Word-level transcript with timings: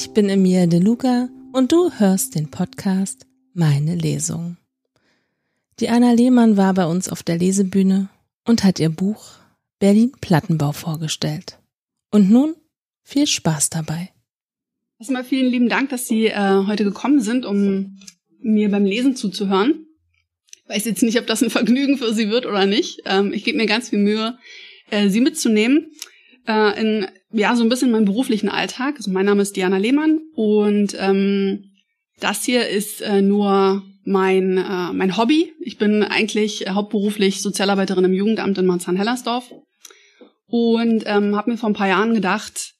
Ich 0.00 0.10
bin 0.10 0.28
Emilia 0.28 0.66
De 0.66 0.78
Luca 0.78 1.28
und 1.52 1.72
du 1.72 1.90
hörst 1.90 2.36
den 2.36 2.52
Podcast 2.52 3.26
Meine 3.52 3.96
Lesung. 3.96 4.56
Die 5.80 5.88
Anna 5.88 6.12
Lehmann 6.12 6.56
war 6.56 6.72
bei 6.72 6.86
uns 6.86 7.08
auf 7.08 7.24
der 7.24 7.36
Lesebühne 7.36 8.08
und 8.44 8.62
hat 8.62 8.78
ihr 8.78 8.90
Buch 8.90 9.32
Berlin 9.80 10.12
Plattenbau 10.20 10.70
vorgestellt. 10.70 11.58
Und 12.12 12.30
nun 12.30 12.54
viel 13.02 13.26
Spaß 13.26 13.70
dabei. 13.70 14.10
Erstmal 15.00 15.24
vielen 15.24 15.50
lieben 15.50 15.68
Dank, 15.68 15.90
dass 15.90 16.06
Sie 16.06 16.26
äh, 16.26 16.64
heute 16.68 16.84
gekommen 16.84 17.20
sind, 17.20 17.44
um 17.44 17.98
mir 18.38 18.70
beim 18.70 18.84
Lesen 18.84 19.16
zuzuhören. 19.16 19.84
Ich 20.54 20.76
weiß 20.76 20.84
jetzt 20.84 21.02
nicht, 21.02 21.18
ob 21.18 21.26
das 21.26 21.42
ein 21.42 21.50
Vergnügen 21.50 21.98
für 21.98 22.14
Sie 22.14 22.30
wird 22.30 22.46
oder 22.46 22.66
nicht. 22.66 23.00
Ähm, 23.04 23.32
ich 23.32 23.42
gebe 23.42 23.58
mir 23.58 23.66
ganz 23.66 23.88
viel 23.88 23.98
Mühe, 23.98 24.38
äh, 24.90 25.08
Sie 25.08 25.20
mitzunehmen 25.20 25.90
äh, 26.46 26.80
in 26.80 27.08
ja 27.32 27.54
so 27.56 27.62
ein 27.62 27.68
bisschen 27.68 27.90
meinen 27.90 28.04
beruflichen 28.04 28.48
Alltag. 28.48 28.96
Also 28.96 29.10
mein 29.10 29.26
Name 29.26 29.42
ist 29.42 29.56
Diana 29.56 29.76
Lehmann 29.76 30.20
und 30.34 30.96
ähm, 30.98 31.72
das 32.20 32.44
hier 32.44 32.68
ist 32.68 33.00
äh, 33.00 33.22
nur 33.22 33.82
mein 34.04 34.56
äh, 34.58 34.92
mein 34.92 35.16
Hobby. 35.16 35.52
Ich 35.60 35.78
bin 35.78 36.02
eigentlich 36.02 36.66
hauptberuflich 36.68 37.42
Sozialarbeiterin 37.42 38.04
im 38.04 38.14
Jugendamt 38.14 38.58
in 38.58 38.66
Marzahn-Hellersdorf 38.66 39.52
und 40.46 41.04
ähm, 41.06 41.36
habe 41.36 41.50
mir 41.50 41.58
vor 41.58 41.68
ein 41.68 41.74
paar 41.74 41.88
Jahren 41.88 42.14
gedacht, 42.14 42.74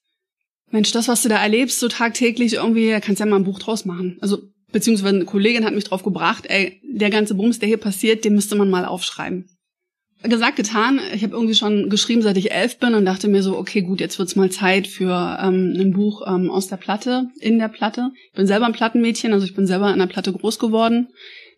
Mensch, 0.70 0.92
das, 0.92 1.08
was 1.08 1.22
du 1.22 1.28
da 1.28 1.36
erlebst, 1.42 1.80
so 1.80 1.88
tagtäglich 1.88 2.54
irgendwie, 2.54 2.98
kannst 3.00 3.20
ja 3.20 3.26
mal 3.26 3.36
ein 3.36 3.44
Buch 3.44 3.58
draus 3.58 3.84
machen. 3.84 4.18
Also, 4.20 4.38
beziehungsweise 4.70 5.16
eine 5.16 5.24
Kollegin 5.24 5.64
hat 5.64 5.74
mich 5.74 5.84
drauf 5.84 6.02
gebracht, 6.02 6.44
ey, 6.48 6.80
der 6.84 7.10
ganze 7.10 7.34
Bums, 7.34 7.58
der 7.58 7.68
hier 7.68 7.78
passiert, 7.78 8.24
den 8.24 8.34
müsste 8.34 8.56
man 8.56 8.68
mal 8.68 8.84
aufschreiben. 8.84 9.48
Gesagt, 10.22 10.56
getan. 10.56 11.00
Ich 11.14 11.22
habe 11.22 11.34
irgendwie 11.34 11.54
schon 11.54 11.88
geschrieben, 11.90 12.22
seit 12.22 12.36
ich 12.36 12.50
elf 12.50 12.78
bin 12.78 12.94
und 12.94 13.04
dachte 13.04 13.28
mir 13.28 13.42
so, 13.42 13.56
okay, 13.56 13.82
gut, 13.82 14.00
jetzt 14.00 14.18
wird's 14.18 14.34
mal 14.34 14.50
Zeit 14.50 14.88
für 14.88 15.38
ähm, 15.40 15.74
ein 15.78 15.92
Buch 15.92 16.22
ähm, 16.26 16.50
aus 16.50 16.66
der 16.66 16.76
Platte, 16.76 17.28
in 17.40 17.58
der 17.58 17.68
Platte. 17.68 18.10
Ich 18.30 18.36
bin 18.36 18.46
selber 18.46 18.66
ein 18.66 18.72
Plattenmädchen, 18.72 19.32
also 19.32 19.46
ich 19.46 19.54
bin 19.54 19.66
selber 19.66 19.92
in 19.92 19.98
der 20.00 20.06
Platte 20.06 20.32
groß 20.32 20.58
geworden. 20.58 21.08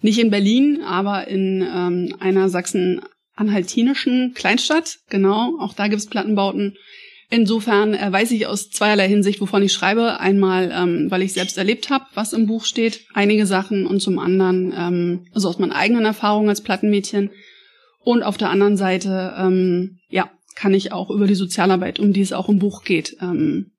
Nicht 0.02 0.18
in 0.18 0.30
Berlin, 0.30 0.82
aber 0.82 1.26
in 1.26 1.62
ähm, 1.62 2.14
einer 2.20 2.50
sachsen-anhaltinischen 2.50 4.34
Kleinstadt. 4.34 4.98
Genau, 5.08 5.58
auch 5.58 5.72
da 5.72 5.88
gibt's 5.88 6.06
Plattenbauten. 6.06 6.76
Insofern 7.30 7.94
äh, 7.94 8.12
weiß 8.12 8.30
ich 8.32 8.46
aus 8.46 8.70
zweierlei 8.70 9.08
Hinsicht, 9.08 9.40
wovon 9.40 9.62
ich 9.62 9.72
schreibe. 9.72 10.20
Einmal, 10.20 10.70
ähm, 10.74 11.10
weil 11.10 11.22
ich 11.22 11.32
selbst 11.32 11.56
erlebt 11.56 11.88
habe, 11.88 12.04
was 12.12 12.34
im 12.34 12.46
Buch 12.46 12.64
steht, 12.64 13.06
einige 13.14 13.46
Sachen, 13.46 13.86
und 13.86 14.00
zum 14.00 14.18
anderen, 14.18 14.74
ähm, 14.76 15.26
also 15.32 15.48
aus 15.48 15.58
meinen 15.58 15.72
eigenen 15.72 16.04
Erfahrungen 16.04 16.48
als 16.50 16.60
Plattenmädchen. 16.60 17.30
Und 18.02 18.22
auf 18.22 18.38
der 18.38 18.50
anderen 18.50 18.76
Seite, 18.76 19.34
ähm, 19.36 19.98
ja, 20.08 20.30
kann 20.54 20.74
ich 20.74 20.92
auch 20.92 21.10
über 21.10 21.26
die 21.26 21.34
Sozialarbeit, 21.34 21.98
um 21.98 22.12
die 22.12 22.20
es 22.20 22.32
auch 22.32 22.48
im 22.48 22.58
Buch 22.58 22.82
geht. 22.82 23.16
Ähm, 23.20 23.72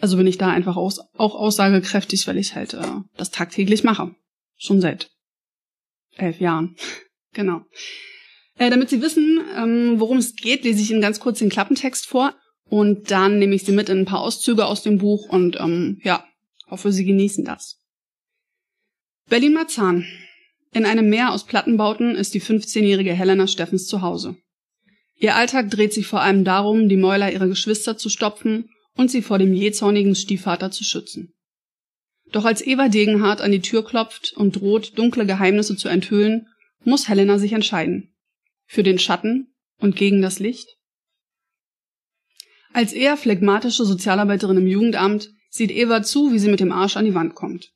also 0.00 0.16
bin 0.16 0.26
ich 0.26 0.38
da 0.38 0.48
einfach 0.48 0.76
aus, 0.76 1.00
auch 1.14 1.34
aussagekräftig, 1.34 2.26
weil 2.26 2.38
ich 2.38 2.54
halt 2.54 2.74
äh, 2.74 2.86
das 3.16 3.30
tagtäglich 3.30 3.84
mache. 3.84 4.14
Schon 4.56 4.80
seit 4.80 5.10
elf 6.16 6.40
Jahren. 6.40 6.76
genau. 7.32 7.62
Äh, 8.56 8.70
damit 8.70 8.90
Sie 8.90 9.02
wissen, 9.02 9.40
ähm, 9.56 9.98
worum 9.98 10.18
es 10.18 10.36
geht, 10.36 10.64
lese 10.64 10.80
ich 10.80 10.90
Ihnen 10.90 11.00
ganz 11.00 11.20
kurz 11.20 11.38
den 11.38 11.50
Klappentext 11.50 12.06
vor. 12.06 12.34
Und 12.68 13.10
dann 13.10 13.38
nehme 13.38 13.54
ich 13.54 13.64
Sie 13.64 13.72
mit 13.72 13.88
in 13.88 14.00
ein 14.00 14.04
paar 14.04 14.20
Auszüge 14.20 14.66
aus 14.66 14.82
dem 14.82 14.98
Buch 14.98 15.28
und 15.28 15.56
ähm, 15.60 16.00
ja, 16.02 16.24
hoffe, 16.68 16.92
Sie 16.92 17.04
genießen 17.04 17.44
das. 17.44 17.80
Berlin-Marzahn. 19.28 20.06
In 20.74 20.86
einem 20.86 21.08
Meer 21.08 21.32
aus 21.32 21.44
Plattenbauten 21.44 22.16
ist 22.16 22.34
die 22.34 22.42
15-jährige 22.42 23.12
Helena 23.12 23.46
Steffens 23.46 23.86
zu 23.86 24.02
Hause. 24.02 24.36
Ihr 25.14 25.36
Alltag 25.36 25.70
dreht 25.70 25.94
sich 25.94 26.08
vor 26.08 26.20
allem 26.20 26.44
darum, 26.44 26.88
die 26.88 26.96
Mäuler 26.96 27.32
ihrer 27.32 27.46
Geschwister 27.46 27.96
zu 27.96 28.08
stopfen 28.08 28.68
und 28.96 29.08
sie 29.08 29.22
vor 29.22 29.38
dem 29.38 29.54
jähzornigen 29.54 30.16
Stiefvater 30.16 30.72
zu 30.72 30.82
schützen. 30.82 31.32
Doch 32.32 32.44
als 32.44 32.60
Eva 32.66 32.88
Degenhardt 32.88 33.40
an 33.40 33.52
die 33.52 33.60
Tür 33.60 33.84
klopft 33.84 34.32
und 34.36 34.56
droht, 34.56 34.98
dunkle 34.98 35.26
Geheimnisse 35.26 35.76
zu 35.76 35.86
enthüllen, 35.88 36.48
muss 36.82 37.08
Helena 37.08 37.38
sich 37.38 37.52
entscheiden. 37.52 38.12
Für 38.66 38.82
den 38.82 38.98
Schatten 38.98 39.54
und 39.78 39.94
gegen 39.94 40.22
das 40.22 40.40
Licht? 40.40 40.76
Als 42.72 42.92
eher 42.92 43.16
phlegmatische 43.16 43.84
Sozialarbeiterin 43.84 44.56
im 44.56 44.66
Jugendamt 44.66 45.30
sieht 45.50 45.70
Eva 45.70 46.02
zu, 46.02 46.32
wie 46.32 46.40
sie 46.40 46.50
mit 46.50 46.58
dem 46.58 46.72
Arsch 46.72 46.96
an 46.96 47.04
die 47.04 47.14
Wand 47.14 47.36
kommt. 47.36 47.70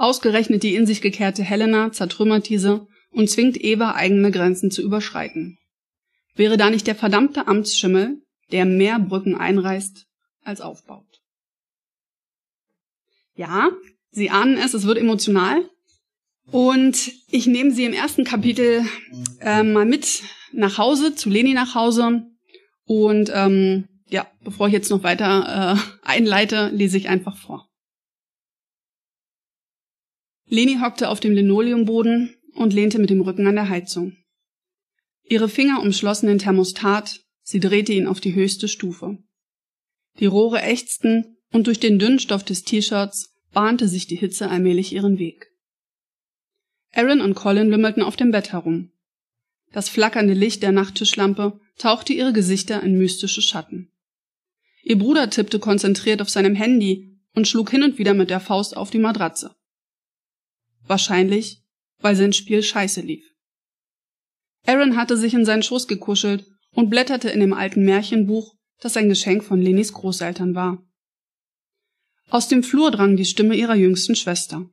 Ausgerechnet 0.00 0.62
die 0.62 0.76
in 0.76 0.86
sich 0.86 1.02
gekehrte 1.02 1.42
Helena 1.42 1.92
zertrümmert 1.92 2.48
diese 2.48 2.86
und 3.10 3.28
zwingt 3.28 3.62
Eva, 3.62 3.96
eigene 3.96 4.30
Grenzen 4.30 4.70
zu 4.70 4.80
überschreiten. 4.80 5.58
Wäre 6.34 6.56
da 6.56 6.70
nicht 6.70 6.86
der 6.86 6.94
verdammte 6.94 7.46
Amtsschimmel, 7.46 8.22
der 8.50 8.64
mehr 8.64 8.98
Brücken 8.98 9.34
einreißt 9.34 10.06
als 10.42 10.62
aufbaut? 10.62 11.20
Ja, 13.34 13.68
Sie 14.10 14.30
ahnen 14.30 14.56
es, 14.56 14.72
es 14.72 14.86
wird 14.86 14.96
emotional. 14.96 15.68
Und 16.50 17.12
ich 17.28 17.46
nehme 17.46 17.70
Sie 17.70 17.84
im 17.84 17.92
ersten 17.92 18.24
Kapitel 18.24 18.86
äh, 19.40 19.62
mal 19.62 19.84
mit 19.84 20.22
nach 20.52 20.78
Hause, 20.78 21.14
zu 21.14 21.28
Leni 21.28 21.52
nach 21.52 21.74
Hause. 21.74 22.22
Und 22.86 23.30
ähm, 23.34 23.86
ja, 24.08 24.26
bevor 24.42 24.68
ich 24.68 24.72
jetzt 24.72 24.90
noch 24.90 25.02
weiter 25.02 25.76
äh, 25.76 26.08
einleite, 26.08 26.70
lese 26.72 26.96
ich 26.96 27.10
einfach 27.10 27.36
vor. 27.36 27.69
Leni 30.52 30.78
hockte 30.80 31.08
auf 31.08 31.20
dem 31.20 31.32
Linoleumboden 31.32 32.34
und 32.54 32.72
lehnte 32.72 32.98
mit 32.98 33.08
dem 33.08 33.20
Rücken 33.20 33.46
an 33.46 33.54
der 33.54 33.68
Heizung. 33.68 34.16
Ihre 35.22 35.48
Finger 35.48 35.80
umschlossen 35.80 36.26
den 36.26 36.38
Thermostat, 36.38 37.20
sie 37.42 37.60
drehte 37.60 37.92
ihn 37.92 38.08
auf 38.08 38.20
die 38.20 38.34
höchste 38.34 38.66
Stufe. 38.66 39.18
Die 40.18 40.26
Rohre 40.26 40.60
ächzten 40.60 41.36
und 41.52 41.68
durch 41.68 41.78
den 41.78 42.00
dünnen 42.00 42.18
Stoff 42.18 42.42
des 42.42 42.64
T-Shirts 42.64 43.32
bahnte 43.52 43.86
sich 43.86 44.08
die 44.08 44.16
Hitze 44.16 44.50
allmählich 44.50 44.92
ihren 44.92 45.20
Weg. 45.20 45.52
Aaron 46.92 47.20
und 47.20 47.34
Colin 47.34 47.70
wimmelten 47.70 48.02
auf 48.02 48.16
dem 48.16 48.32
Bett 48.32 48.50
herum. 48.50 48.90
Das 49.70 49.88
flackernde 49.88 50.34
Licht 50.34 50.64
der 50.64 50.72
Nachttischlampe 50.72 51.60
tauchte 51.78 52.12
ihre 52.12 52.32
Gesichter 52.32 52.82
in 52.82 52.98
mystische 52.98 53.40
Schatten. 53.40 53.92
Ihr 54.82 54.98
Bruder 54.98 55.30
tippte 55.30 55.60
konzentriert 55.60 56.20
auf 56.20 56.28
seinem 56.28 56.56
Handy 56.56 57.20
und 57.36 57.46
schlug 57.46 57.70
hin 57.70 57.84
und 57.84 57.98
wieder 57.98 58.14
mit 58.14 58.30
der 58.30 58.40
Faust 58.40 58.76
auf 58.76 58.90
die 58.90 58.98
Matratze. 58.98 59.54
Wahrscheinlich, 60.90 61.62
weil 62.00 62.16
sein 62.16 62.32
Spiel 62.32 62.64
scheiße 62.64 63.00
lief. 63.00 63.24
Aaron 64.66 64.96
hatte 64.96 65.16
sich 65.16 65.34
in 65.34 65.44
seinen 65.44 65.62
Schoß 65.62 65.86
gekuschelt 65.86 66.44
und 66.72 66.90
blätterte 66.90 67.30
in 67.30 67.38
dem 67.38 67.52
alten 67.52 67.84
Märchenbuch, 67.84 68.56
das 68.80 68.96
ein 68.96 69.08
Geschenk 69.08 69.44
von 69.44 69.62
Lenis 69.62 69.92
Großeltern 69.92 70.56
war. 70.56 70.82
Aus 72.28 72.48
dem 72.48 72.64
Flur 72.64 72.90
drang 72.90 73.16
die 73.16 73.24
Stimme 73.24 73.54
ihrer 73.54 73.76
jüngsten 73.76 74.16
Schwester. 74.16 74.68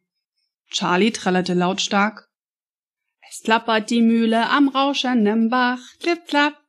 Charlie 0.72 1.12
trällerte 1.12 1.54
lautstark. 1.54 2.28
Es 3.30 3.44
klappert 3.44 3.92
die 3.92 4.02
Mühle 4.02 4.50
am 4.50 4.70
rauschenden 4.70 5.52
Bach, 5.52 5.82
klipp 6.00 6.26
klapp. 6.26 6.60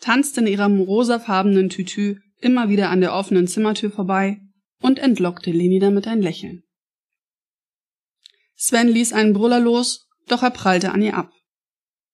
Tanzte 0.00 0.42
in 0.42 0.48
ihrem 0.48 0.80
rosafarbenen 0.80 1.70
Tütü 1.70 2.20
immer 2.42 2.68
wieder 2.68 2.90
an 2.90 3.00
der 3.00 3.14
offenen 3.14 3.48
Zimmertür 3.48 3.90
vorbei 3.90 4.42
und 4.82 4.98
entlockte 4.98 5.50
Leni 5.50 5.78
damit 5.78 6.06
ein 6.06 6.20
Lächeln. 6.20 6.67
Sven 8.58 8.88
ließ 8.88 9.14
einen 9.14 9.32
Brüller 9.32 9.60
los, 9.60 10.08
doch 10.26 10.42
er 10.42 10.50
prallte 10.50 10.92
an 10.92 11.00
ihr 11.00 11.16
ab. 11.16 11.32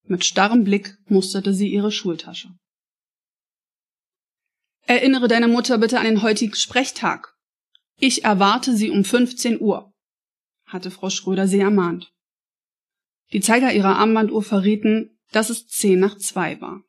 Mit 0.05 0.25
starrem 0.25 0.62
Blick 0.62 0.97
musterte 1.06 1.55
sie 1.55 1.69
ihre 1.69 1.91
Schultasche. 1.91 2.50
Erinnere 4.83 5.27
deine 5.27 5.49
Mutter 5.49 5.78
bitte 5.78 5.98
an 5.98 6.04
den 6.04 6.22
heutigen 6.22 6.54
Sprechtag. 6.54 7.34
Ich 7.98 8.22
erwarte 8.22 8.77
sie 8.77 8.91
um 8.91 9.04
15 9.04 9.60
Uhr 9.60 9.95
hatte 10.66 10.91
Frau 10.91 11.09
Schröder 11.09 11.47
sie 11.47 11.60
ermahnt. 11.60 12.13
Die 13.33 13.41
Zeiger 13.41 13.72
ihrer 13.72 13.97
Armbanduhr 13.97 14.42
verrieten, 14.42 15.19
dass 15.33 15.48
es 15.48 15.66
zehn 15.66 15.98
nach 15.98 16.19
zwei 16.19 16.60
war. 16.60 16.83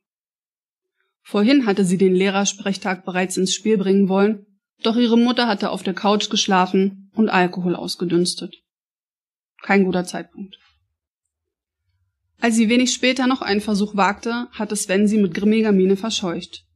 Vorhin 1.21 1.65
hatte 1.65 1.85
sie 1.85 1.97
den 1.97 2.13
Lehrersprechtag 2.13 3.05
bereits 3.05 3.37
ins 3.37 3.53
Spiel 3.53 3.77
bringen 3.77 4.09
wollen, 4.09 4.45
doch 4.83 4.97
ihre 4.97 5.17
Mutter 5.17 5.47
hatte 5.47 5.71
auf 5.71 5.81
der 5.81 5.93
Couch 5.93 6.29
geschlafen 6.29 7.09
und 7.15 7.29
Alkohol 7.29 7.75
ausgedünstet. 7.75 8.55
Kein 9.65 9.83
guter 9.83 10.05
Zeitpunkt. 10.05 10.59
Als 12.39 12.55
sie 12.55 12.69
wenig 12.69 12.93
später 12.93 13.25
noch 13.25 13.41
einen 13.41 13.61
Versuch 13.61 13.95
wagte, 13.95 14.47
hatte 14.51 14.75
Sven 14.75 15.07
sie 15.07 15.17
mit 15.17 15.33
grimmiger 15.33 15.71
Miene 15.71 15.97
verscheucht. 15.97 16.67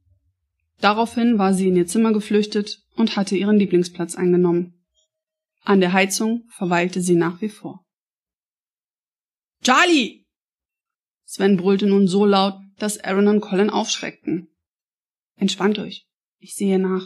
Daraufhin 0.82 1.38
war 1.38 1.54
sie 1.54 1.68
in 1.68 1.76
ihr 1.76 1.86
Zimmer 1.86 2.14
geflüchtet 2.14 2.82
und 2.96 3.16
hatte 3.16 3.38
ihren 3.38 3.60
Lieblingsplatz 3.60 4.16
eingenommen. 4.16 4.74
An 5.64 5.82
der 5.82 5.94
Heizung 5.94 6.48
verweilte 6.50 7.00
sie 7.04 7.14
nach 7.14 7.40
wie 7.42 7.50
vor. 7.50 7.86
Charlie! 9.64 10.26
Sven 11.26 11.58
brüllte 11.58 11.86
nun 11.86 12.08
so 12.08 12.26
laut, 12.26 12.56
dass 12.80 12.98
Aaron 13.04 13.28
und 13.28 13.42
Colin 13.42 13.70
aufschreckten. 13.70 14.48
Entspannt 15.36 15.78
euch. 15.78 16.08
Ich 16.40 16.56
sehe 16.56 16.80
nach. 16.80 17.06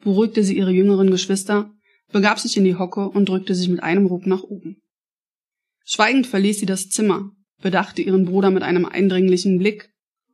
Beruhigte 0.00 0.44
sie 0.44 0.58
ihre 0.58 0.72
jüngeren 0.72 1.10
Geschwister, 1.10 1.72
begab 2.12 2.38
sich 2.38 2.58
in 2.58 2.64
die 2.64 2.76
Hocke 2.76 3.08
und 3.08 3.30
drückte 3.30 3.54
sich 3.54 3.70
mit 3.70 3.82
einem 3.82 4.04
Ruck 4.04 4.26
nach 4.26 4.42
oben. 4.42 4.82
Schweigend 5.90 6.26
verließ 6.26 6.60
sie 6.60 6.66
das 6.66 6.90
Zimmer, 6.90 7.30
bedachte 7.62 8.02
ihren 8.02 8.26
Bruder 8.26 8.50
mit 8.50 8.62
einem 8.62 8.84
eindringlichen 8.84 9.58
Blick 9.58 9.90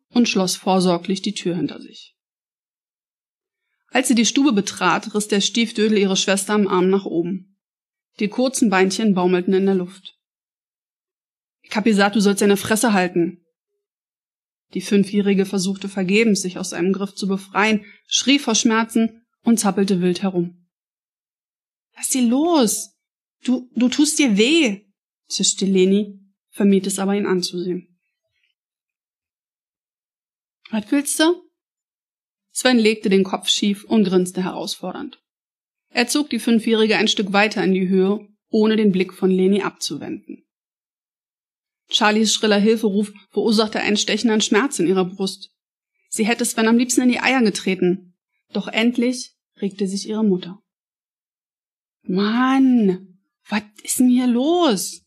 und 0.08 0.28
schloss 0.28 0.56
vorsorglich 0.56 1.22
die 1.22 1.32
Tür 1.32 1.54
hinter 1.54 1.80
sich. 1.80 2.16
Als 3.90 4.08
sie 4.08 4.16
die 4.16 4.26
Stube 4.26 4.52
betrat, 4.52 5.14
riss 5.14 5.28
der 5.28 5.40
Stiefdödel 5.40 5.96
ihre 5.96 6.16
Schwester 6.16 6.54
am 6.54 6.66
Arm 6.66 6.90
nach 6.90 7.04
oben. 7.04 7.56
Die 8.18 8.26
kurzen 8.26 8.68
Beinchen 8.68 9.14
baumelten 9.14 9.54
in 9.54 9.66
der 9.66 9.76
Luft. 9.76 10.18
Ich 11.62 11.76
hab 11.76 11.84
gesagt, 11.84 12.16
du 12.16 12.20
sollst 12.20 12.42
deine 12.42 12.56
Fresse 12.56 12.92
halten. 12.92 13.44
Die 14.74 14.80
Fünfjährige 14.80 15.46
versuchte 15.46 15.88
vergebens, 15.88 16.42
sich 16.42 16.58
aus 16.58 16.70
seinem 16.70 16.92
Griff 16.92 17.14
zu 17.14 17.28
befreien, 17.28 17.84
schrie 18.08 18.40
vor 18.40 18.56
Schmerzen 18.56 19.24
und 19.44 19.60
zappelte 19.60 20.00
wild 20.00 20.22
herum. 20.22 20.66
Lass 21.94 22.08
sie 22.08 22.26
los! 22.26 22.96
Du, 23.44 23.70
du 23.76 23.88
tust 23.88 24.18
dir 24.18 24.36
weh! 24.36 24.83
Zischte 25.28 25.66
Leni, 25.66 26.20
vermied 26.50 26.86
es 26.86 26.98
aber, 26.98 27.14
ihn 27.14 27.26
anzusehen. 27.26 27.98
Was 30.70 30.90
willst 30.90 31.20
du? 31.20 31.42
Sven 32.50 32.78
legte 32.78 33.08
den 33.08 33.24
Kopf 33.24 33.48
schief 33.48 33.84
und 33.84 34.04
grinste 34.04 34.42
herausfordernd. 34.42 35.20
Er 35.88 36.06
zog 36.08 36.30
die 36.30 36.38
Fünfjährige 36.38 36.96
ein 36.96 37.08
Stück 37.08 37.32
weiter 37.32 37.62
in 37.62 37.74
die 37.74 37.88
Höhe, 37.88 38.28
ohne 38.48 38.76
den 38.76 38.92
Blick 38.92 39.12
von 39.12 39.30
Leni 39.30 39.62
abzuwenden. 39.62 40.44
Charlies 41.88 42.32
schriller 42.32 42.58
Hilferuf 42.58 43.12
verursachte 43.30 43.80
einen 43.80 43.96
stechenden 43.96 44.40
Schmerz 44.40 44.78
in 44.78 44.86
ihrer 44.86 45.04
Brust. 45.04 45.50
Sie 46.08 46.26
hätte 46.26 46.44
Sven 46.44 46.68
am 46.68 46.78
liebsten 46.78 47.02
in 47.02 47.08
die 47.08 47.20
Eier 47.20 47.42
getreten. 47.42 48.16
Doch 48.52 48.68
endlich 48.68 49.36
regte 49.60 49.86
sich 49.86 50.08
ihre 50.08 50.24
Mutter. 50.24 50.62
Mann, 52.02 53.20
was 53.48 53.62
ist 53.82 53.98
denn 53.98 54.08
hier 54.08 54.26
los? 54.26 55.03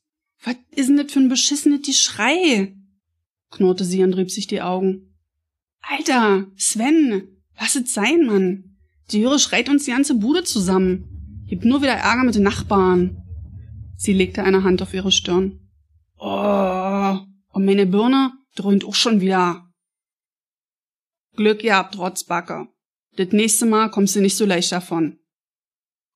Was 0.47 0.55
ist 0.71 0.87
denn 0.87 0.95
das 0.95 1.11
für 1.11 1.19
ein 1.19 1.27
beschissenes 1.27 1.81
die 1.81 1.93
Schrei? 1.93 2.73
knurrte 3.51 3.83
sie 3.83 4.01
und 4.01 4.13
rieb 4.13 4.31
sich 4.31 4.47
die 4.47 4.61
Augen. 4.61 5.13
Alter, 5.81 6.47
Sven, 6.55 7.27
lass 7.59 7.75
es 7.75 7.93
sein, 7.93 8.25
Mann. 8.25 8.77
Die 9.11 9.19
Jöre 9.19 9.39
schreit 9.39 9.67
uns 9.67 9.83
die 9.83 9.91
ganze 9.91 10.15
Bude 10.15 10.45
zusammen. 10.45 11.43
Gibt 11.49 11.65
nur 11.65 11.81
wieder 11.81 11.95
Ärger 11.95 12.23
mit 12.23 12.35
den 12.35 12.43
Nachbarn. 12.43 13.23
Sie 13.97 14.13
legte 14.13 14.41
eine 14.41 14.63
Hand 14.63 14.81
auf 14.81 14.93
ihre 14.93 15.11
Stirn. 15.11 15.67
Oh, 16.17 17.17
und 17.49 17.65
meine 17.65 17.85
Birne 17.85 18.31
dröhnt 18.55 18.85
auch 18.85 18.95
schon 18.95 19.19
wieder. 19.19 19.69
Glück 21.35 21.59
gehabt, 21.59 21.97
Rotzbacke. 21.97 22.69
Das 23.17 23.33
nächste 23.33 23.65
Mal 23.65 23.91
kommst 23.91 24.15
du 24.15 24.21
nicht 24.21 24.37
so 24.37 24.45
leicht 24.45 24.71
davon. 24.71 25.19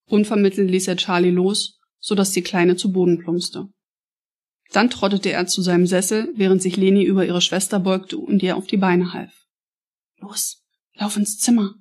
Unvermittelt 0.05 0.71
ließ 0.71 0.87
er 0.87 0.95
Charlie 0.95 1.31
los, 1.31 1.81
so 1.99 2.15
dass 2.15 2.31
die 2.31 2.43
Kleine 2.43 2.77
zu 2.77 2.93
Boden 2.93 3.19
plumpste. 3.19 3.67
Dann 4.71 4.89
trottete 4.89 5.31
er 5.31 5.47
zu 5.47 5.61
seinem 5.61 5.85
Sessel, 5.85 6.31
während 6.35 6.61
sich 6.61 6.77
Leni 6.77 7.03
über 7.03 7.25
ihre 7.25 7.41
Schwester 7.41 7.79
beugte 7.79 8.17
und 8.17 8.41
ihr 8.41 8.55
auf 8.55 8.67
die 8.67 8.77
Beine 8.77 9.13
half. 9.13 9.33
Los, 10.17 10.63
lauf 10.93 11.17
ins 11.17 11.37
Zimmer. 11.37 11.75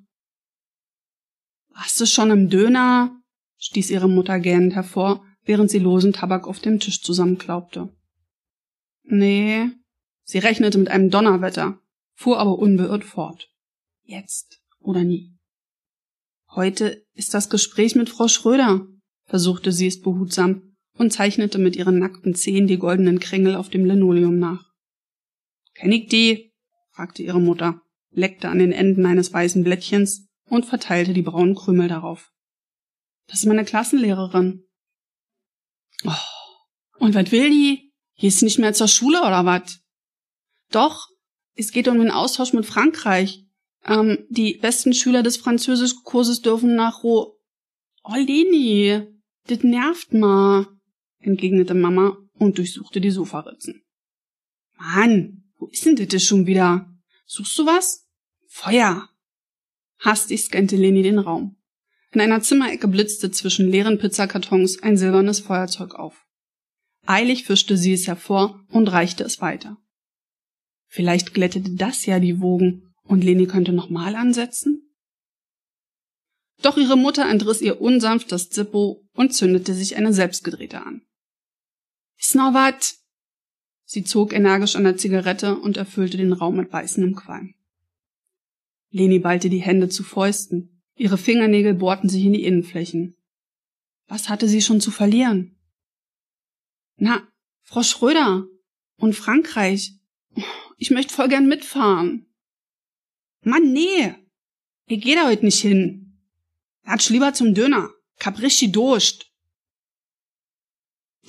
Warst 1.69 2.01
du 2.01 2.07
schon 2.07 2.31
im 2.31 2.51
Döner? 2.51 3.17
stieß 3.59 3.91
ihre 3.91 4.09
Mutter 4.09 4.41
gähnend 4.41 4.75
hervor, 4.75 5.25
während 5.45 5.71
sie 5.71 5.79
losen 5.79 6.13
Tabak 6.13 6.49
auf 6.49 6.59
dem 6.59 6.81
Tisch 6.81 7.03
zusammenklaubte. 7.03 7.95
Nee. 9.05 9.71
Sie 10.25 10.39
rechnete 10.39 10.79
mit 10.79 10.89
einem 10.89 11.11
Donnerwetter, 11.11 11.79
fuhr 12.15 12.39
aber 12.39 12.59
unbeirrt 12.59 13.05
fort. 13.05 13.49
Jetzt 14.03 14.63
oder 14.79 15.05
nie. 15.05 15.37
Heute 16.51 17.05
ist 17.15 17.35
das 17.35 17.51
Gespräch 17.51 17.95
mit 17.95 18.11
Frau 18.11 18.29
Schröder, 18.29 18.87
versuchte 19.27 19.71
sie 19.71 19.87
es 19.87 20.01
behutsam 20.01 20.70
und 21.01 21.15
zeichnete 21.15 21.57
mit 21.57 21.77
ihren 21.77 21.99
nackten 21.99 22.35
Zehen 22.35 22.67
die 22.67 22.77
goldenen 22.77 23.21
Kringel 23.21 23.57
auf 23.57 23.71
dem 23.71 23.87
Linoleum 23.87 24.39
nach. 24.39 24.67
Kenn 25.75 25.93
ich 25.93 26.09
die? 26.09 26.53
fragte 26.91 27.23
ihre 27.23 27.41
Mutter, 27.41 27.81
leckte 28.11 28.51
an 28.51 28.59
den 28.59 28.71
Enden 28.71 29.07
eines 29.07 29.33
weißen 29.33 29.65
Blättchens 29.65 30.29
und 30.51 30.67
verteilte 30.67 31.15
die 31.15 31.23
braunen 31.23 31.55
Krümel 31.55 31.89
darauf. 31.89 32.31
Das 33.29 33.39
ist 33.39 33.47
meine 33.47 33.65
Klassenlehrerin. 33.65 34.69
Oh, 36.05 36.13
und 36.99 37.15
was 37.15 37.33
will 37.33 37.49
die? 37.49 37.95
Gehst 38.19 38.43
du 38.43 38.45
nicht 38.45 38.59
mehr 38.59 38.75
zur 38.75 38.89
Schule 38.89 39.21
oder 39.21 39.47
was? 39.47 39.81
Doch, 40.71 41.09
es 41.55 41.73
geht 41.73 41.89
um 41.89 41.99
den 41.99 42.11
Austausch 42.11 42.53
mit 42.53 42.67
Frankreich. 42.67 43.47
Ähm, 43.87 44.27
die 44.29 44.59
besten 44.59 44.93
Schüler 44.93 45.23
des 45.23 45.39
Französischkurses 45.39 46.43
dürfen 46.43 46.77
nach 46.77 47.03
Ro... 47.03 47.39
Oh, 48.05 48.17
Leni, 48.17 49.01
das 49.47 49.63
nervt 49.63 50.13
ma, 50.13 50.67
entgegnete 51.21 51.75
Mama 51.75 52.17
und 52.35 52.59
durchsuchte 52.59 53.01
die 53.01 53.11
Sofaritzen. 53.11 53.83
Mann, 54.77 55.45
wo 55.59 55.67
ist 55.67 55.85
denn 55.85 55.97
das 55.97 56.25
schon 56.25 56.47
wieder? 56.47 56.91
Suchst 57.27 57.59
du 57.59 57.67
was? 57.67 58.09
Feuer! 58.49 59.09
Hastig 59.99 60.43
scannte 60.43 60.77
Leni 60.77 61.03
den 61.03 61.19
Raum. 61.19 61.57
In 62.13 62.21
einer 62.21 62.41
Zimmerecke 62.41 62.89
blitzte 62.89 63.31
zwischen 63.31 63.69
leeren 63.69 63.99
Pizzakartons 63.99 64.83
ein 64.83 64.97
silbernes 64.97 65.41
Feuerzeug 65.41 65.95
auf. 65.95 66.27
Eilig 67.07 67.45
fischte 67.45 67.77
sie 67.77 67.93
es 67.93 68.07
hervor 68.07 68.65
und 68.69 68.89
reichte 68.89 69.23
es 69.23 69.41
weiter. 69.41 69.77
Vielleicht 70.87 71.35
glättete 71.35 71.75
das 71.75 72.07
ja 72.07 72.19
die 72.19 72.41
Wogen 72.41 72.93
und 73.05 73.23
Leni 73.23 73.47
könnte 73.47 73.73
nochmal 73.73 74.17
ansetzen? 74.17 74.91
Doch 76.63 76.77
ihre 76.77 76.97
Mutter 76.97 77.29
entriss 77.29 77.61
ihr 77.61 77.81
unsanft 77.81 78.33
das 78.33 78.51
Zippo 78.51 79.09
und 79.15 79.35
zündete 79.35 79.75
sich 79.75 79.97
eine 79.97 80.13
selbstgedrehte 80.13 80.85
an. 80.85 81.03
Ist 82.21 82.35
noch 82.35 82.53
wat? 82.53 82.97
Sie 83.85 84.05
zog 84.05 84.35
energisch 84.35 84.77
an 84.77 84.85
der 84.85 84.99
Zigarette 84.99 85.59
und 85.59 85.79
erfüllte 85.79 86.19
den 86.19 86.35
Raum 86.35 86.57
mit 86.57 86.71
beißendem 86.71 87.17
Qualm. 87.17 87.55
Leni 88.91 89.19
ballte 89.19 89.49
die 89.49 89.63
Hände 89.63 89.89
zu 89.89 90.05
Fäusten. 90.05 90.83
Ihre 90.97 91.17
Fingernägel 91.17 91.75
bohrten 91.75 92.11
sich 92.11 92.23
in 92.25 92.35
die 92.35 92.45
Innenflächen. 92.45 93.17
Was 94.07 94.29
hatte 94.29 94.49
sie 94.49 94.61
schon 94.61 94.83
zu 94.83 94.91
verlieren? 94.91 95.57
Na, 96.97 97.27
Frau 97.63 97.83
Schröder 97.83 98.47
und 98.97 99.17
Frankreich. 99.17 99.95
Ich 100.77 100.91
möchte 100.91 101.15
voll 101.15 101.29
gern 101.29 101.49
mitfahren. 101.49 102.27
Mann, 103.43 103.73
nee. 103.73 104.15
Ich 104.87 105.01
geh 105.01 105.15
da 105.15 105.27
heute 105.27 105.47
nicht 105.47 105.61
hin. 105.61 106.19
Latsch 106.85 107.09
lieber 107.09 107.33
zum 107.33 107.55
Döner. 107.55 107.91
Capricci 108.19 108.71
Durst. 108.71 109.30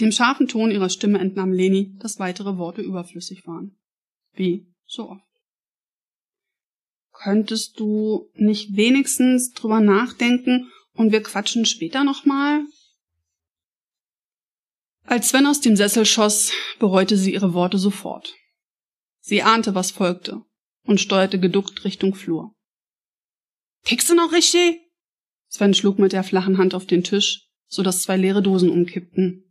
Dem 0.01 0.12
scharfen 0.12 0.48
Ton 0.48 0.72
ihrer 0.72 0.89
Stimme 0.89 1.20
entnahm 1.20 1.53
Leni, 1.53 1.96
dass 2.00 2.17
weitere 2.17 2.58
Worte 2.58 2.81
überflüssig 2.81 3.46
waren. 3.46 3.79
Wie 4.34 4.65
so 4.88 5.10
oft. 5.10 5.24
Könntest 7.13 7.79
du 7.79 8.31
nicht 8.34 8.75
wenigstens 8.75 9.51
drüber 9.51 9.79
nachdenken 9.79 10.72
und 10.93 11.12
wir 11.12 11.22
quatschen 11.22 11.65
später 11.65 12.03
nochmal? 12.03 12.65
Als 15.03 15.29
Sven 15.29 15.46
aus 15.46 15.62
dem 15.62 15.75
Sessel 15.75 16.08
schoss, 16.08 16.51
bereute 16.79 17.15
sie 17.15 17.34
ihre 17.34 17.53
Worte 17.53 17.77
sofort. 17.77 18.34
Sie 19.20 19.43
ahnte, 19.43 19.75
was 19.75 19.91
folgte 19.91 20.41
und 20.84 21.00
steuerte 21.00 21.39
geduckt 21.39 21.84
Richtung 21.86 22.15
Flur. 22.15 22.55
Tickst 23.84 24.10
du 24.10 24.15
noch 24.15 24.31
richtig? 24.31 24.79
Sven 25.48 25.75
schlug 25.75 26.00
mit 26.00 26.12
der 26.12 26.24
flachen 26.24 26.58
Hand 26.58 26.74
auf 26.74 26.88
den 26.88 27.03
Tisch, 27.03 27.50
so 27.67 27.84
dass 27.84 28.01
zwei 28.01 28.17
leere 28.17 28.41
Dosen 28.41 28.72
umkippten. 28.72 29.50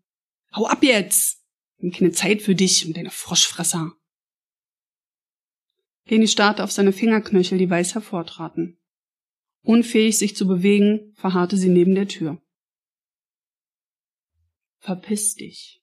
Hau 0.52 0.66
ab 0.66 0.82
jetzt! 0.82 1.40
Wir 1.78 1.92
keine 1.92 2.10
Zeit 2.12 2.42
für 2.42 2.54
dich 2.54 2.86
und 2.86 2.96
deine 2.96 3.10
Froschfresser. 3.10 3.92
Leni 6.06 6.28
starrte 6.28 6.64
auf 6.64 6.72
seine 6.72 6.92
Fingerknöchel, 6.92 7.56
die 7.56 7.70
weiß 7.70 7.94
hervortraten. 7.94 8.78
Unfähig, 9.62 10.18
sich 10.18 10.36
zu 10.36 10.46
bewegen, 10.46 11.12
verharrte 11.14 11.56
sie 11.56 11.68
neben 11.68 11.94
der 11.94 12.08
Tür. 12.08 12.42
Verpiss 14.78 15.34
dich, 15.34 15.82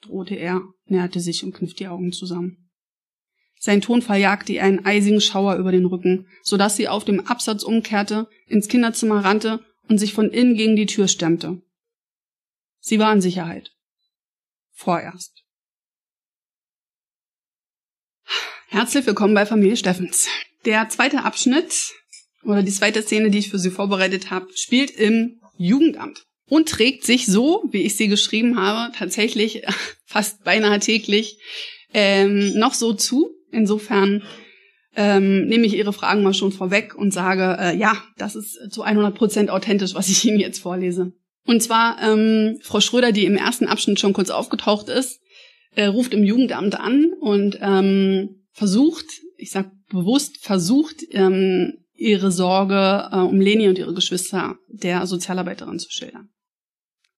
drohte 0.00 0.36
er, 0.36 0.62
näherte 0.86 1.20
sich 1.20 1.44
und 1.44 1.52
kniff 1.52 1.74
die 1.74 1.88
Augen 1.88 2.12
zusammen. 2.12 2.70
Sein 3.58 3.80
Tonfall 3.80 4.20
jagte 4.20 4.52
ihr 4.52 4.62
einen 4.62 4.84
eisigen 4.84 5.20
Schauer 5.20 5.56
über 5.56 5.72
den 5.72 5.86
Rücken, 5.86 6.28
so 6.42 6.56
dass 6.56 6.76
sie 6.76 6.88
auf 6.88 7.04
dem 7.04 7.26
Absatz 7.26 7.62
umkehrte, 7.62 8.28
ins 8.46 8.68
Kinderzimmer 8.68 9.24
rannte 9.24 9.64
und 9.88 9.98
sich 9.98 10.12
von 10.12 10.30
innen 10.30 10.54
gegen 10.54 10.76
die 10.76 10.86
Tür 10.86 11.08
stemmte. 11.08 11.62
Sie 12.78 12.98
war 12.98 13.12
in 13.12 13.20
Sicherheit. 13.20 13.73
Vorerst. 14.76 15.44
Herzlich 18.66 19.06
willkommen 19.06 19.32
bei 19.32 19.46
Familie 19.46 19.76
Steffens. 19.76 20.26
Der 20.64 20.88
zweite 20.88 21.22
Abschnitt 21.22 21.92
oder 22.42 22.64
die 22.64 22.72
zweite 22.72 23.02
Szene, 23.02 23.30
die 23.30 23.38
ich 23.38 23.50
für 23.50 23.58
Sie 23.60 23.70
vorbereitet 23.70 24.32
habe, 24.32 24.48
spielt 24.56 24.90
im 24.90 25.40
Jugendamt 25.56 26.24
und 26.46 26.68
trägt 26.68 27.04
sich 27.04 27.26
so, 27.26 27.62
wie 27.70 27.82
ich 27.82 27.96
sie 27.96 28.08
geschrieben 28.08 28.58
habe, 28.58 28.92
tatsächlich 28.92 29.62
fast 30.06 30.42
beinahe 30.42 30.80
täglich 30.80 31.38
ähm, 31.92 32.58
noch 32.58 32.74
so 32.74 32.94
zu. 32.94 33.30
Insofern 33.52 34.24
ähm, 34.96 35.46
nehme 35.46 35.66
ich 35.66 35.74
Ihre 35.74 35.92
Fragen 35.92 36.24
mal 36.24 36.34
schon 36.34 36.50
vorweg 36.50 36.96
und 36.96 37.12
sage, 37.12 37.56
äh, 37.60 37.76
ja, 37.76 37.96
das 38.16 38.34
ist 38.34 38.72
zu 38.72 38.82
100 38.82 39.14
Prozent 39.14 39.50
authentisch, 39.50 39.94
was 39.94 40.08
ich 40.08 40.24
Ihnen 40.24 40.40
jetzt 40.40 40.58
vorlese. 40.58 41.12
Und 41.46 41.62
zwar 41.62 42.02
ähm, 42.02 42.58
Frau 42.62 42.80
Schröder, 42.80 43.12
die 43.12 43.26
im 43.26 43.36
ersten 43.36 43.66
Abschnitt 43.66 44.00
schon 44.00 44.14
kurz 44.14 44.30
aufgetaucht 44.30 44.88
ist, 44.88 45.20
äh, 45.74 45.84
ruft 45.86 46.14
im 46.14 46.24
Jugendamt 46.24 46.78
an 46.78 47.12
und 47.20 47.58
ähm, 47.60 48.46
versucht, 48.52 49.06
ich 49.36 49.50
sag 49.50 49.70
bewusst 49.90 50.38
versucht, 50.42 51.02
ähm, 51.10 51.84
ihre 51.94 52.32
Sorge 52.32 53.08
äh, 53.12 53.16
um 53.18 53.40
Leni 53.40 53.68
und 53.68 53.78
ihre 53.78 53.94
Geschwister 53.94 54.56
der 54.68 55.06
Sozialarbeiterin 55.06 55.78
zu 55.78 55.90
schildern. 55.90 56.30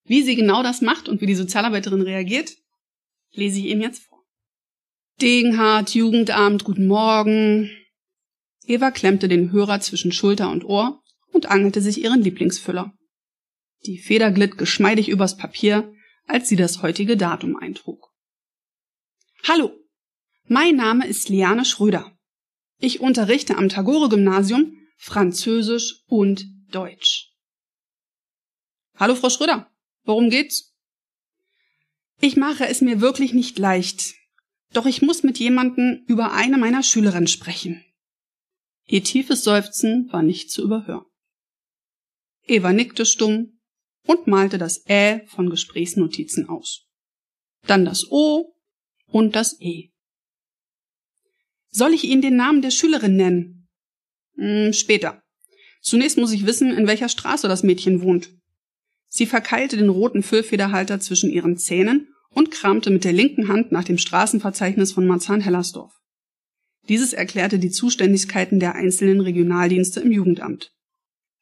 Wie 0.04 0.22
sie 0.22 0.36
genau 0.36 0.62
das 0.62 0.82
macht 0.82 1.08
und 1.08 1.20
wie 1.20 1.26
die 1.26 1.34
Sozialarbeiterin 1.34 2.02
reagiert, 2.02 2.52
lese 3.32 3.58
ich 3.58 3.66
Ihnen 3.66 3.82
jetzt 3.82 4.04
vor. 4.04 4.22
Degenhardt, 5.20 5.94
Jugendamt, 5.94 6.64
guten 6.64 6.86
Morgen. 6.86 7.70
Eva 8.66 8.90
klemmte 8.90 9.28
den 9.28 9.50
Hörer 9.52 9.80
zwischen 9.80 10.12
Schulter 10.12 10.50
und 10.50 10.64
Ohr 10.64 11.02
und 11.32 11.46
angelte 11.46 11.80
sich 11.80 12.02
ihren 12.02 12.22
Lieblingsfüller. 12.22 12.92
Die 13.84 13.98
Feder 13.98 14.30
glitt 14.30 14.58
geschmeidig 14.58 15.08
übers 15.08 15.36
Papier, 15.36 15.92
als 16.26 16.48
sie 16.48 16.56
das 16.56 16.82
heutige 16.82 17.16
Datum 17.16 17.56
eintrug. 17.56 18.12
Hallo, 19.44 19.72
mein 20.46 20.76
Name 20.76 21.06
ist 21.06 21.28
Liane 21.28 21.64
Schröder. 21.64 22.16
Ich 22.78 23.00
unterrichte 23.00 23.56
am 23.56 23.68
Tagore-Gymnasium 23.68 24.76
Französisch 24.96 26.02
und 26.06 26.46
Deutsch. 26.70 27.32
Hallo, 28.96 29.14
Frau 29.14 29.30
Schröder. 29.30 29.70
Worum 30.04 30.30
geht's? 30.30 30.74
Ich 32.20 32.36
mache 32.36 32.66
es 32.66 32.80
mir 32.80 33.00
wirklich 33.00 33.34
nicht 33.34 33.58
leicht. 33.58 34.14
Doch 34.72 34.86
ich 34.86 35.02
muss 35.02 35.22
mit 35.22 35.38
jemandem 35.38 36.04
über 36.06 36.32
eine 36.32 36.58
meiner 36.58 36.82
Schülerinnen 36.82 37.26
sprechen. 37.26 37.84
Ihr 38.86 39.02
tiefes 39.02 39.44
Seufzen 39.44 40.08
war 40.12 40.22
nicht 40.22 40.50
zu 40.50 40.62
überhören. 40.62 41.04
Eva 42.46 42.72
nickte 42.72 43.04
stumm 43.04 43.55
und 44.06 44.26
malte 44.26 44.58
das 44.58 44.86
Ä 44.88 45.26
von 45.26 45.50
Gesprächsnotizen 45.50 46.48
aus. 46.48 46.86
Dann 47.66 47.84
das 47.84 48.10
O 48.10 48.54
und 49.06 49.36
das 49.36 49.60
E. 49.60 49.90
Soll 51.68 51.92
ich 51.92 52.04
Ihnen 52.04 52.22
den 52.22 52.36
Namen 52.36 52.62
der 52.62 52.70
Schülerin 52.70 53.16
nennen? 53.16 53.68
Hm, 54.36 54.72
später. 54.72 55.22
Zunächst 55.82 56.18
muss 56.18 56.32
ich 56.32 56.46
wissen, 56.46 56.72
in 56.72 56.86
welcher 56.86 57.08
Straße 57.08 57.48
das 57.48 57.62
Mädchen 57.62 58.02
wohnt. 58.02 58.30
Sie 59.08 59.26
verkeilte 59.26 59.76
den 59.76 59.88
roten 59.88 60.22
Füllfederhalter 60.22 61.00
zwischen 61.00 61.30
ihren 61.30 61.56
Zähnen 61.56 62.08
und 62.30 62.50
kramte 62.50 62.90
mit 62.90 63.04
der 63.04 63.12
linken 63.12 63.48
Hand 63.48 63.72
nach 63.72 63.84
dem 63.84 63.98
Straßenverzeichnis 63.98 64.92
von 64.92 65.06
Marzahn-Hellersdorf. 65.06 65.92
Dieses 66.88 67.12
erklärte 67.12 67.58
die 67.58 67.70
Zuständigkeiten 67.70 68.60
der 68.60 68.74
einzelnen 68.74 69.20
Regionaldienste 69.20 70.00
im 70.00 70.12
Jugendamt. 70.12 70.72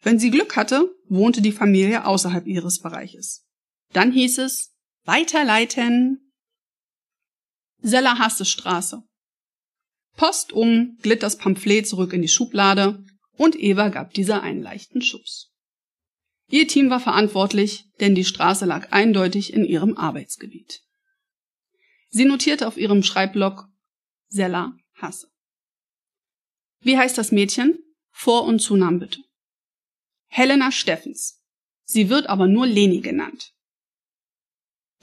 Wenn 0.05 0.19
sie 0.19 0.31
Glück 0.31 0.55
hatte, 0.55 0.95
wohnte 1.09 1.41
die 1.41 1.51
Familie 1.51 2.07
außerhalb 2.07 2.47
ihres 2.47 2.79
Bereiches. 2.79 3.47
Dann 3.93 4.13
hieß 4.13 4.39
es 4.39 4.77
weiterleiten. 5.05 6.31
Sellerhassestraße. 7.81 9.03
Post 10.17 10.53
um 10.53 10.99
glitt 11.01 11.23
das 11.23 11.39
Pamphlet 11.39 11.89
zurück 11.89 12.13
in 12.13 12.23
die 12.23 12.29
Schublade 12.29 13.03
und 13.37 13.59
Eva 13.59 13.89
gab 13.89 14.13
dieser 14.13 14.43
einen 14.43 14.63
leichten 14.63 15.01
Schuss. 15.01 15.51
Ihr 16.49 16.69
Team 16.69 16.91
war 16.91 17.01
verantwortlich, 17.01 17.87
denn 17.99 18.15
die 18.15 18.27
Straße 18.27 18.67
lag 18.67 18.93
eindeutig 18.93 19.55
in 19.55 19.65
ihrem 19.65 19.97
Arbeitsgebiet. 19.97 20.83
Sie 22.11 22.27
notierte 22.27 22.69
auf 22.69 22.77
ihrem 22.77 23.03
Schreibblock 23.03 23.67
Sella 24.29 24.77
Hasse. 24.97 25.29
Wie 26.81 26.99
heißt 26.99 27.17
das 27.17 27.33
Mädchen? 27.33 27.79
Vor- 28.11 28.45
und 28.45 28.61
Zunamen 28.61 29.01
bitte. 29.01 29.21
Helena 30.37 30.73
Steffens. 30.73 31.41
Sie 31.85 32.09
wird 32.09 32.29
aber 32.29 32.49
nur 32.49 32.67
Leni 32.67 33.01
genannt. 33.01 33.53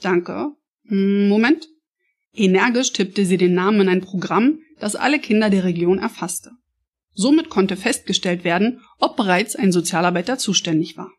Danke. 0.02 0.50
Hm, 0.84 1.26
Moment. 1.26 1.68
Energisch 2.34 2.92
tippte 2.92 3.24
sie 3.24 3.38
den 3.38 3.54
Namen 3.54 3.80
in 3.80 3.88
ein 3.88 4.02
Programm, 4.02 4.58
das 4.78 4.94
alle 4.94 5.18
Kinder 5.18 5.48
der 5.48 5.64
Region 5.64 5.98
erfasste. 5.98 6.50
Somit 7.14 7.48
konnte 7.48 7.78
festgestellt 7.78 8.44
werden, 8.44 8.82
ob 8.98 9.16
bereits 9.16 9.56
ein 9.56 9.72
Sozialarbeiter 9.72 10.36
zuständig 10.36 10.98
war. 10.98 11.10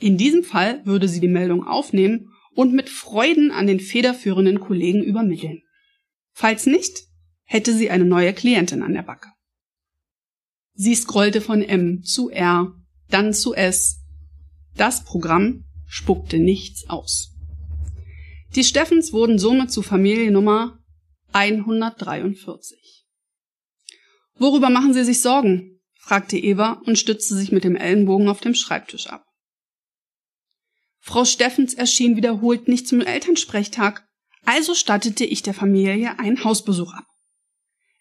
In 0.00 0.16
diesem 0.16 0.42
Fall 0.42 0.84
würde 0.84 1.06
sie 1.06 1.20
die 1.20 1.28
Meldung 1.28 1.64
aufnehmen 1.64 2.32
und 2.56 2.74
mit 2.74 2.88
Freuden 2.88 3.52
an 3.52 3.68
den 3.68 3.78
federführenden 3.78 4.58
Kollegen 4.58 5.04
übermitteln. 5.04 5.62
Falls 6.32 6.66
nicht, 6.66 7.04
hätte 7.44 7.72
sie 7.72 7.88
eine 7.88 8.04
neue 8.04 8.32
Klientin 8.32 8.82
an 8.82 8.94
der 8.94 9.02
Backe. 9.02 9.30
Sie 10.74 10.96
scrollte 10.96 11.40
von 11.40 11.62
M 11.62 12.02
zu 12.02 12.30
R, 12.30 12.74
dann 13.08 13.32
zu 13.32 13.54
S. 13.54 14.00
Das 14.76 15.04
Programm 15.04 15.64
spuckte 15.86 16.38
nichts 16.38 16.88
aus. 16.88 17.34
Die 18.54 18.64
Steffens 18.64 19.12
wurden 19.12 19.38
somit 19.38 19.70
zu 19.70 19.82
Familie 19.82 20.30
Nummer 20.30 20.78
143. 21.32 23.06
Worüber 24.36 24.70
machen 24.70 24.94
Sie 24.94 25.04
sich 25.04 25.20
Sorgen? 25.20 25.80
fragte 25.98 26.38
Eva 26.38 26.80
und 26.86 26.98
stützte 26.98 27.34
sich 27.34 27.52
mit 27.52 27.64
dem 27.64 27.76
Ellenbogen 27.76 28.28
auf 28.28 28.40
dem 28.40 28.54
Schreibtisch 28.54 29.08
ab. 29.08 29.26
Frau 31.00 31.24
Steffens 31.24 31.74
erschien 31.74 32.16
wiederholt 32.16 32.68
nicht 32.68 32.88
zum 32.88 33.00
Elternsprechtag, 33.00 34.06
also 34.44 34.74
stattete 34.74 35.24
ich 35.24 35.42
der 35.42 35.54
Familie 35.54 36.18
einen 36.18 36.44
Hausbesuch 36.44 36.94
ab. 36.94 37.04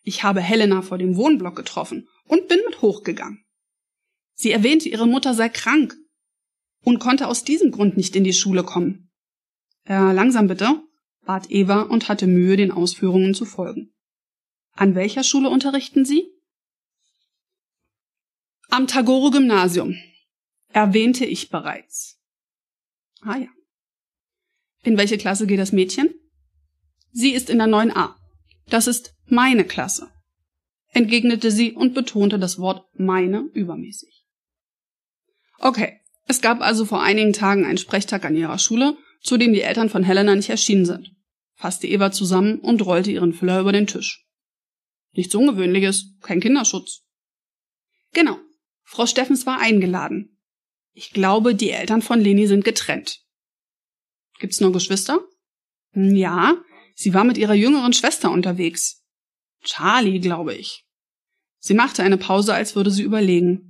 Ich 0.03 0.23
habe 0.23 0.39
Helena 0.41 0.81
vor 0.81 0.97
dem 0.97 1.17
Wohnblock 1.17 1.55
getroffen 1.55 2.07
und 2.25 2.47
bin 2.47 2.59
mit 2.65 2.81
hochgegangen. 2.81 3.43
Sie 4.39 4.51
erwähnte, 4.51 4.87
ihre 4.87 5.07
Mutter 5.07 5.33
sei 5.33 5.49
krank 5.49 5.95
und 6.83 6.99
konnte 6.99 7.27
aus 7.27 7.43
diesem 7.43 7.71
Grund 7.71 7.97
nicht 7.97 8.15
in 8.15 8.23
die 8.23 8.33
Schule 8.33 8.63
kommen. 8.63 9.09
Äh, 9.85 10.13
langsam 10.13 10.47
bitte, 10.47 10.79
bat 11.25 11.49
Eva 11.49 11.81
und 11.81 12.07
hatte 12.07 12.27
Mühe, 12.27 12.55
den 12.55 12.71
Ausführungen 12.71 13.33
zu 13.33 13.45
folgen. 13.45 13.93
An 14.73 14.93
welcher 14.93 15.23
Schule 15.23 15.49
unterrichten 15.49 16.05
Sie? 16.05 16.27
Am 18.69 18.85
Tagore 18.85 19.31
Gymnasium. 19.31 19.97
Erwähnte 20.69 21.25
ich 21.25 21.49
bereits. 21.49 22.19
Ah 23.21 23.37
ja. 23.37 23.47
In 24.83 24.97
welche 24.97 25.17
Klasse 25.17 25.47
geht 25.47 25.59
das 25.59 25.71
Mädchen? 25.71 26.13
Sie 27.11 27.31
ist 27.31 27.49
in 27.49 27.57
der 27.57 27.67
9a. 27.67 28.13
Das 28.69 28.85
ist 28.85 29.15
meine 29.25 29.65
Klasse, 29.65 30.11
entgegnete 30.89 31.49
sie 31.49 31.71
und 31.71 31.95
betonte 31.95 32.37
das 32.37 32.59
Wort 32.59 32.85
meine 32.93 33.49
übermäßig. 33.53 34.16
Okay, 35.59 35.99
es 36.25 36.41
gab 36.41 36.61
also 36.61 36.85
vor 36.85 37.01
einigen 37.01 37.33
Tagen 37.33 37.65
einen 37.65 37.77
Sprechtag 37.77 38.25
an 38.25 38.35
ihrer 38.35 38.59
Schule, 38.59 38.97
zu 39.21 39.37
dem 39.37 39.53
die 39.53 39.61
Eltern 39.61 39.89
von 39.89 40.03
Helena 40.03 40.35
nicht 40.35 40.49
erschienen 40.49 40.85
sind, 40.85 41.15
fasste 41.55 41.87
Eva 41.87 42.11
zusammen 42.11 42.59
und 42.59 42.85
rollte 42.85 43.11
ihren 43.11 43.33
Füller 43.33 43.59
über 43.59 43.71
den 43.71 43.87
Tisch. 43.87 44.25
Nichts 45.13 45.33
Ungewöhnliches, 45.33 46.15
kein 46.21 46.39
Kinderschutz. 46.39 47.03
Genau, 48.13 48.37
Frau 48.83 49.05
Steffens 49.05 49.45
war 49.45 49.59
eingeladen, 49.59 50.37
ich 50.99 51.11
glaube, 51.11 51.53
die 51.53 51.69
Eltern 51.69 52.01
von 52.01 52.19
Leni 52.19 52.47
sind 52.47 52.65
getrennt. 52.65 53.23
Gibt's 54.39 54.59
nur 54.59 54.71
Geschwister? 54.71 55.19
Hm, 55.91 56.15
ja, 56.15 56.57
sie 56.95 57.13
war 57.13 57.23
mit 57.23 57.37
ihrer 57.37 57.53
jüngeren 57.53 57.93
Schwester 57.93 58.31
unterwegs. 58.31 59.05
Charlie, 59.63 60.19
glaube 60.19 60.55
ich. 60.55 60.87
Sie 61.59 61.75
machte 61.75 62.01
eine 62.01 62.17
Pause, 62.17 62.55
als 62.55 62.75
würde 62.75 62.89
sie 62.89 63.03
überlegen. 63.03 63.66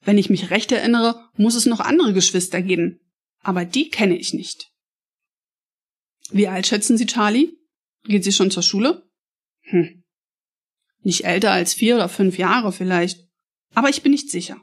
Wenn 0.00 0.18
ich 0.18 0.30
mich 0.30 0.50
recht 0.50 0.72
erinnere, 0.72 1.28
muss 1.36 1.54
es 1.54 1.66
noch 1.66 1.80
andere 1.80 2.12
Geschwister 2.12 2.62
geben. 2.62 3.00
Aber 3.40 3.64
die 3.64 3.90
kenne 3.90 4.16
ich 4.16 4.32
nicht. 4.32 4.70
Wie 6.30 6.48
alt 6.48 6.66
schätzen 6.66 6.96
Sie 6.96 7.06
Charlie? 7.06 7.56
Geht 8.04 8.24
sie 8.24 8.32
schon 8.32 8.50
zur 8.50 8.62
Schule? 8.62 9.08
Hm. 9.62 10.04
Nicht 11.02 11.24
älter 11.24 11.52
als 11.52 11.74
vier 11.74 11.96
oder 11.96 12.08
fünf 12.08 12.38
Jahre 12.38 12.72
vielleicht. 12.72 13.28
Aber 13.74 13.88
ich 13.88 14.02
bin 14.02 14.12
nicht 14.12 14.30
sicher. 14.30 14.62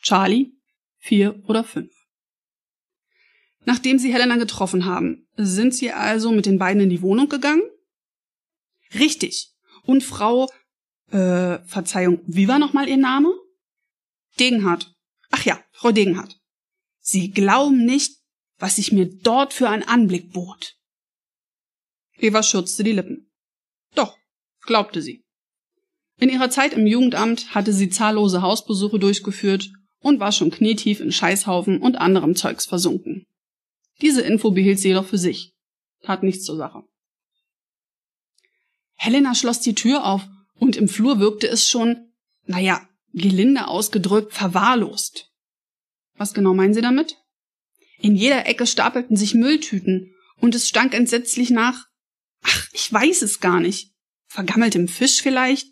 Charlie 0.00 0.52
vier 0.98 1.42
oder 1.46 1.64
fünf. 1.64 1.92
Nachdem 3.64 3.98
sie 3.98 4.12
Helena 4.12 4.36
getroffen 4.36 4.86
haben, 4.86 5.26
sind 5.36 5.74
sie 5.74 5.92
also 5.92 6.32
mit 6.32 6.46
den 6.46 6.58
beiden 6.58 6.82
in 6.82 6.90
die 6.90 7.02
Wohnung 7.02 7.28
gegangen? 7.28 7.62
Richtig. 8.94 9.52
Und 9.82 10.02
Frau, 10.02 10.50
äh, 11.10 11.58
Verzeihung, 11.64 12.20
wie 12.26 12.48
war 12.48 12.58
nochmal 12.58 12.88
ihr 12.88 12.96
Name? 12.96 13.32
Degenhardt. 14.38 14.94
Ach 15.30 15.44
ja, 15.44 15.62
Frau 15.72 15.92
Degenhardt. 15.92 16.40
Sie 17.00 17.30
glauben 17.30 17.84
nicht, 17.84 18.18
was 18.58 18.76
sich 18.76 18.92
mir 18.92 19.06
dort 19.06 19.52
für 19.52 19.68
ein 19.68 19.82
Anblick 19.82 20.32
bot. 20.32 20.76
Eva 22.18 22.42
schürzte 22.42 22.84
die 22.84 22.92
Lippen. 22.92 23.30
Doch, 23.94 24.16
glaubte 24.62 25.02
sie. 25.02 25.24
In 26.18 26.28
ihrer 26.28 26.50
Zeit 26.50 26.74
im 26.74 26.86
Jugendamt 26.86 27.54
hatte 27.54 27.72
sie 27.72 27.88
zahllose 27.88 28.42
Hausbesuche 28.42 28.98
durchgeführt 28.98 29.70
und 30.00 30.20
war 30.20 30.32
schon 30.32 30.50
knietief 30.50 31.00
in 31.00 31.12
Scheißhaufen 31.12 31.80
und 31.80 31.96
anderem 31.96 32.36
Zeugs 32.36 32.66
versunken. 32.66 33.26
Diese 34.02 34.20
Info 34.20 34.50
behielt 34.50 34.78
sie 34.78 34.88
jedoch 34.88 35.06
für 35.06 35.18
sich, 35.18 35.54
tat 36.02 36.22
nichts 36.22 36.44
zur 36.44 36.56
Sache. 36.56 36.82
Helena 38.94 39.34
schloss 39.34 39.60
die 39.60 39.74
Tür 39.74 40.04
auf 40.04 40.28
und 40.54 40.76
im 40.76 40.88
Flur 40.88 41.20
wirkte 41.20 41.48
es 41.48 41.66
schon, 41.66 42.12
naja, 42.44 42.86
gelinde 43.12 43.68
ausgedrückt, 43.68 44.32
verwahrlost. 44.32 45.30
Was 46.14 46.34
genau 46.34 46.54
meinen 46.54 46.74
Sie 46.74 46.82
damit? 46.82 47.16
In 47.98 48.16
jeder 48.16 48.46
Ecke 48.46 48.66
stapelten 48.66 49.16
sich 49.16 49.34
Mülltüten 49.34 50.14
und 50.40 50.54
es 50.54 50.68
stank 50.68 50.94
entsetzlich 50.94 51.50
nach, 51.50 51.86
ach, 52.42 52.68
ich 52.72 52.92
weiß 52.92 53.22
es 53.22 53.40
gar 53.40 53.60
nicht, 53.60 53.92
vergammeltem 54.26 54.88
Fisch 54.88 55.22
vielleicht? 55.22 55.68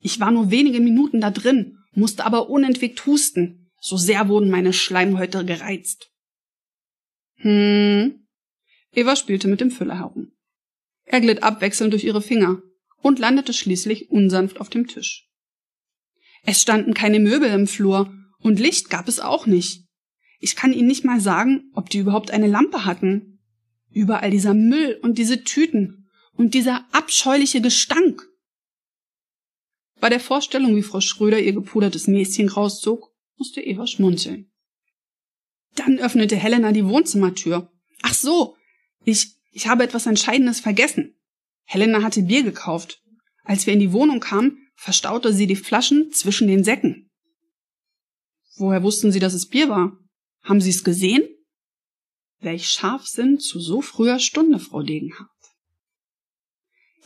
Ich 0.00 0.18
war 0.18 0.30
nur 0.30 0.50
wenige 0.50 0.80
Minuten 0.80 1.20
da 1.20 1.30
drin, 1.30 1.78
musste 1.92 2.24
aber 2.24 2.48
unentwegt 2.48 3.06
husten. 3.06 3.70
So 3.80 3.96
sehr 3.96 4.28
wurden 4.28 4.50
meine 4.50 4.72
Schleimhäute 4.72 5.44
gereizt. 5.44 6.10
Hm. 7.36 8.26
Eva 8.92 9.16
spielte 9.16 9.48
mit 9.48 9.60
dem 9.60 9.70
Füller 9.70 9.98
herum. 9.98 10.32
Er 11.04 11.20
glitt 11.20 11.42
abwechselnd 11.42 11.92
durch 11.92 12.04
ihre 12.04 12.22
Finger 12.22 12.62
und 12.98 13.18
landete 13.18 13.52
schließlich 13.52 14.10
unsanft 14.10 14.60
auf 14.60 14.68
dem 14.68 14.86
Tisch. 14.86 15.28
Es 16.44 16.60
standen 16.60 16.94
keine 16.94 17.20
Möbel 17.20 17.50
im 17.50 17.66
Flur 17.66 18.12
und 18.38 18.58
Licht 18.58 18.90
gab 18.90 19.08
es 19.08 19.20
auch 19.20 19.46
nicht. 19.46 19.84
Ich 20.40 20.56
kann 20.56 20.72
Ihnen 20.72 20.88
nicht 20.88 21.04
mal 21.04 21.20
sagen, 21.20 21.70
ob 21.74 21.88
die 21.88 21.98
überhaupt 21.98 22.32
eine 22.32 22.48
Lampe 22.48 22.84
hatten. 22.84 23.40
Überall 23.92 24.30
dieser 24.30 24.54
Müll 24.54 24.98
und 25.02 25.18
diese 25.18 25.44
Tüten 25.44 26.08
und 26.32 26.54
dieser 26.54 26.84
abscheuliche 26.92 27.60
Gestank. 27.60 28.26
Bei 30.00 30.08
der 30.08 30.18
Vorstellung, 30.18 30.74
wie 30.74 30.82
Frau 30.82 31.00
Schröder 31.00 31.38
ihr 31.38 31.52
gepudertes 31.52 32.08
Näschen 32.08 32.48
rauszog, 32.48 33.12
musste 33.36 33.60
Eva 33.60 33.86
schmunzeln. 33.86 34.50
Dann 35.76 35.98
öffnete 35.98 36.36
Helena 36.36 36.72
die 36.72 36.86
Wohnzimmertür. 36.86 37.70
Ach 38.02 38.14
so, 38.14 38.56
ich, 39.04 39.36
ich 39.52 39.68
habe 39.68 39.84
etwas 39.84 40.06
Entscheidendes 40.06 40.58
vergessen. 40.58 41.14
Helena 41.64 42.02
hatte 42.02 42.22
Bier 42.22 42.42
gekauft. 42.42 43.00
Als 43.44 43.66
wir 43.66 43.74
in 43.74 43.80
die 43.80 43.92
Wohnung 43.92 44.20
kamen, 44.20 44.61
verstaute 44.82 45.32
sie 45.32 45.46
die 45.46 45.54
Flaschen 45.54 46.10
zwischen 46.10 46.48
den 46.48 46.64
Säcken. 46.64 47.08
Woher 48.56 48.82
wussten 48.82 49.12
Sie, 49.12 49.20
dass 49.20 49.32
es 49.32 49.46
Bier 49.46 49.68
war? 49.68 49.96
Haben 50.42 50.60
Sie 50.60 50.70
es 50.70 50.82
gesehen? 50.82 51.22
Welch 52.40 52.66
Scharfsinn 52.66 53.38
zu 53.38 53.60
so 53.60 53.80
früher 53.80 54.18
Stunde, 54.18 54.58
Frau 54.58 54.82
Degenhardt. 54.82 55.30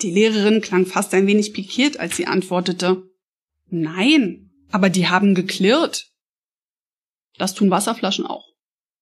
Die 0.01 0.11
Lehrerin 0.11 0.63
klang 0.63 0.87
fast 0.87 1.13
ein 1.13 1.27
wenig 1.27 1.53
pikiert, 1.53 2.01
als 2.01 2.17
sie 2.17 2.27
antwortete. 2.27 3.03
Nein, 3.67 4.51
aber 4.71 4.89
die 4.89 5.09
haben 5.09 5.35
geklirrt. 5.35 6.11
Das 7.37 7.53
tun 7.53 7.71
Wasserflaschen 7.71 8.25
auch, 8.25 8.55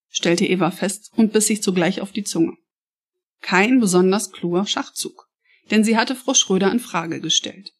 stellte 0.09 0.47
Eva 0.47 0.73
fest 0.73 1.12
und 1.14 1.33
biss 1.33 1.47
sich 1.47 1.62
zugleich 1.62 2.00
auf 2.00 2.11
die 2.11 2.25
Zunge. 2.25 2.57
Kein 3.40 3.78
besonders 3.78 4.33
kluger 4.33 4.66
Schachzug, 4.66 5.28
denn 5.71 5.85
sie 5.85 5.97
hatte 5.97 6.16
Frau 6.16 6.35
Schröder 6.35 6.73
in 6.73 6.81
Frage 6.81 7.21
gestellt. 7.21 7.73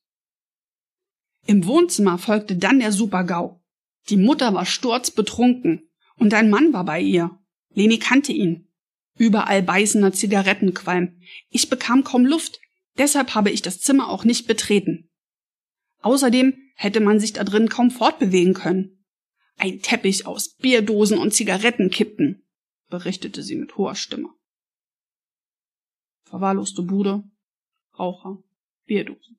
Im 1.47 1.67
Wohnzimmer 1.67 2.19
folgte 2.19 2.57
dann 2.57 2.79
der 2.79 2.93
Super-GAU. 2.93 3.61
Die 4.09 4.17
Mutter 4.17 4.55
war 4.55 4.67
sturzbetrunken 4.67 5.89
und 6.17 6.33
ein 6.35 6.51
Mann 6.51 6.73
war 6.73 6.85
bei 6.85 7.01
ihr. 7.01 7.39
Leni 7.71 7.99
kannte 7.99 8.33
ihn. 8.33 8.69
Überall 9.17 9.63
beißender 9.63 10.13
Zigarettenqualm. 10.13 11.21
Ich 11.51 11.69
bekam 11.69 12.03
kaum 12.05 12.25
Luft, 12.25 12.61
deshalb 12.99 13.35
habe 13.35 13.51
ich 13.51 13.63
das 13.63 13.81
Zimmer 13.81 14.09
auch 14.09 14.25
nicht 14.25 14.47
betreten. 14.47 15.11
Außerdem 16.01 16.55
hätte 16.75 17.01
man 17.01 17.21
sich 17.21 17.33
da 17.33 17.45
drin 17.45 17.69
kaum 17.69 17.91
fortbewegen 17.91 18.55
können. 18.55 19.05
Ein 19.57 19.81
Teppich 19.81 20.27
aus 20.27 20.57
Bierdosen 20.57 21.19
und 21.19 21.33
Zigarettenkippen, 21.33 22.47
berichtete 22.89 23.43
sie 23.43 23.57
mit 23.57 23.77
hoher 23.77 23.95
Stimme. 23.95 24.31
Verwahrloste 26.25 26.83
Bude, 26.83 27.23
Raucher, 27.99 28.43
Bierdosen. 28.87 29.39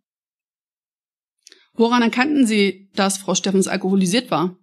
Woran 1.75 2.01
erkannten 2.01 2.47
Sie, 2.47 2.89
dass 2.93 3.17
Frau 3.17 3.35
Steffens 3.35 3.67
alkoholisiert 3.67 4.31
war? 4.31 4.57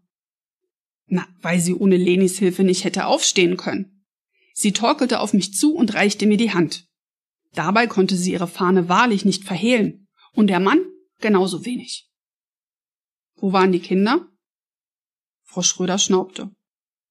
Na, 1.06 1.26
weil 1.42 1.60
sie 1.60 1.74
ohne 1.74 1.96
Lenis 1.96 2.38
Hilfe 2.38 2.64
nicht 2.64 2.84
hätte 2.84 3.06
aufstehen 3.06 3.56
können. 3.56 4.04
Sie 4.54 4.72
torkelte 4.72 5.20
auf 5.20 5.34
mich 5.34 5.52
zu 5.54 5.74
und 5.74 5.94
reichte 5.94 6.26
mir 6.26 6.38
die 6.38 6.54
Hand. 6.54 6.88
Dabei 7.52 7.86
konnte 7.86 8.16
sie 8.16 8.32
ihre 8.32 8.48
Fahne 8.48 8.88
wahrlich 8.88 9.24
nicht 9.24 9.44
verhehlen, 9.44 10.08
und 10.32 10.46
der 10.46 10.60
Mann 10.60 10.80
genauso 11.20 11.66
wenig. 11.66 12.08
Wo 13.36 13.52
waren 13.52 13.72
die 13.72 13.80
Kinder? 13.80 14.26
Frau 15.42 15.60
Schröder 15.62 15.98
schnaubte. 15.98 16.50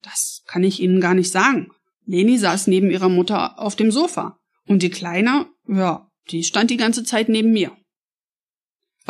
Das 0.02 0.42
kann 0.48 0.64
ich 0.64 0.80
Ihnen 0.80 1.00
gar 1.00 1.14
nicht 1.14 1.32
sagen. 1.32 1.72
Leni 2.06 2.40
saß 2.40 2.66
neben 2.68 2.90
ihrer 2.90 3.10
Mutter 3.10 3.60
auf 3.60 3.76
dem 3.76 3.92
Sofa, 3.92 4.40
und 4.66 4.82
die 4.82 4.90
Kleine, 4.90 5.48
ja, 5.68 6.10
die 6.32 6.44
stand 6.44 6.72
die 6.72 6.78
ganze 6.78 7.04
Zeit 7.04 7.30
neben 7.30 7.52
mir. 7.52 7.78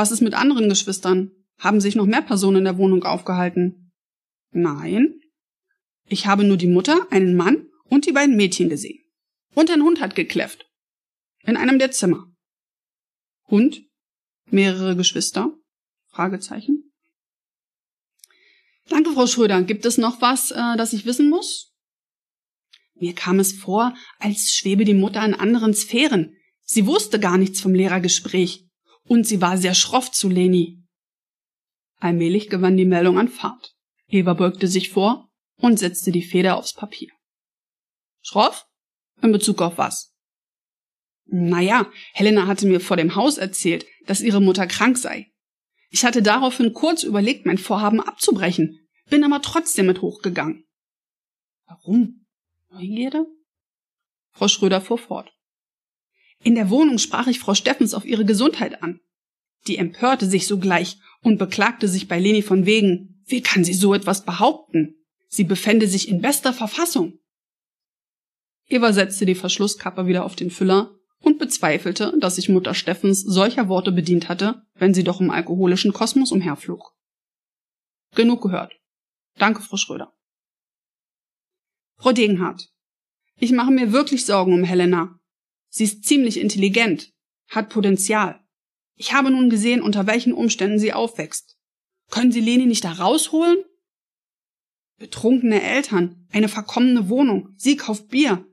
Was 0.02 0.10
ist 0.10 0.22
mit 0.22 0.34
anderen 0.34 0.68
Geschwistern? 0.68 1.30
Haben 1.60 1.80
sich 1.80 1.94
noch 1.94 2.08
mehr 2.08 2.24
Personen 2.24 2.58
in 2.58 2.64
der 2.64 2.80
Wohnung 2.80 3.04
aufgehalten? 3.04 3.92
Nein. 4.50 5.20
Ich 6.08 6.26
habe 6.26 6.44
nur 6.44 6.58
die 6.58 6.66
Mutter, 6.66 7.06
einen 7.12 7.36
Mann 7.36 7.68
und 7.84 8.08
die 8.08 8.12
beiden 8.12 8.36
Mädchen 8.36 8.68
gesehen. 8.68 9.06
Und 9.54 9.70
ein 9.70 9.84
Hund 9.84 10.02
hat 10.02 10.16
gekläfft. 10.16 10.66
In 11.44 11.56
einem 11.56 11.78
der 11.78 11.92
Zimmer. 11.92 12.26
Hund? 13.48 13.84
Mehrere 14.50 14.96
Geschwister? 14.96 15.56
Fragezeichen. 16.08 16.92
Danke, 18.90 19.12
Frau 19.12 19.28
Schröder. 19.28 19.62
Gibt 19.62 19.86
es 19.86 20.00
noch 20.00 20.20
was, 20.20 20.50
äh, 20.50 20.78
das 20.78 20.94
ich 20.94 21.06
wissen 21.06 21.30
muss? 21.30 21.76
Mir 22.96 23.14
kam 23.14 23.38
es 23.38 23.54
vor, 23.54 23.94
als 24.18 24.52
schwebe 24.56 24.84
die 24.84 24.96
Mutter 24.96 25.24
in 25.24 25.36
anderen 25.36 25.76
Sphären. 25.76 26.36
Sie 26.64 26.88
wusste 26.88 27.20
gar 27.20 27.38
nichts 27.38 27.62
vom 27.62 27.76
Lehrergespräch 27.76 28.68
und 29.12 29.28
sie 29.28 29.42
war 29.42 29.58
sehr 29.58 29.74
schroff 29.74 30.10
zu 30.10 30.30
Leni. 30.30 30.82
Allmählich 31.98 32.50
gewann 32.50 32.78
die 32.78 32.86
Meldung 32.86 33.20
an 33.20 33.28
Fahrt. 33.28 33.76
Eva 34.08 34.34
beugte 34.34 34.70
sich 34.70 34.90
vor 34.90 35.30
und 35.58 35.78
setzte 35.78 36.14
die 36.14 36.22
Feder 36.22 36.56
aufs 36.56 36.74
Papier. 36.74 37.12
Schroff? 38.22 38.66
In 39.22 39.34
Bezug 39.34 39.62
auf 39.62 39.78
was? 39.78 40.16
Naja, 41.26 41.92
Helena 42.14 42.48
hatte 42.48 42.66
mir 42.66 42.80
vor 42.80 42.96
dem 42.96 43.16
Haus 43.16 43.38
erzählt, 43.38 43.86
dass 44.06 44.22
ihre 44.22 44.42
Mutter 44.42 44.66
krank 44.66 44.98
sei. 44.98 45.30
Ich 45.90 46.06
hatte 46.06 46.22
daraufhin 46.22 46.72
kurz 46.72 47.04
überlegt, 47.04 47.46
mein 47.46 47.58
Vorhaben 47.58 48.00
abzubrechen, 48.00 48.80
bin 49.10 49.26
aber 49.26 49.42
trotzdem 49.42 49.88
mit 49.88 50.02
hochgegangen. 50.02 50.64
Warum? 51.66 52.26
Neugierde? 52.70 53.26
Frau 54.30 54.48
Schröder 54.48 54.80
fuhr 54.80 54.98
fort. 54.98 55.34
In 56.44 56.56
der 56.56 56.70
Wohnung 56.70 56.98
sprach 56.98 57.28
ich 57.28 57.40
Frau 57.40 57.54
Steffens 57.54 57.94
auf 57.94 58.06
ihre 58.06 58.26
Gesundheit 58.26 58.82
an. 58.82 59.00
Die 59.68 59.78
empörte 59.78 60.26
sich 60.26 60.48
sogleich 60.48 60.98
und 61.22 61.38
beklagte 61.38 61.88
sich 61.88 62.08
bei 62.08 62.20
Leni 62.20 62.42
von 62.42 62.66
wegen, 62.66 63.24
wie 63.26 63.42
kann 63.42 63.64
sie 63.64 63.74
so 63.74 63.94
etwas 63.94 64.26
behaupten? 64.26 64.96
Sie 65.28 65.44
befände 65.44 65.88
sich 65.88 66.10
in 66.10 66.22
bester 66.22 66.52
Verfassung. 66.52 67.20
Eva 68.68 68.92
setzte 68.92 69.26
die 69.26 69.36
Verschlusskappe 69.36 70.08
wieder 70.08 70.26
auf 70.26 70.36
den 70.36 70.50
Füller 70.50 70.96
und 71.20 71.38
bezweifelte, 71.38 72.14
dass 72.20 72.38
sich 72.38 72.50
Mutter 72.50 72.74
Steffens 72.74 73.22
solcher 73.22 73.70
Worte 73.70 73.92
bedient 73.92 74.28
hatte, 74.28 74.64
wenn 74.74 74.94
sie 74.94 75.04
doch 75.04 75.22
im 75.22 75.30
alkoholischen 75.30 75.94
Kosmos 75.94 76.32
umherflog. 76.32 76.96
Genug 78.16 78.42
gehört. 78.42 78.74
Danke, 79.38 79.62
Frau 79.62 79.78
Schröder. 79.78 80.14
Frau 81.98 82.12
Degenhardt, 82.12 82.70
ich 83.38 83.52
mache 83.52 83.72
mir 83.72 83.94
wirklich 83.94 84.26
Sorgen 84.26 84.54
um 84.54 84.64
Helena, 84.64 85.21
Sie 85.72 85.86
ist 85.86 86.04
ziemlich 86.04 86.38
intelligent, 86.38 87.14
hat 87.48 87.70
Potenzial. 87.70 88.40
Ich 88.96 89.14
habe 89.14 89.32
nun 89.32 89.50
gesehen, 89.50 89.82
unter 89.82 90.06
welchen 90.06 90.34
Umständen 90.34 90.78
sie 90.78 90.94
aufwächst. 90.94 91.58
Können 92.12 92.34
Sie 92.34 92.42
Leni 92.42 92.66
nicht 92.66 92.84
da 92.84 92.92
rausholen? 92.92 93.64
Betrunkene 95.00 95.64
Eltern, 95.64 96.28
eine 96.32 96.50
verkommene 96.50 97.10
Wohnung, 97.10 97.56
sie 97.56 97.78
kauft 97.78 98.10
Bier. 98.10 98.46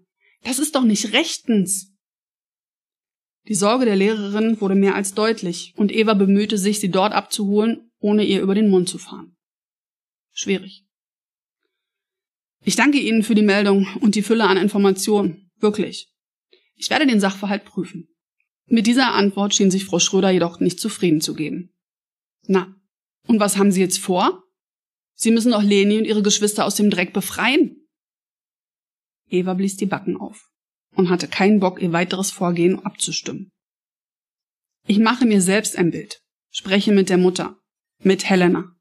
Das 0.45 0.61
ist 0.61 0.77
doch 0.77 0.85
nicht 0.85 1.13
rechtens. 1.13 1.93
Die 3.49 3.55
Sorge 3.55 3.85
der 3.85 3.97
Lehrerin 3.97 4.61
wurde 4.61 4.77
mehr 4.77 4.95
als 4.95 5.13
deutlich, 5.13 5.75
und 5.77 5.91
Eva 5.91 6.15
bemühte 6.15 6.57
sich, 6.57 6.79
sie 6.79 6.91
dort 6.91 7.13
abzuholen, 7.13 7.91
ohne 7.99 8.25
ihr 8.25 8.41
über 8.41 8.55
den 8.55 8.71
Mund 8.71 8.89
zu 8.89 8.99
fahren. 8.99 9.37
Schwierig. 10.33 10.85
Ich 12.63 12.77
danke 12.77 12.99
Ihnen 12.99 13.25
für 13.25 13.35
die 13.35 13.43
Meldung 13.43 13.89
und 14.01 14.15
die 14.15 14.23
Fülle 14.23 14.47
an 14.47 14.57
Informationen. 14.57 15.51
Wirklich. 15.59 16.13
Ich 16.79 16.91
werde 16.91 17.07
den 17.07 17.21
Sachverhalt 17.21 17.65
prüfen. 17.65 18.09
Mit 18.67 18.87
dieser 18.87 19.13
Antwort 19.13 19.55
schien 19.55 19.71
sich 19.71 19.85
Frau 19.85 19.99
Schröder 19.99 20.31
jedoch 20.31 20.61
nicht 20.61 20.79
zufrieden 20.79 21.21
zu 21.21 21.35
geben. 21.35 21.75
Na, 22.47 22.75
und 23.27 23.41
was 23.41 23.57
haben 23.57 23.73
Sie 23.73 23.81
jetzt 23.81 23.99
vor? 23.99 24.45
Sie 25.15 25.33
müssen 25.33 25.53
doch 25.53 25.63
Leni 25.63 25.99
und 25.99 26.05
ihre 26.05 26.23
Geschwister 26.23 26.65
aus 26.65 26.77
dem 26.77 26.91
Dreck 26.91 27.13
befreien. 27.13 27.89
Eva 29.29 29.55
blies 29.55 29.77
die 29.77 29.87
Backen 29.87 30.17
auf 30.17 30.49
und 30.95 31.11
hatte 31.11 31.29
keinen 31.29 31.61
Bock, 31.61 31.83
ihr 31.83 31.93
weiteres 31.93 32.31
Vorgehen 32.31 32.79
abzustimmen. 32.85 33.51
Ich 34.87 34.99
mache 34.99 35.27
mir 35.27 35.43
selbst 35.43 35.77
ein 35.77 35.91
Bild, 35.91 36.23
spreche 36.51 36.93
mit 36.93 37.11
der 37.11 37.19
Mutter, 37.19 37.59
mit 37.99 38.25
Helena. 38.25 38.77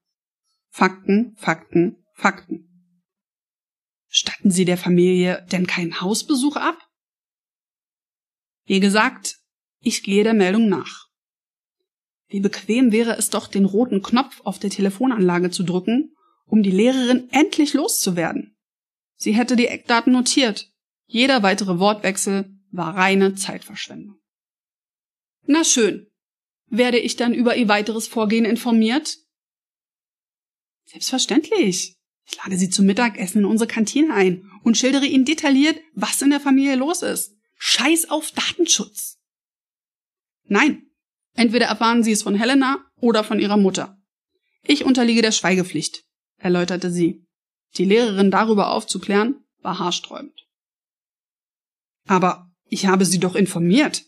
Fakten, 0.69 1.36
Fakten, 1.38 1.97
Fakten. 2.13 2.93
Statten 4.07 4.51
Sie 4.51 4.65
der 4.65 4.77
Familie 4.77 5.45
denn 5.51 5.65
keinen 5.65 5.99
Hausbesuch 5.99 6.55
ab? 6.55 6.77
Wie 8.67 8.82
gesagt, 8.82 9.39
ich 9.80 10.03
gehe 10.03 10.25
der 10.25 10.34
Meldung 10.34 10.67
nach. 10.67 11.08
Wie 12.27 12.41
bequem 12.41 12.91
wäre 12.91 13.17
es 13.17 13.30
doch, 13.30 13.47
den 13.47 13.63
roten 13.63 14.01
Knopf 14.01 14.41
auf 14.43 14.60
der 14.60 14.69
Telefonanlage 14.69 15.49
zu 15.49 15.63
drücken, 15.63 16.13
um 16.45 16.62
die 16.63 16.71
Lehrerin 16.71 17.30
endlich 17.32 17.73
loszuwerden. 17.73 18.58
Sie 19.15 19.34
hätte 19.34 19.56
die 19.56 19.67
Eckdaten 19.67 20.12
notiert. 20.12 20.69
Jeder 21.06 21.43
weitere 21.43 21.80
Wortwechsel 21.80 22.60
war 22.69 22.95
reine 22.95 23.36
Zeitverschwendung. 23.36 24.19
Na 25.45 25.63
schön. 25.63 26.08
werde 26.69 26.99
ich 26.99 27.15
dann 27.15 27.34
über 27.34 27.56
ihr 27.56 27.69
weiteres 27.69 28.10
Vorgehen 28.10 28.43
informiert? 28.43 29.15
Selbstverständlich. 30.84 31.95
Ich 32.25 32.36
lade 32.36 32.58
Sie 32.58 32.69
zum 32.69 32.86
Mittagessen 32.86 33.39
in 33.39 33.45
unsere 33.45 33.69
Kantine 33.69 34.13
ein 34.13 34.51
und 34.63 34.77
schildere 34.77 35.06
Ihnen 35.06 35.23
detailliert, 35.23 35.80
was 35.93 36.21
in 36.21 36.30
der 36.30 36.41
Familie 36.41 36.75
los 36.75 37.01
ist. 37.01 37.37
Scheiß 37.58 38.10
auf 38.10 38.32
Datenschutz. 38.32 39.17
Nein. 40.46 40.84
Entweder 41.34 41.67
erfahren 41.67 42.04
Sie 42.04 42.12
es 42.12 42.24
von 42.24 42.36
Helena 42.36 42.84
oder 42.96 43.24
von 43.24 43.39
Ihrer 43.39 43.58
Mutter. 43.58 43.98
Ich 44.63 44.84
unterliege 44.86 45.22
der 45.22 45.32
Schweigepflicht, 45.32 46.04
erläuterte 46.38 46.91
sie. 46.91 47.26
Die 47.76 47.86
Lehrerin 47.86 48.32
darüber 48.32 48.72
aufzuklären, 48.72 49.46
war 49.62 49.78
haarsträubend. 49.78 50.34
Aber 52.08 52.52
ich 52.65 52.88
habe 52.88 53.06
Sie 53.06 53.20
doch 53.20 53.36
informiert. 53.36 54.04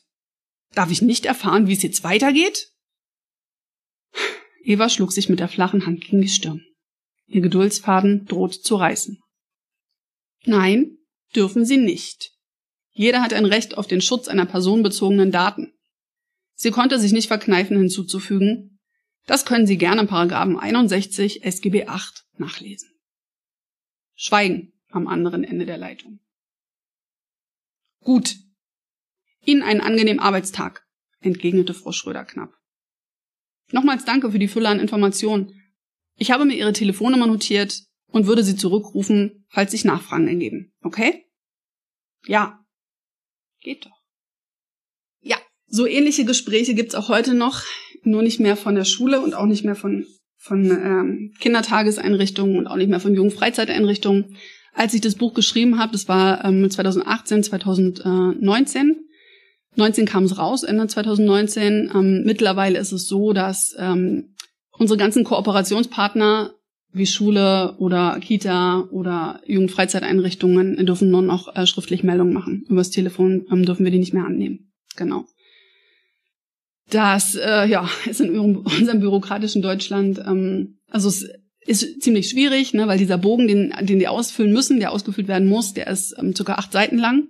Darf 0.73 0.91
ich 0.91 1.01
nicht 1.01 1.25
erfahren, 1.25 1.67
wie 1.67 1.73
es 1.73 1.83
jetzt 1.83 2.03
weitergeht? 2.03 2.71
Eva 4.63 4.89
schlug 4.89 5.11
sich 5.11 5.29
mit 5.29 5.39
der 5.39 5.49
flachen 5.49 5.85
Hand 5.85 6.01
gegen 6.01 6.21
die 6.21 6.29
Stirn. 6.29 6.65
Ihr 7.27 7.41
Geduldsfaden 7.41 8.25
droht 8.25 8.53
zu 8.53 8.75
reißen. 8.75 9.21
Nein, 10.45 10.97
dürfen 11.35 11.65
Sie 11.65 11.77
nicht. 11.77 12.31
Jeder 12.99 13.21
hat 13.21 13.31
ein 13.31 13.45
Recht 13.45 13.77
auf 13.77 13.87
den 13.87 14.01
Schutz 14.01 14.27
einer 14.27 14.45
personenbezogenen 14.45 15.31
Daten. 15.31 15.71
Sie 16.55 16.69
konnte 16.69 16.99
sich 16.99 17.13
nicht 17.13 17.29
verkneifen 17.29 17.77
hinzuzufügen, 17.77 18.77
das 19.25 19.45
können 19.45 19.65
Sie 19.65 19.77
gerne 19.77 20.01
in 20.01 20.07
Paragraphen 20.07 20.59
61 20.59 21.45
SGB 21.45 21.87
8 21.87 22.25
nachlesen. 22.39 22.89
Schweigen 24.15 24.73
am 24.89 25.07
anderen 25.07 25.45
Ende 25.45 25.65
der 25.65 25.77
Leitung. 25.77 26.19
Gut. 28.01 28.35
Ihnen 29.45 29.61
einen 29.61 29.79
angenehmen 29.79 30.19
Arbeitstag, 30.19 30.85
entgegnete 31.21 31.73
Frau 31.73 31.93
Schröder 31.93 32.25
knapp. 32.25 32.53
Nochmals 33.71 34.03
danke 34.03 34.29
für 34.29 34.39
die 34.39 34.49
Fülle 34.49 34.67
an 34.67 34.81
Informationen. 34.81 35.53
Ich 36.17 36.31
habe 36.31 36.43
mir 36.43 36.55
Ihre 36.55 36.73
Telefonnummer 36.73 37.27
notiert 37.27 37.81
und 38.07 38.27
würde 38.27 38.43
Sie 38.43 38.57
zurückrufen, 38.57 39.45
falls 39.47 39.71
sich 39.71 39.85
Nachfragen 39.85 40.27
ergeben. 40.27 40.73
Okay? 40.81 41.31
Ja. 42.25 42.59
Geht 43.61 43.85
doch. 43.85 43.99
Ja, 45.21 45.37
so 45.67 45.85
ähnliche 45.85 46.25
Gespräche 46.25 46.73
gibt's 46.73 46.95
auch 46.95 47.09
heute 47.09 47.33
noch, 47.33 47.63
nur 48.03 48.21
nicht 48.21 48.39
mehr 48.39 48.55
von 48.55 48.75
der 48.75 48.85
Schule 48.85 49.19
und 49.21 49.33
auch 49.33 49.45
nicht 49.45 49.65
mehr 49.65 49.75
von, 49.75 50.05
von 50.37 50.65
ähm, 50.65 51.33
Kindertageseinrichtungen 51.39 52.57
und 52.57 52.67
auch 52.67 52.77
nicht 52.77 52.89
mehr 52.89 52.99
von 52.99 53.13
Jugendfreizeiteinrichtungen. 53.13 54.37
Als 54.73 54.93
ich 54.93 55.01
das 55.01 55.15
Buch 55.15 55.33
geschrieben 55.33 55.79
habe, 55.79 55.91
das 55.91 56.07
war 56.07 56.45
ähm, 56.45 56.69
2018, 56.69 57.43
2019, 57.43 59.09
19 59.75 60.05
kam 60.05 60.23
es 60.23 60.37
raus, 60.37 60.63
Ende 60.63 60.87
2019. 60.87 61.91
Ähm, 61.93 62.23
mittlerweile 62.25 62.79
ist 62.79 62.91
es 62.91 63.07
so, 63.07 63.33
dass 63.33 63.75
ähm, 63.77 64.35
unsere 64.71 64.97
ganzen 64.97 65.23
Kooperationspartner 65.23 66.53
wie 66.91 67.05
Schule 67.05 67.75
oder 67.77 68.19
Kita 68.19 68.87
oder 68.91 69.41
Jugendfreizeiteinrichtungen 69.45 70.83
dürfen 70.85 71.11
nur 71.11 71.21
noch 71.21 71.55
äh, 71.55 71.67
schriftlich 71.67 72.03
Meldungen 72.03 72.33
machen. 72.33 72.65
Übers 72.67 72.89
Telefon 72.89 73.45
ähm, 73.51 73.65
dürfen 73.65 73.83
wir 73.83 73.91
die 73.91 73.99
nicht 73.99 74.13
mehr 74.13 74.25
annehmen. 74.25 74.71
Genau. 74.95 75.25
Das 76.89 77.35
äh, 77.35 77.67
ja, 77.67 77.87
ist 78.09 78.21
in 78.21 78.35
unserem 78.57 78.99
bürokratischen 78.99 79.61
Deutschland, 79.61 80.19
ähm, 80.19 80.79
also 80.89 81.09
es 81.09 81.29
ist 81.65 82.01
ziemlich 82.01 82.29
schwierig, 82.29 82.73
ne, 82.73 82.87
weil 82.87 82.97
dieser 82.97 83.19
Bogen, 83.19 83.47
den, 83.47 83.73
den 83.81 83.99
die 83.99 84.07
ausfüllen 84.07 84.51
müssen, 84.51 84.79
der 84.79 84.91
ausgefüllt 84.91 85.27
werden 85.27 85.47
muss, 85.47 85.73
der 85.73 85.87
ist 85.87 86.15
ähm, 86.17 86.35
circa 86.35 86.55
acht 86.55 86.71
Seiten 86.71 86.97
lang. 86.97 87.27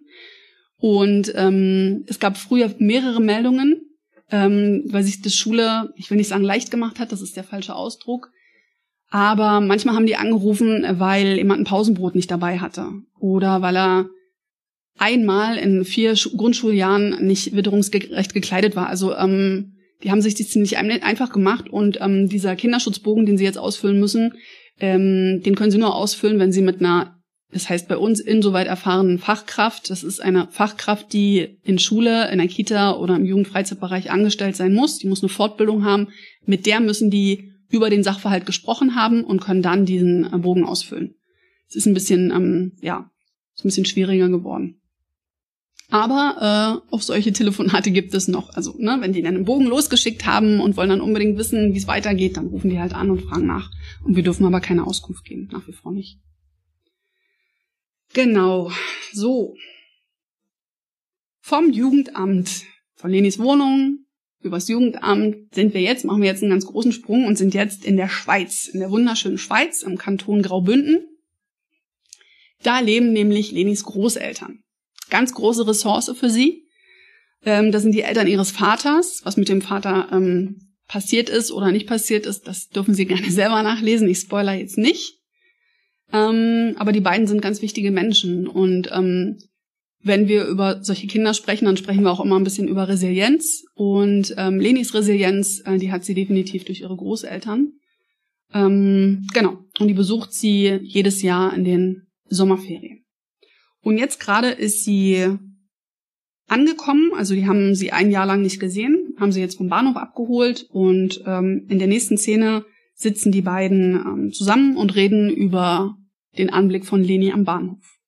Und 0.77 1.33
ähm, 1.35 2.05
es 2.07 2.19
gab 2.19 2.37
früher 2.37 2.73
mehrere 2.77 3.19
Meldungen, 3.19 3.81
ähm, 4.31 4.83
weil 4.85 5.03
sich 5.03 5.21
das 5.21 5.35
Schule, 5.35 5.93
ich 5.97 6.09
will 6.09 6.17
nicht 6.17 6.29
sagen 6.29 6.43
leicht 6.43 6.71
gemacht 6.71 6.99
hat, 6.99 7.11
das 7.11 7.21
ist 7.21 7.35
der 7.35 7.43
falsche 7.43 7.75
Ausdruck. 7.75 8.31
Aber 9.09 9.59
manchmal 9.59 9.95
haben 9.95 10.05
die 10.05 10.15
angerufen, 10.15 10.85
weil 10.99 11.37
jemand 11.37 11.61
ein 11.61 11.65
Pausenbrot 11.65 12.15
nicht 12.15 12.29
dabei 12.29 12.59
hatte. 12.59 12.91
Oder 13.19 13.61
weil 13.61 13.75
er 13.75 14.09
einmal 14.97 15.57
in 15.57 15.85
vier 15.85 16.13
Grundschuljahren 16.13 17.25
nicht 17.25 17.55
witterungsgerecht 17.55 18.33
gekleidet 18.33 18.75
war. 18.75 18.87
Also 18.87 19.15
ähm, 19.15 19.77
die 20.03 20.11
haben 20.11 20.21
sich 20.21 20.35
das 20.35 20.49
ziemlich 20.49 20.77
einfach 20.77 21.31
gemacht 21.31 21.69
und 21.69 21.99
ähm, 22.01 22.29
dieser 22.29 22.55
Kinderschutzbogen, 22.55 23.25
den 23.25 23.37
sie 23.37 23.45
jetzt 23.45 23.57
ausfüllen 23.57 23.99
müssen, 23.99 24.33
ähm, 24.79 25.41
den 25.43 25.55
können 25.55 25.71
sie 25.71 25.77
nur 25.77 25.95
ausfüllen, 25.95 26.39
wenn 26.39 26.51
sie 26.51 26.61
mit 26.61 26.79
einer 26.79 27.15
das 27.51 27.67
heißt 27.67 27.87
bei 27.87 27.97
uns 27.97 28.19
insoweit 28.19 28.67
erfahrenen 28.67 29.17
Fachkraft. 29.17 29.89
Das 29.89 30.03
ist 30.03 30.21
eine 30.21 30.47
Fachkraft, 30.51 31.11
die 31.13 31.57
in 31.63 31.79
Schule, 31.79 32.29
in 32.31 32.37
der 32.37 32.47
Kita 32.47 32.95
oder 32.95 33.15
im 33.15 33.25
Jugendfreizeitbereich 33.25 34.11
angestellt 34.11 34.55
sein 34.55 34.73
muss. 34.73 34.99
Die 34.99 35.07
muss 35.07 35.23
eine 35.23 35.29
Fortbildung 35.29 35.83
haben. 35.83 36.09
Mit 36.45 36.67
der 36.67 36.79
müssen 36.79 37.09
die 37.09 37.51
über 37.69 37.89
den 37.89 38.03
Sachverhalt 38.03 38.45
gesprochen 38.45 38.95
haben 38.95 39.23
und 39.23 39.41
können 39.41 39.62
dann 39.62 39.86
diesen 39.86 40.32
äh, 40.32 40.38
Bogen 40.38 40.65
ausfüllen. 40.65 41.15
Es 41.67 41.75
ist 41.75 41.86
ein 41.86 41.93
bisschen, 41.93 42.32
ähm, 42.32 42.73
ja, 42.82 43.12
ist 43.55 43.63
ein 43.63 43.69
bisschen 43.69 43.86
schwieriger 43.86 44.29
geworden. 44.29 44.82
Aber 45.91 46.84
äh, 46.91 46.93
auch 46.93 47.01
solche 47.01 47.34
Telefonate 47.34 47.91
gibt 47.91 48.13
es 48.13 48.27
noch. 48.27 48.49
Also, 48.53 48.75
ne, 48.77 48.97
wenn 48.99 49.13
die 49.13 49.23
dann 49.23 49.36
einen 49.36 49.45
Bogen 49.45 49.65
losgeschickt 49.65 50.25
haben 50.25 50.60
und 50.60 50.77
wollen 50.77 50.89
dann 50.89 51.01
unbedingt 51.01 51.38
wissen, 51.38 51.73
wie 51.73 51.77
es 51.77 51.88
weitergeht, 51.88 52.38
dann 52.38 52.47
rufen 52.47 52.69
die 52.69 52.79
halt 52.79 52.93
an 52.93 53.10
und 53.10 53.21
fragen 53.21 53.47
nach. 53.47 53.71
Und 54.03 54.15
wir 54.15 54.23
dürfen 54.23 54.45
aber 54.45 54.62
keine 54.62 54.86
Auskunft 54.86 55.25
geben, 55.25 55.49
nach 55.51 55.67
wie 55.67 55.73
vor 55.73 55.91
nicht. 55.91 56.19
Genau, 58.13 58.71
so. 59.13 59.55
Vom 61.41 61.71
Jugendamt, 61.71 62.63
von 62.93 63.10
Lenis 63.10 63.39
Wohnung 63.39 64.05
übers 64.41 64.67
Jugendamt 64.67 65.54
sind 65.54 65.73
wir 65.73 65.82
jetzt, 65.82 66.06
machen 66.06 66.21
wir 66.21 66.30
jetzt 66.30 66.41
einen 66.41 66.52
ganz 66.52 66.65
großen 66.65 66.91
Sprung 66.91 67.25
und 67.25 67.38
sind 67.38 67.54
jetzt 67.54 67.84
in 67.84 67.97
der 67.97 68.10
Schweiz, 68.10 68.67
in 68.67 68.80
der 68.80 68.91
wunderschönen 68.91 69.38
Schweiz, 69.38 69.84
im 69.84 69.97
Kanton 69.97 70.41
Graubünden. 70.41 71.06
Da 72.63 72.80
leben 72.80 73.13
nämlich 73.13 73.52
Lenis 73.52 73.84
Großeltern. 73.84 74.60
Ganz 75.10 75.34
große 75.34 75.67
Ressource 75.67 76.12
für 76.17 76.30
sie. 76.30 76.65
Ähm, 77.43 77.71
das 77.71 77.84
sind 77.84 77.93
die 77.93 78.02
Eltern 78.02 78.28
ihres 78.28 78.52
Vaters. 78.52 79.21
Was 79.23 79.38
mit 79.38 79.49
dem 79.49 79.62
Vater 79.62 80.10
ähm, 80.12 80.75
passiert 80.88 81.30
ist 81.30 81.52
oder 81.52 81.71
nicht 81.71 81.88
passiert 81.88 82.25
ist, 82.25 82.47
das 82.47 82.67
dürfen 82.67 82.93
Sie 82.93 83.06
gerne 83.08 83.32
selber 83.32 83.63
nachlesen. 83.63 84.10
Ich 84.10 84.19
spoiler 84.19 84.54
jetzt 84.54 84.78
nicht. 84.78 85.19
Ähm, 86.12 86.75
aber 86.78 86.91
die 86.91 87.02
beiden 87.02 87.28
sind 87.28 87.41
ganz 87.41 87.62
wichtige 87.62 87.91
Menschen. 87.91 88.47
Und 88.47 88.89
ähm, 88.91 89.38
wenn 90.01 90.27
wir 90.27 90.45
über 90.45 90.83
solche 90.83 91.07
Kinder 91.07 91.33
sprechen, 91.33 91.65
dann 91.65 91.77
sprechen 91.77 92.03
wir 92.03 92.12
auch 92.12 92.23
immer 92.23 92.38
ein 92.38 92.43
bisschen 92.43 92.67
über 92.67 92.88
Resilienz. 92.88 93.65
Und 93.73 94.33
ähm, 94.38 94.59
Lenis 94.59 94.93
Resilienz, 94.93 95.62
äh, 95.65 95.77
die 95.77 95.91
hat 95.91 96.05
sie 96.05 96.13
definitiv 96.13 96.65
durch 96.65 96.81
ihre 96.81 96.95
Großeltern. 96.95 97.73
Ähm, 98.53 99.27
genau. 99.33 99.59
Und 99.79 99.88
die 99.88 99.93
besucht 99.93 100.33
sie 100.33 100.79
jedes 100.83 101.21
Jahr 101.21 101.53
in 101.53 101.63
den 101.63 102.07
Sommerferien. 102.25 103.05
Und 103.81 103.97
jetzt 103.97 104.19
gerade 104.19 104.49
ist 104.49 104.83
sie 104.83 105.38
angekommen, 106.47 107.12
also 107.15 107.33
die 107.33 107.47
haben 107.47 107.75
sie 107.75 107.91
ein 107.91 108.12
Jahr 108.12 108.25
lang 108.25 108.41
nicht 108.41 108.59
gesehen, 108.59 109.15
haben 109.19 109.31
sie 109.31 109.39
jetzt 109.39 109.57
vom 109.57 109.69
Bahnhof 109.69 109.95
abgeholt 109.95 110.67
und 110.69 111.21
ähm, 111.25 111.65
in 111.69 111.79
der 111.79 111.88
nächsten 111.88 112.17
Szene 112.17 112.65
sitzen 112.95 113.31
die 113.31 113.41
beiden 113.41 113.95
ähm, 113.95 114.31
zusammen 114.31 114.75
und 114.75 114.95
reden 114.95 115.29
über 115.29 115.95
den 116.38 116.49
Anblick 116.49 116.85
von 116.85 117.03
Leni 117.03 117.31
am 117.31 117.45
Bahnhof. 117.45 117.98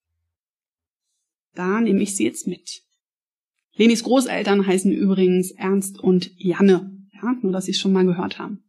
Da 1.54 1.82
nehme 1.82 2.02
ich 2.02 2.16
sie 2.16 2.24
jetzt 2.24 2.48
mit. 2.48 2.82
Lenis 3.74 4.04
Großeltern 4.04 4.66
heißen 4.66 4.92
übrigens 4.92 5.52
Ernst 5.52 6.00
und 6.00 6.32
Janne, 6.38 6.92
ja, 7.14 7.34
nur 7.42 7.52
dass 7.52 7.66
Sie 7.66 7.72
es 7.72 7.80
schon 7.80 7.94
mal 7.94 8.06
gehört 8.06 8.40
haben. 8.40 8.64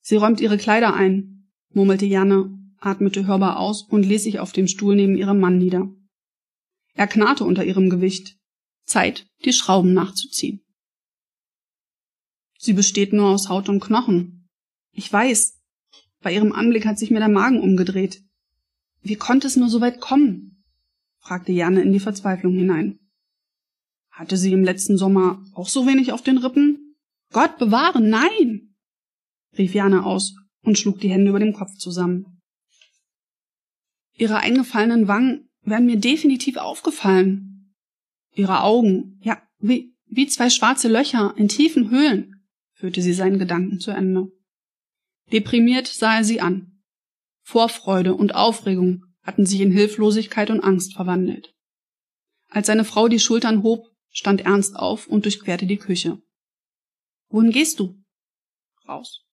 Sie 0.00 0.16
räumt 0.16 0.40
ihre 0.40 0.56
Kleider 0.56 0.94
ein, 0.94 1.50
murmelte 1.70 2.06
Janne, 2.06 2.50
atmete 2.78 3.26
hörbar 3.26 3.58
aus 3.58 3.82
und 3.82 4.04
ließ 4.04 4.22
sich 4.22 4.40
auf 4.40 4.52
dem 4.52 4.68
Stuhl 4.68 4.96
neben 4.96 5.16
ihrem 5.16 5.38
Mann 5.38 5.58
nieder. 5.58 5.88
Er 6.94 7.06
knarrte 7.06 7.44
unter 7.44 7.64
ihrem 7.64 7.90
Gewicht. 7.90 8.36
Zeit, 8.84 9.26
die 9.44 9.52
Schrauben 9.52 9.92
nachzuziehen. 9.92 10.62
Sie 12.58 12.72
besteht 12.72 13.12
nur 13.12 13.28
aus 13.28 13.48
Haut 13.48 13.68
und 13.68 13.80
Knochen. 13.80 14.48
Ich 14.92 15.12
weiß. 15.12 15.60
Bei 16.20 16.32
ihrem 16.32 16.52
Anblick 16.52 16.86
hat 16.86 16.98
sich 16.98 17.10
mir 17.10 17.20
der 17.20 17.28
Magen 17.28 17.60
umgedreht. 17.60 18.22
Wie 19.02 19.16
konnte 19.16 19.46
es 19.46 19.56
nur 19.56 19.68
so 19.68 19.80
weit 19.80 20.00
kommen? 20.00 20.64
fragte 21.18 21.52
Janne 21.52 21.82
in 21.82 21.92
die 21.92 22.00
Verzweiflung 22.00 22.54
hinein. 22.54 22.98
Hatte 24.10 24.36
sie 24.36 24.52
im 24.52 24.64
letzten 24.64 24.96
Sommer 24.96 25.44
auch 25.54 25.68
so 25.68 25.86
wenig 25.86 26.12
auf 26.12 26.22
den 26.22 26.38
Rippen? 26.38 26.96
Gott 27.32 27.58
bewahre, 27.58 28.00
nein! 28.00 28.74
rief 29.56 29.74
Jana 29.74 30.04
aus 30.04 30.34
und 30.62 30.78
schlug 30.78 31.00
die 31.00 31.10
Hände 31.10 31.30
über 31.30 31.38
dem 31.38 31.52
Kopf 31.52 31.74
zusammen. 31.76 32.40
Ihre 34.14 34.38
eingefallenen 34.38 35.06
Wangen 35.06 35.48
wären 35.62 35.86
mir 35.86 35.98
definitiv 35.98 36.56
aufgefallen. 36.56 37.74
Ihre 38.34 38.62
Augen, 38.62 39.20
ja, 39.22 39.40
wie, 39.58 39.94
wie 40.06 40.26
zwei 40.26 40.50
schwarze 40.50 40.88
Löcher 40.88 41.34
in 41.36 41.48
tiefen 41.48 41.90
Höhlen 41.90 42.44
führte 42.72 43.02
sie 43.02 43.12
seinen 43.12 43.38
Gedanken 43.38 43.80
zu 43.80 43.90
Ende. 43.90 44.30
Deprimiert 45.32 45.86
sah 45.86 46.16
er 46.16 46.24
sie 46.24 46.40
an. 46.40 46.77
Vorfreude 47.48 48.14
und 48.14 48.34
Aufregung 48.34 49.06
hatten 49.22 49.46
sich 49.46 49.62
in 49.62 49.70
Hilflosigkeit 49.70 50.50
und 50.50 50.60
Angst 50.60 50.92
verwandelt. 50.92 51.54
Als 52.50 52.66
seine 52.66 52.84
Frau 52.84 53.08
die 53.08 53.18
Schultern 53.18 53.62
hob, 53.62 53.86
stand 54.10 54.42
Ernst 54.42 54.76
auf 54.76 55.06
und 55.06 55.24
durchquerte 55.24 55.64
die 55.64 55.78
Küche. 55.78 56.20
Wohin 57.30 57.50
gehst 57.50 57.80
du? 57.80 58.04
Raus. 58.86 59.24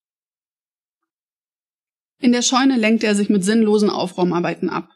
In 2.21 2.31
der 2.31 2.41
Scheune 2.41 2.77
lenkte 2.77 3.05
er 3.05 3.15
sich 3.15 3.27
mit 3.27 3.43
sinnlosen 3.43 3.89
Aufräumarbeiten 3.89 4.69
ab. 4.69 4.87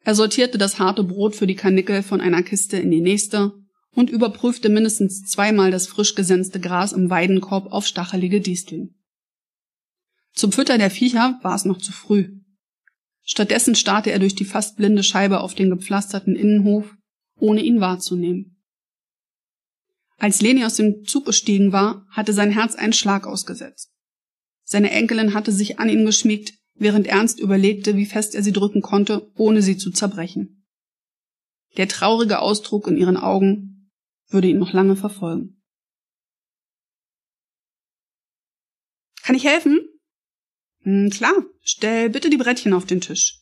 Er 0.00 0.16
sortierte 0.16 0.58
das 0.58 0.80
harte 0.80 1.04
Brot 1.04 1.36
für 1.36 1.46
die 1.46 1.54
Karnickel 1.54 2.02
von 2.02 2.20
einer 2.20 2.42
Kiste 2.42 2.78
in 2.78 2.90
die 2.90 3.00
nächste 3.00 3.52
und 3.92 4.10
überprüfte 4.10 4.70
mindestens 4.70 5.22
zweimal 5.22 5.70
das 5.70 5.86
frisch 5.86 6.16
gesenzte 6.16 6.58
Gras 6.58 6.90
im 6.90 7.10
Weidenkorb 7.10 7.70
auf 7.70 7.86
stachelige 7.86 8.40
Disteln. 8.40 8.96
Zum 10.32 10.50
Füttern 10.50 10.80
der 10.80 10.90
Viecher 10.90 11.38
war 11.42 11.54
es 11.54 11.64
noch 11.64 11.78
zu 11.78 11.92
früh. 11.92 12.39
Stattdessen 13.22 13.74
starrte 13.74 14.10
er 14.10 14.18
durch 14.18 14.34
die 14.34 14.44
fast 14.44 14.76
blinde 14.76 15.02
Scheibe 15.02 15.40
auf 15.40 15.54
den 15.54 15.70
gepflasterten 15.70 16.36
Innenhof, 16.36 16.96
ohne 17.36 17.62
ihn 17.62 17.80
wahrzunehmen. 17.80 18.56
Als 20.18 20.42
Leni 20.42 20.64
aus 20.64 20.74
dem 20.74 21.04
Zug 21.04 21.26
gestiegen 21.26 21.72
war, 21.72 22.06
hatte 22.10 22.32
sein 22.32 22.50
Herz 22.50 22.74
einen 22.74 22.92
Schlag 22.92 23.26
ausgesetzt. 23.26 23.90
Seine 24.64 24.90
Enkelin 24.90 25.32
hatte 25.34 25.50
sich 25.50 25.78
an 25.78 25.88
ihn 25.88 26.04
geschmiegt, 26.04 26.54
während 26.74 27.06
Ernst 27.06 27.40
überlegte, 27.40 27.96
wie 27.96 28.06
fest 28.06 28.34
er 28.34 28.42
sie 28.42 28.52
drücken 28.52 28.82
konnte, 28.82 29.30
ohne 29.36 29.62
sie 29.62 29.76
zu 29.76 29.90
zerbrechen. 29.90 30.66
Der 31.76 31.88
traurige 31.88 32.40
Ausdruck 32.40 32.86
in 32.86 32.96
ihren 32.96 33.16
Augen 33.16 33.90
würde 34.28 34.48
ihn 34.48 34.58
noch 34.58 34.72
lange 34.72 34.96
verfolgen. 34.96 35.62
Kann 39.22 39.36
ich 39.36 39.44
helfen? 39.44 39.80
Hm, 40.82 41.10
klar, 41.10 41.34
stell 41.62 42.10
bitte 42.10 42.30
die 42.30 42.36
Brettchen 42.36 42.72
auf 42.72 42.86
den 42.86 43.00
Tisch. 43.00 43.40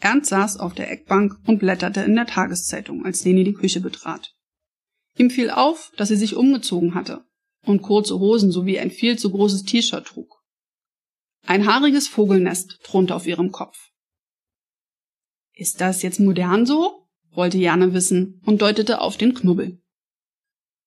Ernst 0.00 0.30
saß 0.30 0.56
auf 0.58 0.74
der 0.74 0.90
Eckbank 0.90 1.38
und 1.46 1.58
blätterte 1.58 2.00
in 2.00 2.16
der 2.16 2.26
Tageszeitung, 2.26 3.04
als 3.04 3.24
Leni 3.24 3.44
die 3.44 3.52
Küche 3.52 3.80
betrat. 3.80 4.34
Ihm 5.16 5.30
fiel 5.30 5.50
auf, 5.50 5.92
dass 5.96 6.08
sie 6.08 6.16
sich 6.16 6.34
umgezogen 6.34 6.94
hatte 6.94 7.24
und 7.64 7.82
kurze 7.82 8.18
Hosen 8.18 8.50
sowie 8.50 8.78
ein 8.78 8.90
viel 8.90 9.18
zu 9.18 9.30
großes 9.30 9.62
T-Shirt 9.62 10.06
trug. 10.06 10.42
Ein 11.46 11.66
haariges 11.66 12.08
Vogelnest 12.08 12.80
thronte 12.82 13.14
auf 13.14 13.26
ihrem 13.26 13.52
Kopf. 13.52 13.90
Ist 15.54 15.80
das 15.80 16.02
jetzt 16.02 16.20
modern 16.20 16.66
so? 16.66 17.08
wollte 17.30 17.58
Jana 17.58 17.94
wissen 17.94 18.42
und 18.44 18.60
deutete 18.60 19.00
auf 19.00 19.16
den 19.16 19.34
Knubbel. 19.34 19.80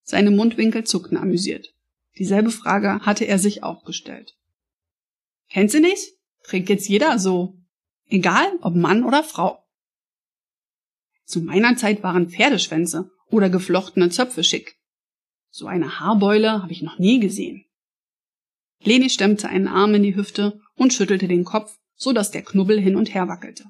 Seine 0.04 0.32
Mundwinkel 0.32 0.84
zuckten 0.84 1.18
amüsiert. 1.18 1.74
Dieselbe 2.18 2.52
Frage 2.52 3.00
hatte 3.02 3.26
er 3.26 3.40
sich 3.40 3.64
auch 3.64 3.84
gestellt. 3.84 4.36
Kennst 5.56 5.74
du 5.74 5.80
nicht? 5.80 6.12
Trägt 6.44 6.68
jetzt 6.68 6.90
jeder 6.90 7.18
so. 7.18 7.58
Egal, 8.08 8.46
ob 8.60 8.76
Mann 8.76 9.06
oder 9.06 9.24
Frau. 9.24 9.64
Zu 11.24 11.40
meiner 11.40 11.78
Zeit 11.78 12.04
waren 12.04 12.30
Pferdeschwänze 12.30 13.10
oder 13.28 13.50
geflochtene 13.50 14.10
Zöpfe 14.10 14.44
schick. 14.44 14.76
So 15.52 15.68
eine 15.68 16.02
Haarbeule 16.02 16.62
habe 16.62 16.74
ich 16.74 16.82
noch 16.82 17.00
nie 17.00 17.22
gesehen. 17.22 17.64
Leni 18.84 19.10
stemmte 19.10 19.48
einen 19.48 19.70
Arm 19.70 19.96
in 19.96 20.04
die 20.04 20.18
Hüfte 20.18 20.60
und 20.74 20.92
schüttelte 20.92 21.30
den 21.30 21.46
Kopf, 21.46 21.74
so 21.96 22.12
dass 22.12 22.32
der 22.32 22.44
Knubbel 22.44 22.78
hin 22.78 22.98
und 22.98 23.14
her 23.14 23.30
wackelte. 23.30 23.64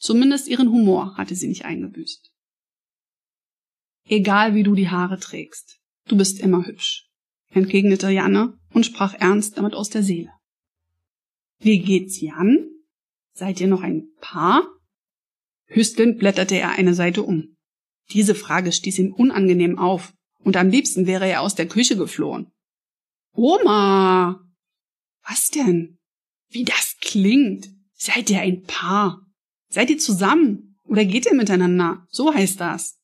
Zumindest 0.00 0.48
ihren 0.48 0.72
Humor 0.72 1.16
hatte 1.16 1.36
sie 1.36 1.46
nicht 1.46 1.64
eingebüßt. 1.64 2.32
Egal 4.06 4.56
wie 4.56 4.64
du 4.64 4.74
die 4.74 4.88
Haare 4.88 5.20
trägst, 5.20 5.78
du 6.08 6.16
bist 6.16 6.40
immer 6.40 6.66
hübsch, 6.66 7.08
entgegnete 7.48 8.10
Janne 8.10 8.58
und 8.72 8.84
sprach 8.84 9.14
ernst 9.14 9.56
damit 9.56 9.74
aus 9.74 9.88
der 9.88 10.02
Seele. 10.02 10.32
Wie 11.60 11.80
geht's 11.80 12.20
Jan? 12.20 12.70
Seid 13.34 13.60
ihr 13.60 13.68
noch 13.68 13.82
ein 13.82 14.08
Paar? 14.20 14.66
Hüstelnd 15.66 16.18
blätterte 16.18 16.56
er 16.56 16.70
eine 16.70 16.94
Seite 16.94 17.22
um. 17.22 17.56
Diese 18.12 18.34
Frage 18.34 18.72
stieß 18.72 18.98
ihm 18.98 19.12
unangenehm 19.12 19.78
auf, 19.78 20.12
und 20.42 20.56
am 20.56 20.70
liebsten 20.70 21.06
wäre 21.06 21.28
er 21.28 21.42
aus 21.42 21.54
der 21.54 21.68
Küche 21.68 21.96
geflohen. 21.96 22.50
Oma! 23.34 24.42
Was 25.28 25.50
denn? 25.50 25.98
Wie 26.48 26.64
das 26.64 26.96
klingt! 27.00 27.68
Seid 27.92 28.30
ihr 28.30 28.40
ein 28.40 28.62
Paar? 28.62 29.26
Seid 29.68 29.90
ihr 29.90 29.98
zusammen? 29.98 30.78
Oder 30.84 31.04
geht 31.04 31.26
ihr 31.26 31.34
miteinander? 31.34 32.06
So 32.08 32.32
heißt 32.34 32.58
das. 32.58 32.98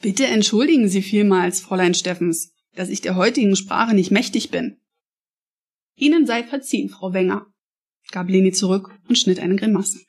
Bitte 0.00 0.26
entschuldigen 0.26 0.88
Sie 0.88 1.02
vielmals, 1.02 1.60
Fräulein 1.60 1.94
Steffens, 1.94 2.54
dass 2.74 2.88
ich 2.88 3.00
der 3.00 3.16
heutigen 3.16 3.56
Sprache 3.56 3.94
nicht 3.94 4.12
mächtig 4.12 4.50
bin. 4.50 4.80
Ihnen 5.98 6.26
sei 6.26 6.44
verziehen, 6.44 6.88
Frau 6.88 7.12
Wenger, 7.12 7.46
gab 8.12 8.28
Leni 8.28 8.52
zurück 8.52 8.96
und 9.08 9.18
schnitt 9.18 9.40
eine 9.40 9.56
Grimasse. 9.56 10.00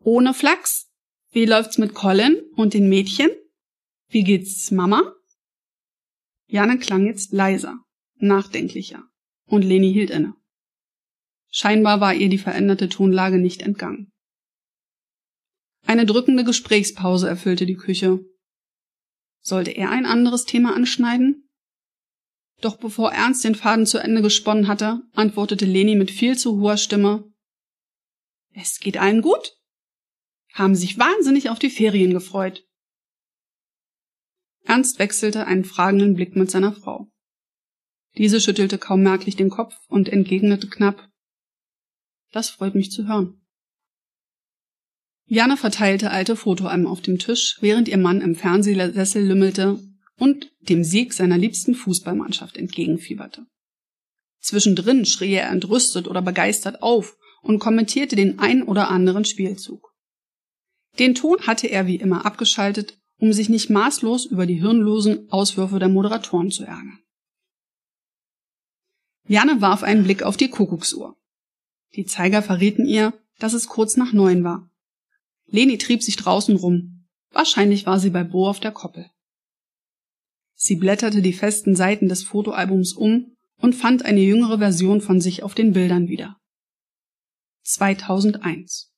Ohne 0.00 0.32
Flachs. 0.32 0.88
Wie 1.30 1.44
läuft's 1.44 1.78
mit 1.78 1.94
Colin 1.94 2.40
und 2.56 2.74
den 2.74 2.88
Mädchen? 2.88 3.30
Wie 4.08 4.22
geht's 4.22 4.70
Mama? 4.70 5.14
Janne 6.46 6.78
klang 6.78 7.06
jetzt 7.06 7.32
leiser, 7.32 7.78
nachdenklicher, 8.16 9.02
und 9.46 9.62
Leni 9.62 9.92
hielt 9.92 10.10
inne. 10.10 10.34
Scheinbar 11.50 12.00
war 12.00 12.14
ihr 12.14 12.28
die 12.28 12.38
veränderte 12.38 12.88
Tonlage 12.88 13.38
nicht 13.38 13.62
entgangen. 13.62 14.12
Eine 15.84 16.06
drückende 16.06 16.44
Gesprächspause 16.44 17.28
erfüllte 17.28 17.66
die 17.66 17.76
Küche. 17.76 18.20
Sollte 19.40 19.72
er 19.72 19.90
ein 19.90 20.06
anderes 20.06 20.44
Thema 20.44 20.74
anschneiden? 20.76 21.41
Doch 22.62 22.76
bevor 22.76 23.12
Ernst 23.12 23.42
den 23.42 23.56
Faden 23.56 23.86
zu 23.86 23.98
Ende 23.98 24.22
gesponnen 24.22 24.68
hatte, 24.68 25.02
antwortete 25.14 25.66
Leni 25.66 25.96
mit 25.96 26.12
viel 26.12 26.38
zu 26.38 26.60
hoher 26.60 26.76
Stimme 26.76 27.28
Es 28.54 28.78
geht 28.78 28.96
allen 28.96 29.20
gut. 29.20 29.56
Haben 30.52 30.76
sich 30.76 30.96
wahnsinnig 30.96 31.50
auf 31.50 31.58
die 31.58 31.70
Ferien 31.70 32.12
gefreut. 32.12 32.64
Ernst 34.64 35.00
wechselte 35.00 35.46
einen 35.46 35.64
fragenden 35.64 36.14
Blick 36.14 36.36
mit 36.36 36.52
seiner 36.52 36.72
Frau. 36.72 37.10
Diese 38.16 38.40
schüttelte 38.40 38.78
kaum 38.78 39.02
merklich 39.02 39.34
den 39.34 39.50
Kopf 39.50 39.74
und 39.88 40.08
entgegnete 40.08 40.68
knapp 40.68 41.10
Das 42.30 42.50
freut 42.50 42.76
mich 42.76 42.92
zu 42.92 43.08
hören. 43.08 43.44
Jana 45.26 45.56
verteilte 45.56 46.12
alte 46.12 46.36
Fotoalben 46.36 46.86
auf 46.86 47.00
dem 47.00 47.18
Tisch, 47.18 47.56
während 47.60 47.88
ihr 47.88 47.98
Mann 47.98 48.20
im 48.20 48.36
Fernsehsessel 48.36 49.26
lümmelte 49.26 49.80
und 50.22 50.52
dem 50.60 50.84
Sieg 50.84 51.14
seiner 51.14 51.36
liebsten 51.36 51.74
Fußballmannschaft 51.74 52.56
entgegenfieberte. 52.56 53.44
Zwischendrin 54.38 55.04
schrie 55.04 55.32
er 55.32 55.50
entrüstet 55.50 56.06
oder 56.06 56.22
begeistert 56.22 56.80
auf 56.80 57.16
und 57.42 57.58
kommentierte 57.58 58.14
den 58.14 58.38
ein 58.38 58.62
oder 58.62 58.88
anderen 58.88 59.24
Spielzug. 59.24 59.92
Den 61.00 61.16
Ton 61.16 61.40
hatte 61.48 61.66
er 61.66 61.88
wie 61.88 61.96
immer 61.96 62.24
abgeschaltet, 62.24 63.00
um 63.18 63.32
sich 63.32 63.48
nicht 63.48 63.68
maßlos 63.68 64.26
über 64.26 64.46
die 64.46 64.60
hirnlosen 64.60 65.28
Auswürfe 65.28 65.80
der 65.80 65.88
Moderatoren 65.88 66.52
zu 66.52 66.62
ärgern. 66.62 67.00
Janne 69.26 69.60
warf 69.60 69.82
einen 69.82 70.04
Blick 70.04 70.22
auf 70.22 70.36
die 70.36 70.50
Kuckucksuhr. 70.50 71.16
Die 71.96 72.04
Zeiger 72.04 72.42
verrieten 72.42 72.86
ihr, 72.86 73.12
dass 73.40 73.54
es 73.54 73.66
kurz 73.66 73.96
nach 73.96 74.12
neun 74.12 74.44
war. 74.44 74.70
Leni 75.46 75.78
trieb 75.78 76.00
sich 76.00 76.14
draußen 76.14 76.54
rum. 76.54 77.08
Wahrscheinlich 77.32 77.86
war 77.86 77.98
sie 77.98 78.10
bei 78.10 78.22
Bo 78.22 78.46
auf 78.48 78.60
der 78.60 78.70
Koppel. 78.70 79.10
Sie 80.64 80.76
blätterte 80.76 81.22
die 81.22 81.32
festen 81.32 81.74
Seiten 81.74 82.08
des 82.08 82.22
Fotoalbums 82.22 82.92
um 82.92 83.34
und 83.56 83.74
fand 83.74 84.04
eine 84.04 84.20
jüngere 84.20 84.58
Version 84.58 85.00
von 85.00 85.20
sich 85.20 85.42
auf 85.42 85.56
den 85.56 85.72
Bildern 85.72 86.06
wieder. 86.06 86.36
2001. 87.64 88.92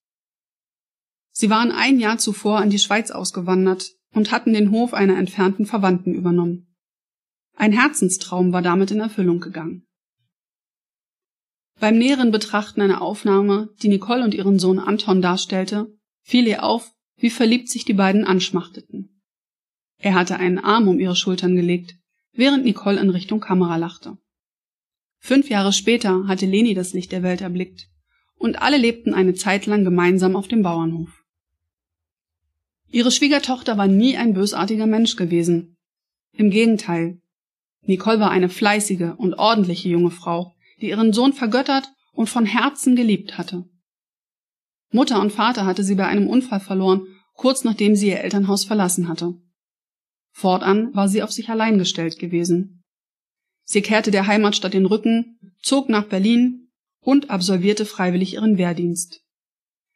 Sie 1.32 1.48
waren 1.48 1.72
ein 1.72 1.98
Jahr 1.98 2.18
zuvor 2.18 2.62
in 2.62 2.68
die 2.68 2.78
Schweiz 2.78 3.10
ausgewandert 3.10 3.92
und 4.12 4.30
hatten 4.30 4.52
den 4.52 4.72
Hof 4.72 4.92
einer 4.92 5.16
entfernten 5.16 5.64
Verwandten 5.64 6.12
übernommen. 6.12 6.76
Ein 7.56 7.72
Herzenstraum 7.72 8.52
war 8.52 8.60
damit 8.60 8.90
in 8.90 9.00
Erfüllung 9.00 9.40
gegangen. 9.40 9.86
Beim 11.80 11.96
näheren 11.96 12.30
Betrachten 12.30 12.82
einer 12.82 13.00
Aufnahme, 13.00 13.70
die 13.82 13.88
Nicole 13.88 14.22
und 14.22 14.34
ihren 14.34 14.58
Sohn 14.58 14.78
Anton 14.78 15.22
darstellte, 15.22 15.86
fiel 16.20 16.46
ihr 16.46 16.62
auf, 16.62 16.92
wie 17.16 17.30
verliebt 17.30 17.70
sich 17.70 17.86
die 17.86 17.94
beiden 17.94 18.26
anschmachteten. 18.26 19.13
Er 20.04 20.12
hatte 20.12 20.36
einen 20.36 20.58
Arm 20.58 20.86
um 20.86 21.00
ihre 21.00 21.16
Schultern 21.16 21.56
gelegt, 21.56 21.96
während 22.34 22.62
Nicole 22.64 23.00
in 23.00 23.08
Richtung 23.08 23.40
Kamera 23.40 23.76
lachte. 23.76 24.18
Fünf 25.18 25.48
Jahre 25.48 25.72
später 25.72 26.28
hatte 26.28 26.44
Leni 26.44 26.74
das 26.74 26.92
Licht 26.92 27.10
der 27.10 27.22
Welt 27.22 27.40
erblickt, 27.40 27.88
und 28.34 28.60
alle 28.60 28.76
lebten 28.76 29.14
eine 29.14 29.32
Zeit 29.32 29.64
lang 29.64 29.82
gemeinsam 29.82 30.36
auf 30.36 30.46
dem 30.46 30.62
Bauernhof. 30.62 31.24
Ihre 32.90 33.10
Schwiegertochter 33.10 33.78
war 33.78 33.86
nie 33.86 34.18
ein 34.18 34.34
bösartiger 34.34 34.86
Mensch 34.86 35.16
gewesen. 35.16 35.78
Im 36.32 36.50
Gegenteil. 36.50 37.22
Nicole 37.86 38.20
war 38.20 38.30
eine 38.30 38.50
fleißige 38.50 39.14
und 39.16 39.32
ordentliche 39.32 39.88
junge 39.88 40.10
Frau, 40.10 40.54
die 40.82 40.90
ihren 40.90 41.14
Sohn 41.14 41.32
vergöttert 41.32 41.88
und 42.12 42.28
von 42.28 42.44
Herzen 42.44 42.94
geliebt 42.94 43.38
hatte. 43.38 43.64
Mutter 44.90 45.18
und 45.22 45.32
Vater 45.32 45.64
hatte 45.64 45.82
sie 45.82 45.94
bei 45.94 46.06
einem 46.06 46.28
Unfall 46.28 46.60
verloren, 46.60 47.06
kurz 47.32 47.64
nachdem 47.64 47.96
sie 47.96 48.08
ihr 48.08 48.20
Elternhaus 48.20 48.66
verlassen 48.66 49.08
hatte. 49.08 49.38
Fortan 50.34 50.92
war 50.94 51.08
sie 51.08 51.22
auf 51.22 51.30
sich 51.30 51.48
allein 51.48 51.78
gestellt 51.78 52.18
gewesen. 52.18 52.82
Sie 53.64 53.82
kehrte 53.82 54.10
der 54.10 54.26
Heimatstadt 54.26 54.74
den 54.74 54.84
Rücken, 54.84 55.38
zog 55.62 55.88
nach 55.88 56.08
Berlin 56.08 56.72
und 57.00 57.30
absolvierte 57.30 57.86
freiwillig 57.86 58.34
ihren 58.34 58.58
Wehrdienst. 58.58 59.22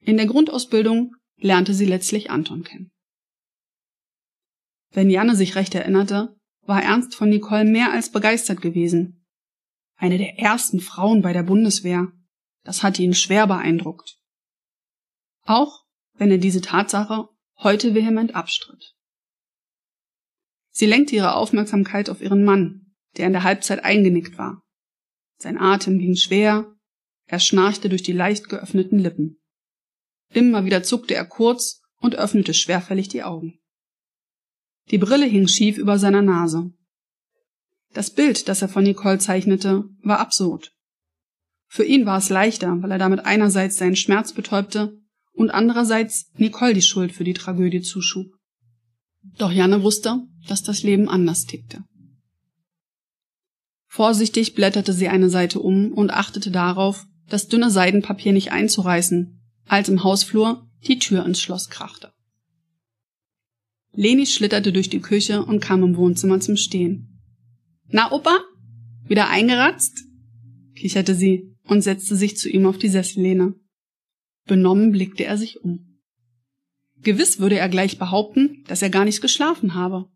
In 0.01 0.17
der 0.17 0.27
Grundausbildung 0.27 1.17
lernte 1.37 1.75
sie 1.75 1.87
letztlich 1.87 2.31
Anton 2.31 2.63
kennen. 2.63 2.91
Wenn 4.93 5.11
Janne 5.11 5.35
sich 5.35 5.57
recht 5.57 5.75
erinnerte, 5.75 6.37
war 6.63 6.83
Ernst 6.83 7.17
von 7.17 7.29
Nicole 7.29 7.65
mehr 7.65 7.93
als 7.93 8.13
begeistert 8.13 8.63
gewesen. 8.63 9.27
Eine 9.97 10.19
der 10.19 10.39
ersten 10.39 10.81
Frauen 10.81 11.21
bei 11.21 11.33
der 11.33 11.43
Bundeswehr. 11.43 12.13
Das 12.63 12.85
hatte 12.85 13.03
ihn 13.03 13.15
schwer 13.15 13.49
beeindruckt. 13.49 14.19
Auch 15.43 15.85
wenn 16.15 16.31
er 16.31 16.39
diese 16.39 16.61
Tatsache 16.61 17.29
heute 17.59 17.95
vehement 17.95 18.37
abstritt. 18.37 18.95
Sie 20.79 20.87
lenkte 20.87 21.17
ihre 21.17 21.35
Aufmerksamkeit 21.35 22.09
auf 22.09 22.23
ihren 22.23 22.45
Mann, 22.45 22.93
der 23.17 23.27
in 23.27 23.33
der 23.33 23.43
Halbzeit 23.43 23.83
eingenickt 23.83 24.39
war. 24.39 24.63
Sein 25.37 25.59
Atem 25.59 25.99
ging 25.99 26.15
schwer, 26.15 26.73
er 27.27 27.41
schnarchte 27.41 27.89
durch 27.89 28.05
die 28.05 28.13
leicht 28.13 28.49
geöffneten 28.49 29.01
Lippen. 29.01 29.41
Immer 30.33 30.67
wieder 30.67 30.85
zuckte 30.85 31.17
er 31.17 31.25
kurz 31.25 31.81
und 31.97 32.15
öffnete 32.15 32.55
schwerfällig 32.55 33.09
die 33.09 33.25
Augen. 33.25 33.59
Die 34.93 34.99
Brille 34.99 35.27
hing 35.27 35.49
schief 35.49 35.79
über 35.79 35.99
seiner 35.99 36.23
Nase. 36.23 36.71
Das 37.93 38.11
Bild, 38.11 38.47
das 38.47 38.63
er 38.63 38.69
von 38.69 38.85
Nicole 38.85 39.19
zeichnete, 39.19 39.83
war 40.05 40.21
absurd. 40.21 40.71
Für 41.67 41.85
ihn 41.85 42.07
war 42.07 42.19
es 42.19 42.29
leichter, 42.29 42.81
weil 42.81 42.93
er 42.93 42.99
damit 42.99 43.27
einerseits 43.27 43.79
seinen 43.79 43.97
Schmerz 43.97 44.33
betäubte 44.33 44.97
und 45.33 45.51
andererseits 45.51 46.31
Nicole 46.35 46.75
die 46.75 46.83
Schuld 46.83 47.11
für 47.11 47.25
die 47.25 47.35
Tragödie 47.35 47.81
zuschub. 47.81 48.38
Doch 49.37 49.53
Janne 49.53 49.83
wusste, 49.83 50.23
dass 50.47 50.63
das 50.63 50.83
Leben 50.83 51.09
anders 51.09 51.45
tickte. 51.45 51.85
Vorsichtig 53.87 54.55
blätterte 54.55 54.93
sie 54.93 55.09
eine 55.09 55.31
Seite 55.31 55.61
um 55.61 55.93
und 55.93 56.11
achtete 56.11 56.51
darauf, 56.51 57.07
das 57.29 57.49
dünne 57.49 57.71
Seidenpapier 57.71 58.33
nicht 58.33 58.53
einzureißen, 58.53 59.41
als 59.67 59.89
im 59.89 60.03
Hausflur 60.03 60.67
die 60.87 60.99
Tür 60.99 61.25
ins 61.27 61.41
Schloss 61.41 61.69
krachte. 61.69 62.13
Leni 63.93 64.27
schlitterte 64.27 64.73
durch 64.73 64.89
die 64.89 65.01
Küche 65.01 65.45
und 65.45 65.61
kam 65.61 65.83
im 65.83 65.97
Wohnzimmer 65.97 66.41
zum 66.41 66.57
Stehen. 66.57 67.21
Na, 67.89 68.13
Opa? 68.13 68.39
Wieder 69.07 69.29
eingeratzt? 69.29 70.05
kicherte 70.77 71.15
sie 71.15 71.57
und 71.65 71.83
setzte 71.83 72.15
sich 72.15 72.37
zu 72.37 72.49
ihm 72.49 72.67
auf 72.67 72.79
die 72.79 72.89
Sessellehne. 72.89 73.55
Benommen 74.47 74.93
blickte 74.93 75.25
er 75.25 75.37
sich 75.37 75.61
um. 75.61 75.88
Gewiss 77.03 77.39
würde 77.39 77.59
er 77.59 77.69
gleich 77.69 77.99
behaupten, 77.99 78.65
dass 78.67 78.83
er 78.83 78.91
gar 78.91 79.05
nicht 79.05 79.21
geschlafen 79.21 79.75
habe. 79.75 80.11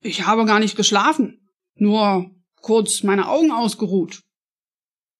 Ich 0.00 0.26
habe 0.26 0.44
gar 0.44 0.60
nicht 0.60 0.76
geschlafen, 0.76 1.48
nur 1.74 2.30
kurz 2.60 3.02
meine 3.02 3.28
Augen 3.28 3.50
ausgeruht. 3.50 4.22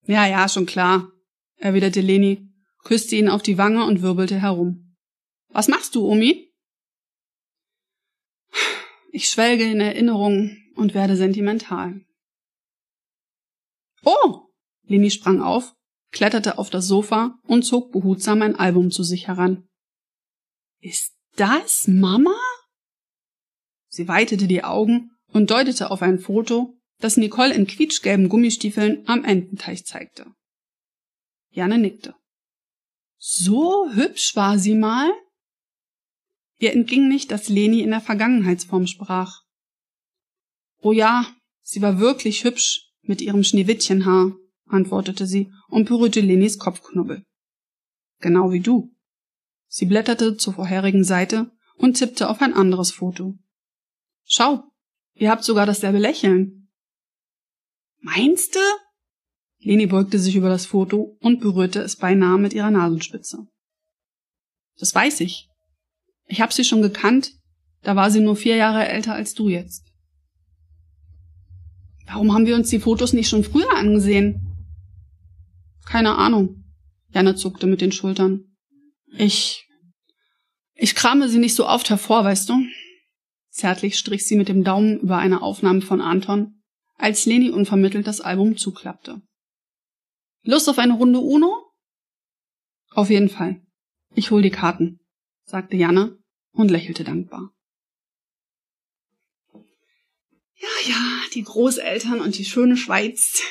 Ja, 0.05 0.25
ja, 0.25 0.47
schon 0.47 0.65
klar, 0.65 1.11
erwiderte 1.57 2.01
Leni, 2.01 2.49
küsste 2.83 3.15
ihn 3.15 3.29
auf 3.29 3.41
die 3.41 3.57
Wange 3.57 3.85
und 3.85 4.01
wirbelte 4.01 4.39
herum. 4.39 4.95
Was 5.49 5.67
machst 5.67 5.95
du, 5.95 6.07
Omi? 6.07 6.53
Ich 9.11 9.29
schwelge 9.29 9.69
in 9.69 9.81
Erinnerungen 9.81 10.71
und 10.75 10.93
werde 10.93 11.17
sentimental. 11.17 12.05
Oh! 14.05 14.47
Leni 14.83 15.11
sprang 15.11 15.41
auf, 15.41 15.73
kletterte 16.11 16.57
auf 16.57 16.69
das 16.69 16.87
Sofa 16.87 17.37
und 17.43 17.63
zog 17.63 17.91
behutsam 17.91 18.41
ein 18.41 18.55
Album 18.55 18.91
zu 18.91 19.03
sich 19.03 19.27
heran. 19.27 19.66
Ist 20.79 21.13
das 21.35 21.87
Mama? 21.87 22.35
Sie 23.89 24.07
weitete 24.07 24.47
die 24.47 24.63
Augen 24.63 25.11
und 25.33 25.49
deutete 25.49 25.91
auf 25.91 26.01
ein 26.01 26.19
Foto, 26.19 26.77
das 26.99 27.17
Nicole 27.17 27.53
in 27.53 27.67
quietschgelben 27.67 28.29
Gummistiefeln 28.29 29.07
am 29.07 29.23
Ententeich 29.23 29.85
zeigte. 29.85 30.33
Janne 31.51 31.77
nickte. 31.77 32.15
So 33.17 33.91
hübsch 33.93 34.35
war 34.35 34.59
sie 34.59 34.75
mal? 34.75 35.09
Ihr 36.59 36.73
entging 36.73 37.07
nicht, 37.07 37.31
dass 37.31 37.49
Leni 37.49 37.81
in 37.81 37.91
der 37.91 38.01
Vergangenheitsform 38.01 38.87
sprach. 38.87 39.41
Oh 40.79 40.91
ja, 40.91 41.27
sie 41.61 41.81
war 41.81 41.99
wirklich 41.99 42.43
hübsch 42.43 42.91
mit 43.01 43.21
ihrem 43.21 43.43
Schneewittchenhaar, 43.43 44.35
antwortete 44.65 45.25
sie 45.25 45.51
und 45.69 45.87
berührte 45.87 46.21
Lenis 46.21 46.57
Kopfknubbel. 46.57 47.23
Genau 48.19 48.51
wie 48.51 48.59
du. 48.59 48.95
Sie 49.67 49.85
blätterte 49.85 50.37
zur 50.37 50.53
vorherigen 50.53 51.03
Seite 51.03 51.51
und 51.77 51.95
tippte 51.95 52.29
auf 52.29 52.41
ein 52.41 52.53
anderes 52.53 52.91
Foto. 52.91 53.37
Schau, 54.25 54.63
ihr 55.13 55.29
habt 55.29 55.43
sogar 55.43 55.65
dasselbe 55.65 55.99
Lächeln. 55.99 56.69
Meinste? 57.99 58.59
Leni 59.59 59.87
beugte 59.87 60.19
sich 60.19 60.35
über 60.35 60.49
das 60.49 60.65
Foto 60.65 61.17
und 61.19 61.39
berührte 61.39 61.81
es 61.81 61.95
beinahe 61.95 62.37
mit 62.37 62.53
ihrer 62.53 62.71
Nasenspitze. 62.71 63.47
Das 64.77 64.93
weiß 64.93 65.21
ich. 65.21 65.49
Ich 66.25 66.41
hab 66.41 66.53
sie 66.53 66.63
schon 66.63 66.81
gekannt, 66.81 67.33
da 67.81 67.95
war 67.95 68.11
sie 68.11 68.19
nur 68.19 68.35
vier 68.35 68.55
Jahre 68.55 68.87
älter 68.87 69.13
als 69.13 69.33
du 69.33 69.49
jetzt. 69.49 69.83
Warum 72.05 72.33
haben 72.33 72.45
wir 72.45 72.55
uns 72.55 72.69
die 72.69 72.79
Fotos 72.79 73.13
nicht 73.13 73.29
schon 73.29 73.43
früher 73.43 73.75
angesehen? 73.75 74.55
Keine 75.85 76.15
Ahnung. 76.15 76.63
Janne 77.09 77.35
zuckte 77.35 77.67
mit 77.67 77.81
den 77.81 77.91
Schultern. 77.91 78.56
Ich. 79.11 79.67
Ich 80.79 80.93
krame 80.93 81.27
sie 81.27 81.39
nicht 81.39 81.55
so 81.55 81.67
oft 81.67 81.89
hervor, 81.89 82.23
weißt 82.23 82.49
du? 82.49 82.63
Zärtlich 83.49 83.97
strich 83.97 84.27
sie 84.27 84.35
mit 84.35 84.47
dem 84.47 84.63
Daumen 84.63 84.99
über 84.99 85.17
eine 85.17 85.41
Aufnahme 85.41 85.81
von 85.81 86.01
Anton, 86.01 86.61
als 86.95 87.25
Leni 87.25 87.49
unvermittelt 87.49 88.05
das 88.05 88.21
Album 88.21 88.57
zuklappte. 88.57 89.21
Lust 90.43 90.69
auf 90.69 90.77
eine 90.77 90.93
Runde 90.93 91.19
Uno? 91.19 91.65
Auf 92.91 93.09
jeden 93.09 93.29
Fall. 93.29 93.61
Ich 94.13 94.31
hol 94.31 94.41
die 94.41 94.51
Karten, 94.51 94.99
sagte 95.45 95.75
Janne 95.75 96.17
und 96.51 96.69
lächelte 96.69 97.03
dankbar. 97.03 97.51
Ja, 100.59 100.89
ja, 100.89 101.21
die 101.33 101.43
Großeltern 101.43 102.21
und 102.21 102.37
die 102.37 102.45
schöne 102.45 102.77
Schweiz. 102.77 103.41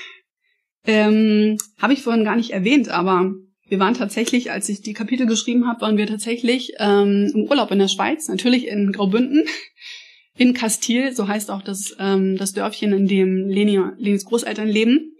Ähm, 0.84 1.58
Habe 1.78 1.92
ich 1.92 2.02
vorhin 2.02 2.24
gar 2.24 2.36
nicht 2.36 2.50
erwähnt, 2.50 2.88
aber 2.88 3.32
wir 3.68 3.80
waren 3.80 3.94
tatsächlich, 3.94 4.52
als 4.52 4.68
ich 4.68 4.80
die 4.80 4.92
Kapitel 4.92 5.26
geschrieben 5.26 5.66
habe, 5.66 5.80
waren 5.80 5.96
wir 5.96 6.06
tatsächlich 6.06 6.74
ähm, 6.78 7.32
im 7.34 7.44
Urlaub 7.44 7.70
in 7.72 7.78
der 7.78 7.88
Schweiz, 7.88 8.28
natürlich 8.28 8.68
in 8.68 8.92
Graubünden, 8.92 9.44
in 10.36 10.54
Kastil, 10.54 11.14
so 11.14 11.26
heißt 11.26 11.50
auch 11.50 11.62
das, 11.62 11.96
ähm, 11.98 12.36
das 12.36 12.52
Dörfchen, 12.52 12.92
in 12.92 13.08
dem 13.08 13.48
Leni, 13.48 13.80
Lenis 13.98 14.24
Großeltern 14.24 14.68
leben. 14.68 15.12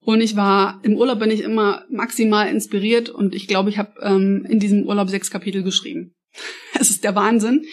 Und 0.00 0.20
ich 0.20 0.36
war, 0.36 0.80
im 0.84 0.96
Urlaub 0.96 1.18
bin 1.18 1.30
ich 1.30 1.40
immer 1.40 1.84
maximal 1.90 2.48
inspiriert 2.48 3.08
und 3.08 3.34
ich 3.34 3.48
glaube, 3.48 3.70
ich 3.70 3.78
habe 3.78 3.92
ähm, 4.02 4.46
in 4.48 4.60
diesem 4.60 4.84
Urlaub 4.84 5.08
sechs 5.08 5.30
Kapitel 5.30 5.62
geschrieben. 5.62 6.14
Es 6.78 6.90
ist 6.90 7.04
der 7.04 7.14
Wahnsinn. 7.14 7.64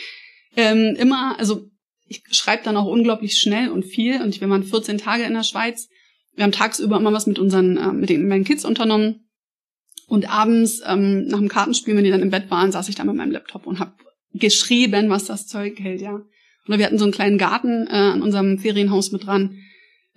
Ähm, 0.56 0.96
immer, 0.98 1.38
also 1.38 1.70
ich 2.08 2.24
schreibe 2.32 2.64
dann 2.64 2.78
auch 2.78 2.86
unglaublich 2.86 3.38
schnell 3.38 3.70
und 3.70 3.84
viel 3.84 4.22
und 4.22 4.40
wir 4.40 4.50
waren 4.50 4.64
14 4.64 4.98
Tage 4.98 5.24
in 5.24 5.34
der 5.34 5.44
Schweiz. 5.44 5.90
Wir 6.36 6.46
haben 6.46 6.52
tagsüber 6.52 6.98
immer 6.98 7.12
was 7.12 7.28
mit 7.28 7.38
unseren, 7.38 7.78
äh, 7.78 7.92
mit 7.92 8.10
den 8.10 8.28
meinen 8.28 8.46
Kids 8.46 8.64
unternommen 8.64 9.23
und 10.14 10.30
abends 10.30 10.80
ähm, 10.86 11.26
nach 11.26 11.40
dem 11.40 11.48
Kartenspiel, 11.48 11.96
wenn 11.96 12.04
die 12.04 12.12
dann 12.12 12.22
im 12.22 12.30
Bett 12.30 12.52
waren, 12.52 12.72
saß 12.72 12.88
ich 12.88 12.94
da 12.94 13.04
mit 13.04 13.16
meinem 13.16 13.32
Laptop 13.32 13.66
und 13.66 13.80
habe 13.80 13.94
geschrieben, 14.36 15.10
was 15.10 15.26
das 15.26 15.48
Zeug 15.48 15.80
hält, 15.80 16.02
ja. 16.02 16.22
Oder 16.68 16.78
wir 16.78 16.86
hatten 16.86 17.00
so 17.00 17.06
einen 17.06 17.14
kleinen 17.14 17.40
Garten 17.40 17.88
äh, 17.88 17.96
an 17.96 18.22
unserem 18.22 18.60
Ferienhaus 18.60 19.12
mit 19.12 19.26
dran. 19.26 19.58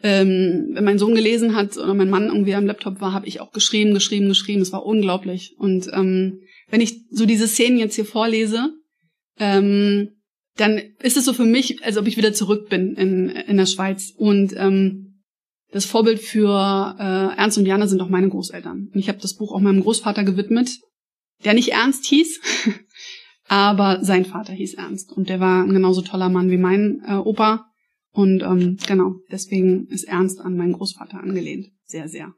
Ähm, 0.03 0.73
wenn 0.73 0.85
mein 0.85 0.99
Sohn 0.99 1.15
gelesen 1.15 1.57
hat 1.57 1.79
oder 1.79 1.95
mein 1.95 2.11
Mann 2.11 2.27
irgendwie 2.27 2.55
am 2.55 2.67
Laptop 2.67 3.01
war, 3.01 3.15
habe 3.15 3.27
ich 3.27 3.41
auch 3.41 3.53
geschrieben, 3.53 3.95
geschrieben, 3.95 4.29
geschrieben. 4.29 4.61
Es 4.61 4.71
war 4.71 4.85
unglaublich. 4.85 5.55
Und 5.57 5.89
ähm, 5.95 6.41
wenn 6.69 6.83
ich 6.83 7.01
so 7.11 7.25
diese 7.25 7.49
Szenen 7.49 7.79
jetzt 7.79 7.95
hier 7.95 8.05
vorlese, 8.05 8.75
ähm, 9.41 10.11
dann 10.59 10.79
ist 11.01 11.17
es 11.17 11.25
so 11.25 11.33
für 11.33 11.47
mich, 11.47 11.83
als 11.83 11.97
ob 11.97 12.07
ich 12.07 12.19
wieder 12.19 12.35
zurück 12.35 12.69
bin 12.69 12.97
in, 12.97 13.31
in 13.31 13.57
der 13.57 13.65
Schweiz. 13.65 14.13
Und 14.15 14.53
ähm, 14.59 15.06
das 15.73 15.85
Vorbild 15.85 16.21
für 16.21 16.97
äh, 16.99 17.37
Ernst 17.37 17.59
und 17.59 17.67
Jana 17.67 17.87
sind 17.87 18.01
auch 18.01 18.09
meine 18.09 18.29
Großeltern. 18.29 18.91
Und 18.93 18.99
ich 18.99 19.09
habe 19.09 19.19
das 19.19 19.35
Buch 19.35 19.53
auch 19.53 19.61
meinem 19.61 19.83
Großvater 19.83 20.25
gewidmet, 20.25 20.71
der 21.45 21.55
nicht 21.55 21.73
Ernst 21.73 22.07
hieß, 22.07 22.41
aber 23.49 24.05
sein 24.05 24.25
Vater 24.25 24.53
hieß 24.53 24.75
Ernst. 24.75 25.13
Und 25.13 25.29
der 25.29 25.41
war 25.41 25.65
ein 25.65 25.73
genauso 25.73 26.03
toller 26.03 26.29
Mann 26.29 26.51
wie 26.51 26.59
mein 26.59 27.03
äh, 27.07 27.15
Opa. 27.15 27.67
Und 28.11 28.43
ähm, 28.43 28.79
genau, 28.87 29.17
deswegen 29.31 29.89
ist 29.89 30.05
Ernst 30.05 30.41
an 30.41 30.57
meinen 30.57 30.73
Großvater 30.73 31.21
angelehnt. 31.21 31.69
Sehr, 31.85 32.09
sehr. 32.09 32.33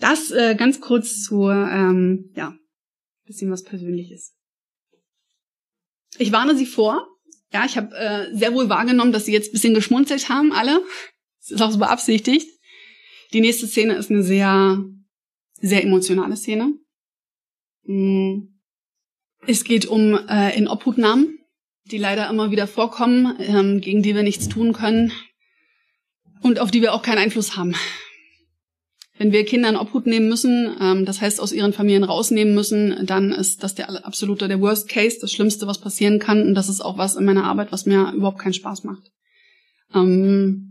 Das 0.00 0.30
äh, 0.30 0.54
ganz 0.56 0.80
kurz 0.80 1.22
zu, 1.22 1.48
ähm, 1.48 2.30
ja, 2.34 2.54
bisschen 3.24 3.50
was 3.50 3.62
Persönliches. 3.62 4.34
Ich 6.18 6.32
warne 6.32 6.56
Sie 6.56 6.66
vor. 6.66 7.06
Ja, 7.52 7.64
ich 7.64 7.76
habe 7.76 7.94
äh, 7.96 8.36
sehr 8.36 8.52
wohl 8.52 8.68
wahrgenommen, 8.68 9.12
dass 9.12 9.24
Sie 9.24 9.32
jetzt 9.32 9.52
bisschen 9.52 9.74
geschmunzelt 9.74 10.28
haben, 10.28 10.52
alle. 10.52 10.82
Das 11.48 11.60
ist 11.60 11.62
auch 11.62 11.70
so 11.70 11.78
beabsichtigt. 11.78 12.48
Die 13.32 13.40
nächste 13.40 13.66
Szene 13.66 13.94
ist 13.94 14.10
eine 14.10 14.22
sehr, 14.22 14.82
sehr 15.60 15.82
emotionale 15.82 16.36
Szene. 16.36 16.74
Mm. 17.84 18.54
Es 19.46 19.64
geht 19.64 19.86
um 19.86 20.18
äh, 20.28 20.56
Inobhutnahmen, 20.58 21.38
die 21.84 21.98
leider 21.98 22.28
immer 22.28 22.50
wieder 22.50 22.66
vorkommen, 22.66 23.36
ähm, 23.38 23.80
gegen 23.80 24.02
die 24.02 24.14
wir 24.14 24.22
nichts 24.22 24.48
tun 24.48 24.72
können 24.72 25.12
und 26.42 26.58
auf 26.58 26.70
die 26.70 26.82
wir 26.82 26.92
auch 26.92 27.02
keinen 27.02 27.18
Einfluss 27.18 27.56
haben. 27.56 27.74
Wenn 29.16 29.32
wir 29.32 29.44
Kinder 29.44 29.68
in 29.68 29.76
Obhut 29.76 30.06
nehmen 30.06 30.28
müssen, 30.28 30.76
ähm, 30.80 31.04
das 31.04 31.20
heißt 31.20 31.40
aus 31.40 31.52
ihren 31.52 31.72
Familien 31.72 32.04
rausnehmen 32.04 32.54
müssen, 32.54 33.04
dann 33.06 33.32
ist 33.32 33.62
das 33.62 33.74
der 33.74 34.06
absolute, 34.06 34.48
der 34.48 34.60
Worst 34.60 34.88
Case, 34.88 35.18
das 35.20 35.32
Schlimmste, 35.32 35.66
was 35.66 35.80
passieren 35.80 36.18
kann. 36.18 36.42
Und 36.42 36.54
das 36.54 36.68
ist 36.68 36.80
auch 36.80 36.98
was 36.98 37.16
in 37.16 37.24
meiner 37.24 37.44
Arbeit, 37.44 37.72
was 37.72 37.86
mir 37.86 38.12
überhaupt 38.12 38.38
keinen 38.38 38.54
Spaß 38.54 38.84
macht. 38.84 39.10
Ähm, 39.94 40.67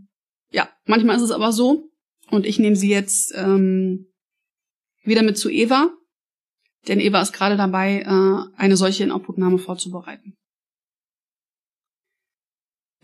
ja, 0.50 0.68
manchmal 0.84 1.16
ist 1.16 1.22
es 1.22 1.30
aber 1.30 1.52
so. 1.52 1.90
Und 2.30 2.44
ich 2.44 2.58
nehme 2.58 2.76
sie 2.76 2.90
jetzt 2.90 3.32
ähm, 3.36 4.06
wieder 5.02 5.22
mit 5.22 5.38
zu 5.38 5.48
Eva, 5.48 5.90
denn 6.86 7.00
Eva 7.00 7.20
ist 7.20 7.32
gerade 7.32 7.56
dabei, 7.56 8.00
äh, 8.00 8.56
eine 8.60 8.76
solche 8.76 9.04
Inobhutnahme 9.04 9.58
vorzubereiten. 9.58 10.34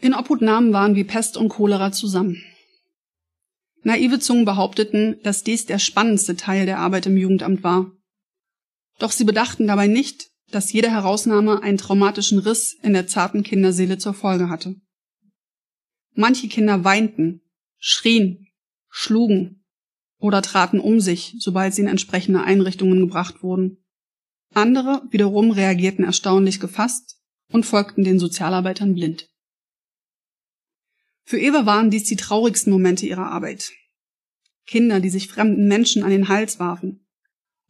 Inobhutnahmen 0.00 0.72
waren 0.72 0.94
wie 0.94 1.04
Pest 1.04 1.36
und 1.36 1.48
Cholera 1.48 1.90
zusammen. 1.92 2.42
Naive 3.82 4.18
Zungen 4.18 4.44
behaupteten, 4.44 5.18
dass 5.22 5.44
dies 5.44 5.66
der 5.66 5.78
spannendste 5.78 6.36
Teil 6.36 6.66
der 6.66 6.78
Arbeit 6.78 7.06
im 7.06 7.16
Jugendamt 7.16 7.62
war. 7.62 7.90
Doch 8.98 9.12
sie 9.12 9.24
bedachten 9.24 9.66
dabei 9.66 9.86
nicht, 9.86 10.30
dass 10.50 10.72
jede 10.72 10.90
Herausnahme 10.90 11.62
einen 11.62 11.78
traumatischen 11.78 12.38
Riss 12.38 12.76
in 12.82 12.92
der 12.92 13.06
zarten 13.06 13.42
Kinderseele 13.42 13.98
zur 13.98 14.14
Folge 14.14 14.48
hatte. 14.48 14.76
Manche 16.14 16.48
Kinder 16.48 16.84
weinten, 16.84 17.42
schrien, 17.78 18.48
schlugen 18.88 19.64
oder 20.18 20.42
traten 20.42 20.80
um 20.80 21.00
sich, 21.00 21.34
sobald 21.38 21.74
sie 21.74 21.82
in 21.82 21.88
entsprechende 21.88 22.42
Einrichtungen 22.42 23.00
gebracht 23.00 23.42
wurden. 23.42 23.84
Andere 24.54 25.02
wiederum 25.10 25.50
reagierten 25.50 26.04
erstaunlich 26.04 26.60
gefasst 26.60 27.20
und 27.52 27.66
folgten 27.66 28.04
den 28.04 28.18
Sozialarbeitern 28.18 28.94
blind. 28.94 29.28
Für 31.24 31.40
Eva 31.40 31.66
waren 31.66 31.90
dies 31.90 32.04
die 32.04 32.16
traurigsten 32.16 32.72
Momente 32.72 33.06
ihrer 33.06 33.30
Arbeit. 33.30 33.72
Kinder, 34.66 35.00
die 35.00 35.10
sich 35.10 35.28
fremden 35.28 35.66
Menschen 35.66 36.02
an 36.02 36.10
den 36.10 36.28
Hals 36.28 36.58
warfen, 36.58 37.06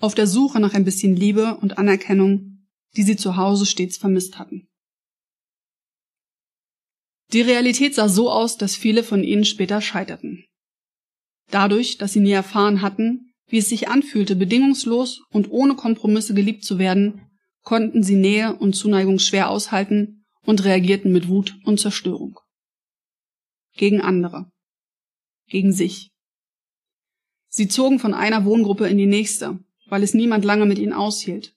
auf 0.00 0.14
der 0.14 0.26
Suche 0.26 0.60
nach 0.60 0.74
ein 0.74 0.84
bisschen 0.84 1.16
Liebe 1.16 1.56
und 1.56 1.78
Anerkennung, 1.78 2.68
die 2.96 3.02
sie 3.02 3.16
zu 3.16 3.36
Hause 3.36 3.66
stets 3.66 3.96
vermisst 3.96 4.38
hatten. 4.38 4.68
Die 7.34 7.40
Realität 7.40 7.96
sah 7.96 8.08
so 8.08 8.30
aus, 8.30 8.58
dass 8.58 8.76
viele 8.76 9.02
von 9.02 9.24
ihnen 9.24 9.44
später 9.44 9.80
scheiterten. 9.80 10.44
Dadurch, 11.50 11.98
dass 11.98 12.12
sie 12.12 12.20
nie 12.20 12.30
erfahren 12.30 12.80
hatten, 12.80 13.32
wie 13.48 13.58
es 13.58 13.68
sich 13.68 13.88
anfühlte, 13.88 14.36
bedingungslos 14.36 15.20
und 15.30 15.50
ohne 15.50 15.74
Kompromisse 15.74 16.32
geliebt 16.34 16.64
zu 16.64 16.78
werden, 16.78 17.28
konnten 17.62 18.04
sie 18.04 18.14
Nähe 18.14 18.54
und 18.54 18.74
Zuneigung 18.74 19.18
schwer 19.18 19.50
aushalten 19.50 20.24
und 20.46 20.64
reagierten 20.64 21.10
mit 21.10 21.26
Wut 21.26 21.56
und 21.64 21.80
Zerstörung 21.80 22.38
gegen 23.76 24.00
andere, 24.00 24.48
gegen 25.48 25.72
sich. 25.72 26.12
Sie 27.48 27.66
zogen 27.66 27.98
von 27.98 28.14
einer 28.14 28.44
Wohngruppe 28.44 28.86
in 28.86 28.96
die 28.96 29.06
nächste, 29.06 29.58
weil 29.86 30.04
es 30.04 30.14
niemand 30.14 30.44
lange 30.44 30.66
mit 30.66 30.78
ihnen 30.78 30.92
aushielt. 30.92 31.53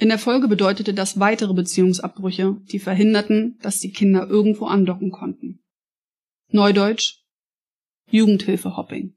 In 0.00 0.08
der 0.08 0.18
Folge 0.18 0.48
bedeutete 0.48 0.94
das 0.94 1.20
weitere 1.20 1.54
Beziehungsabbrüche, 1.54 2.56
die 2.72 2.78
verhinderten, 2.78 3.58
dass 3.60 3.80
die 3.80 3.92
Kinder 3.92 4.26
irgendwo 4.28 4.64
andocken 4.64 5.10
konnten. 5.10 5.62
Neudeutsch 6.48 7.18
Jugendhilfe-Hopping. 8.08 9.14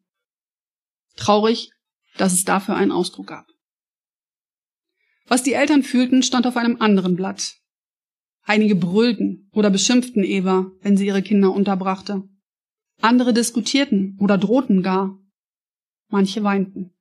Traurig, 1.15 1.71
dass 2.17 2.33
es 2.33 2.43
dafür 2.43 2.75
einen 2.75 2.91
Ausdruck 2.91 3.27
gab. 3.27 3.47
Was 5.25 5.41
die 5.41 5.53
Eltern 5.53 5.83
fühlten, 5.83 6.21
stand 6.21 6.45
auf 6.45 6.57
einem 6.57 6.79
anderen 6.81 7.15
Blatt, 7.15 7.63
Einige 8.45 8.75
brüllten 8.75 9.49
oder 9.53 9.69
beschimpften 9.69 10.23
Eva, 10.23 10.69
wenn 10.81 10.97
sie 10.97 11.07
ihre 11.07 11.21
Kinder 11.21 11.53
unterbrachte. 11.53 12.23
Andere 13.01 13.33
diskutierten 13.33 14.17
oder 14.19 14.37
drohten 14.37 14.83
gar. 14.83 15.17
Manche 16.09 16.43
weinten. 16.43 16.92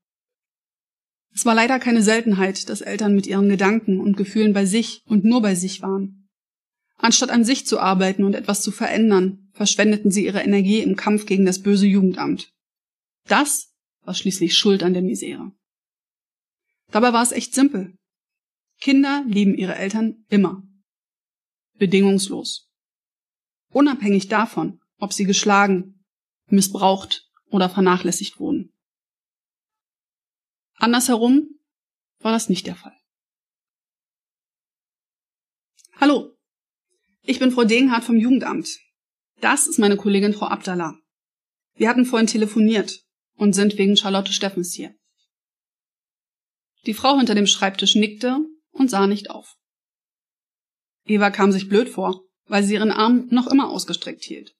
Es 1.35 1.47
war 1.47 1.55
leider 1.55 1.79
keine 1.79 2.03
Seltenheit, 2.03 2.69
dass 2.69 2.83
Eltern 2.83 3.15
mit 3.15 3.27
ihren 3.27 3.49
Gedanken 3.49 4.01
und 4.01 4.17
Gefühlen 4.17 4.53
bei 4.53 4.67
sich 4.67 5.03
und 5.07 5.25
nur 5.25 5.41
bei 5.41 5.55
sich 5.55 5.83
waren. 5.83 6.29
Anstatt 6.97 7.31
an 7.31 7.45
sich 7.45 7.67
zu 7.67 7.81
arbeiten 7.81 8.25
und 8.25 8.35
etwas 8.35 8.63
zu 8.63 8.71
verändern, 8.71 9.49
verschwendeten 9.53 10.11
sie 10.11 10.25
ihre 10.25 10.43
Energie 10.43 10.81
im 10.81 10.95
Kampf 10.95 11.27
gegen 11.27 11.47
das 11.47 11.63
böse 11.63 11.87
Jugendamt. 11.87 12.53
Das 13.27 13.73
war 14.05 14.15
schließlich 14.15 14.57
Schuld 14.57 14.83
an 14.83 14.93
der 14.93 15.03
Misere. 15.03 15.53
Dabei 16.91 17.13
war 17.13 17.23
es 17.23 17.33
echt 17.33 17.55
simpel. 17.55 17.97
Kinder 18.81 19.25
lieben 19.27 19.55
ihre 19.55 19.75
Eltern 19.75 20.25
immer 20.29 20.63
bedingungslos. 21.83 22.71
Unabhängig 23.73 24.29
davon, 24.29 24.81
ob 24.99 25.13
sie 25.13 25.25
geschlagen, 25.25 26.05
missbraucht 26.47 27.29
oder 27.51 27.69
vernachlässigt 27.69 28.39
wurden. 28.39 28.62
Andersherum 30.83 31.61
war 32.19 32.33
das 32.33 32.49
nicht 32.49 32.67
der 32.67 32.75
Fall. 32.75 32.97
Hallo, 35.95 36.37
ich 37.23 37.39
bin 37.39 37.53
Frau 37.53 37.63
Degenhardt 37.63 38.03
vom 38.03 38.17
Jugendamt. 38.17 38.69
Das 39.41 39.69
ist 39.69 39.79
meine 39.79 39.97
Kollegin 39.97 40.35
Frau 40.35 40.47
Abdallah. 40.47 40.99
Wir 41.75 41.89
hatten 41.89 42.05
vorhin 42.05 42.27
telefoniert 42.27 42.99
und 43.37 43.53
sind 43.53 43.79
wegen 43.79 43.97
Charlotte 43.97 44.33
Steffens 44.33 44.73
hier. 44.73 44.93
Die 46.87 46.95
Frau 46.95 47.17
hinter 47.17 47.37
dem 47.37 47.47
Schreibtisch 47.47 47.95
nickte 47.95 48.45
und 48.73 48.91
sah 48.91 49.07
nicht 49.07 49.31
auf. 49.31 49.55
Eva 51.05 51.31
kam 51.31 51.53
sich 51.53 51.69
blöd 51.69 51.91
vor, 51.91 52.25
weil 52.47 52.65
sie 52.65 52.75
ihren 52.75 52.91
Arm 52.91 53.29
noch 53.31 53.47
immer 53.47 53.71
ausgestreckt 53.71 54.25
hielt. 54.25 54.57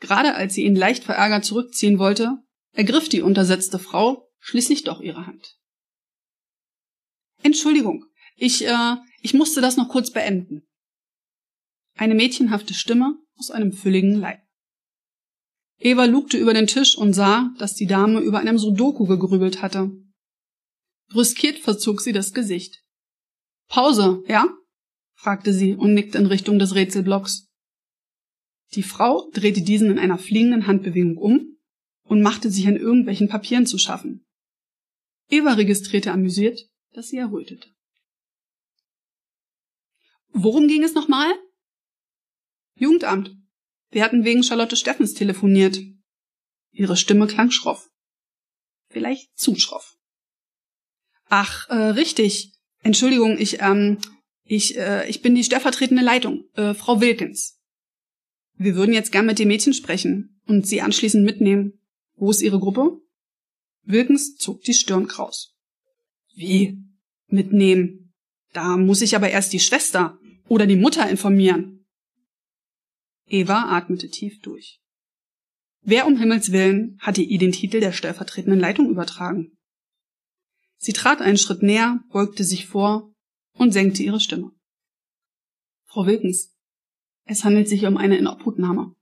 Gerade 0.00 0.36
als 0.36 0.54
sie 0.54 0.64
ihn 0.64 0.74
leicht 0.74 1.04
verärgert 1.04 1.44
zurückziehen 1.44 1.98
wollte, 1.98 2.38
ergriff 2.72 3.10
die 3.10 3.20
untersetzte 3.20 3.78
Frau 3.78 4.31
schließlich 4.42 4.82
doch 4.84 5.00
ihre 5.00 5.26
Hand. 5.26 5.56
Entschuldigung, 7.42 8.04
ich, 8.36 8.66
äh, 8.66 8.96
ich 9.20 9.34
musste 9.34 9.60
das 9.60 9.76
noch 9.76 9.88
kurz 9.88 10.10
beenden. 10.10 10.62
Eine 11.94 12.14
mädchenhafte 12.14 12.74
Stimme 12.74 13.16
aus 13.36 13.50
einem 13.50 13.72
fülligen 13.72 14.14
Leib. 14.14 14.40
Eva 15.78 16.04
lugte 16.04 16.38
über 16.38 16.54
den 16.54 16.66
Tisch 16.66 16.96
und 16.96 17.12
sah, 17.12 17.52
dass 17.58 17.74
die 17.74 17.86
Dame 17.86 18.20
über 18.20 18.38
einem 18.40 18.58
Sudoku 18.58 19.06
gegrübelt 19.06 19.62
hatte. 19.62 19.90
Brüskiert 21.08 21.58
verzog 21.58 22.00
sie 22.00 22.12
das 22.12 22.32
Gesicht. 22.32 22.84
Pause, 23.68 24.22
ja? 24.26 24.46
fragte 25.14 25.52
sie 25.52 25.74
und 25.74 25.94
nickte 25.94 26.18
in 26.18 26.26
Richtung 26.26 26.58
des 26.58 26.74
Rätselblocks. 26.74 27.48
Die 28.74 28.82
Frau 28.82 29.28
drehte 29.32 29.62
diesen 29.62 29.90
in 29.90 29.98
einer 29.98 30.18
fliegenden 30.18 30.66
Handbewegung 30.66 31.16
um 31.16 31.58
und 32.04 32.22
machte 32.22 32.50
sich 32.50 32.66
an 32.66 32.76
irgendwelchen 32.76 33.28
Papieren 33.28 33.66
zu 33.66 33.78
schaffen. 33.78 34.24
Eva 35.32 35.54
registrierte 35.54 36.12
amüsiert, 36.12 36.68
dass 36.92 37.08
sie 37.08 37.16
errötete. 37.16 37.66
Worum 40.28 40.68
ging 40.68 40.82
es 40.82 40.92
nochmal? 40.92 41.32
Jugendamt. 42.74 43.34
Wir 43.90 44.04
hatten 44.04 44.24
wegen 44.24 44.42
Charlotte 44.42 44.76
Steffens 44.76 45.14
telefoniert. 45.14 45.80
Ihre 46.70 46.98
Stimme 46.98 47.26
klang 47.26 47.50
schroff. 47.50 47.88
Vielleicht 48.90 49.34
zu 49.38 49.56
schroff. 49.56 49.96
Ach, 51.28 51.66
äh, 51.70 51.74
richtig. 51.74 52.52
Entschuldigung, 52.80 53.38
ich, 53.38 53.62
ähm, 53.62 53.98
ich, 54.44 54.76
äh, 54.76 55.08
ich 55.08 55.22
bin 55.22 55.34
die 55.34 55.44
stellvertretende 55.44 56.02
Leitung, 56.02 56.44
äh, 56.56 56.74
Frau 56.74 57.00
Wilkins. 57.00 57.58
Wir 58.54 58.76
würden 58.76 58.92
jetzt 58.92 59.12
gern 59.12 59.24
mit 59.24 59.38
dem 59.38 59.48
Mädchen 59.48 59.72
sprechen 59.72 60.42
und 60.46 60.66
sie 60.66 60.82
anschließend 60.82 61.24
mitnehmen. 61.24 61.80
Wo 62.16 62.30
ist 62.30 62.42
Ihre 62.42 62.58
Gruppe? 62.58 63.00
Wilkins 63.84 64.36
zog 64.36 64.62
die 64.62 64.74
Stirn 64.74 65.08
kraus. 65.08 65.54
Wie? 66.34 66.78
Mitnehmen? 67.26 68.12
Da 68.52 68.76
muss 68.76 69.02
ich 69.02 69.16
aber 69.16 69.30
erst 69.30 69.52
die 69.52 69.60
Schwester 69.60 70.18
oder 70.48 70.66
die 70.66 70.76
Mutter 70.76 71.08
informieren. 71.08 71.86
Eva 73.26 73.76
atmete 73.76 74.08
tief 74.10 74.40
durch. 74.40 74.80
Wer 75.80 76.06
um 76.06 76.16
Himmels 76.16 76.52
willen 76.52 76.98
hatte 77.00 77.22
ihr 77.22 77.38
den 77.38 77.52
Titel 77.52 77.80
der 77.80 77.92
stellvertretenden 77.92 78.60
Leitung 78.60 78.88
übertragen? 78.88 79.58
Sie 80.76 80.92
trat 80.92 81.20
einen 81.20 81.38
Schritt 81.38 81.62
näher, 81.62 82.00
beugte 82.10 82.44
sich 82.44 82.66
vor 82.66 83.12
und 83.54 83.72
senkte 83.72 84.02
ihre 84.02 84.20
Stimme. 84.20 84.52
Frau 85.86 86.06
Wilkens, 86.06 86.54
es 87.24 87.44
handelt 87.44 87.68
sich 87.68 87.84
um 87.84 87.96
eine 87.96 88.16
Inobhutnahme. 88.16 88.94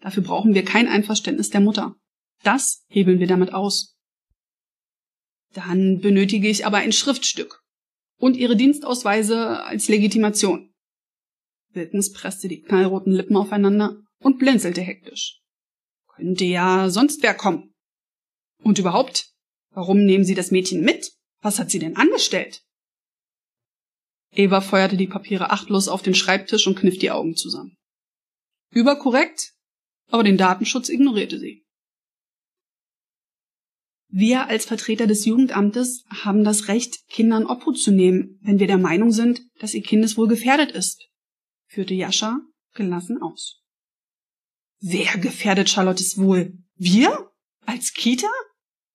Dafür 0.00 0.22
brauchen 0.22 0.54
wir 0.54 0.64
kein 0.64 0.88
Einverständnis 0.88 1.50
der 1.50 1.60
Mutter. 1.60 1.96
Das 2.42 2.84
hebeln 2.88 3.18
wir 3.20 3.26
damit 3.26 3.52
aus. 3.52 3.96
Dann 5.52 6.00
benötige 6.00 6.48
ich 6.48 6.64
aber 6.64 6.78
ein 6.78 6.92
Schriftstück 6.92 7.62
und 8.18 8.36
Ihre 8.36 8.56
Dienstausweise 8.56 9.62
als 9.64 9.88
Legitimation. 9.88 10.72
Wilkens 11.72 12.12
presste 12.12 12.48
die 12.48 12.62
knallroten 12.62 13.12
Lippen 13.12 13.36
aufeinander 13.36 13.96
und 14.20 14.38
blinzelte 14.38 14.80
hektisch. 14.80 15.40
Könnte 16.08 16.44
ja 16.44 16.90
sonst 16.90 17.22
wer 17.22 17.34
kommen. 17.34 17.74
Und 18.62 18.78
überhaupt, 18.78 19.32
warum 19.70 20.04
nehmen 20.04 20.24
Sie 20.24 20.34
das 20.34 20.50
Mädchen 20.50 20.82
mit? 20.82 21.12
Was 21.40 21.58
hat 21.58 21.70
sie 21.70 21.78
denn 21.78 21.96
angestellt? 21.96 22.62
Eva 24.32 24.60
feuerte 24.60 24.96
die 24.96 25.06
Papiere 25.06 25.50
achtlos 25.50 25.88
auf 25.88 26.02
den 26.02 26.14
Schreibtisch 26.14 26.66
und 26.66 26.78
kniff 26.78 26.98
die 26.98 27.10
Augen 27.10 27.34
zusammen. 27.34 27.76
Überkorrekt, 28.70 29.54
aber 30.08 30.22
den 30.22 30.36
Datenschutz 30.36 30.88
ignorierte 30.88 31.38
sie. 31.38 31.64
Wir 34.12 34.48
als 34.48 34.64
Vertreter 34.64 35.06
des 35.06 35.24
Jugendamtes 35.24 36.04
haben 36.10 36.42
das 36.42 36.66
Recht, 36.66 37.06
Kindern 37.08 37.46
Obhut 37.46 37.78
zu 37.78 37.92
nehmen, 37.92 38.40
wenn 38.42 38.58
wir 38.58 38.66
der 38.66 38.78
Meinung 38.78 39.12
sind, 39.12 39.40
dass 39.60 39.74
ihr 39.74 39.82
Kindeswohl 39.82 40.26
gefährdet 40.26 40.72
ist, 40.72 41.08
führte 41.66 41.94
Jascha 41.94 42.40
gelassen 42.74 43.22
aus. 43.22 43.62
Wer 44.80 45.16
gefährdet 45.18 45.70
Charlottes 45.70 46.18
Wohl? 46.18 46.58
Wir? 46.74 47.30
Als 47.66 47.92
Kita? 47.92 48.30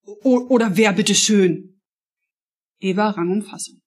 O 0.03 0.47
oder 0.49 0.75
wer 0.75 0.91
bitteschön? 0.91 1.79
Eva 2.79 3.11
rang 3.11 3.31
um 3.31 3.41
Fassung. 3.41 3.81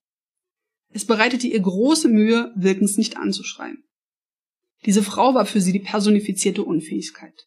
Es 0.91 1.05
bereitete 1.05 1.47
ihr 1.47 1.61
große 1.61 2.09
Mühe, 2.09 2.53
Wilkens 2.57 2.97
nicht 2.97 3.17
anzuschreien. 3.17 3.85
Diese 4.87 5.03
Frau 5.03 5.35
war 5.35 5.45
für 5.45 5.61
sie 5.61 5.73
die 5.73 5.81
personifizierte 5.81 6.63
Unfähigkeit. 6.63 7.47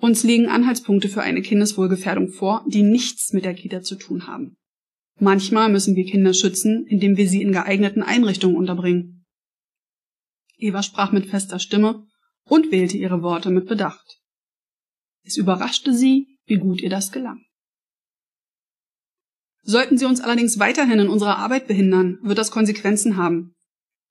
Uns 0.00 0.22
liegen 0.22 0.48
Anhaltspunkte 0.48 1.08
für 1.08 1.22
eine 1.22 1.42
Kindeswohlgefährdung 1.42 2.30
vor, 2.30 2.64
die 2.68 2.82
nichts 2.82 3.32
mit 3.32 3.44
der 3.44 3.54
Kita 3.54 3.82
zu 3.82 3.96
tun 3.96 4.26
haben. 4.26 4.56
Manchmal 5.18 5.70
müssen 5.70 5.94
wir 5.94 6.04
Kinder 6.04 6.34
schützen, 6.34 6.86
indem 6.86 7.16
wir 7.16 7.28
sie 7.28 7.40
in 7.40 7.52
geeigneten 7.52 8.02
Einrichtungen 8.02 8.56
unterbringen. 8.56 9.24
Eva 10.56 10.82
sprach 10.82 11.12
mit 11.12 11.26
fester 11.26 11.58
Stimme 11.58 12.06
und 12.44 12.70
wählte 12.72 12.96
ihre 12.96 13.22
Worte 13.22 13.50
mit 13.50 13.66
Bedacht. 13.66 14.18
Es 15.24 15.36
überraschte 15.36 15.94
sie, 15.94 16.38
wie 16.46 16.58
gut 16.58 16.82
ihr 16.82 16.90
das 16.90 17.12
gelang. 17.12 17.44
Sollten 19.62 19.96
Sie 19.96 20.04
uns 20.04 20.20
allerdings 20.20 20.58
weiterhin 20.58 20.98
in 20.98 21.08
unserer 21.08 21.38
Arbeit 21.38 21.66
behindern, 21.66 22.18
wird 22.22 22.36
das 22.36 22.50
Konsequenzen 22.50 23.16
haben. 23.16 23.54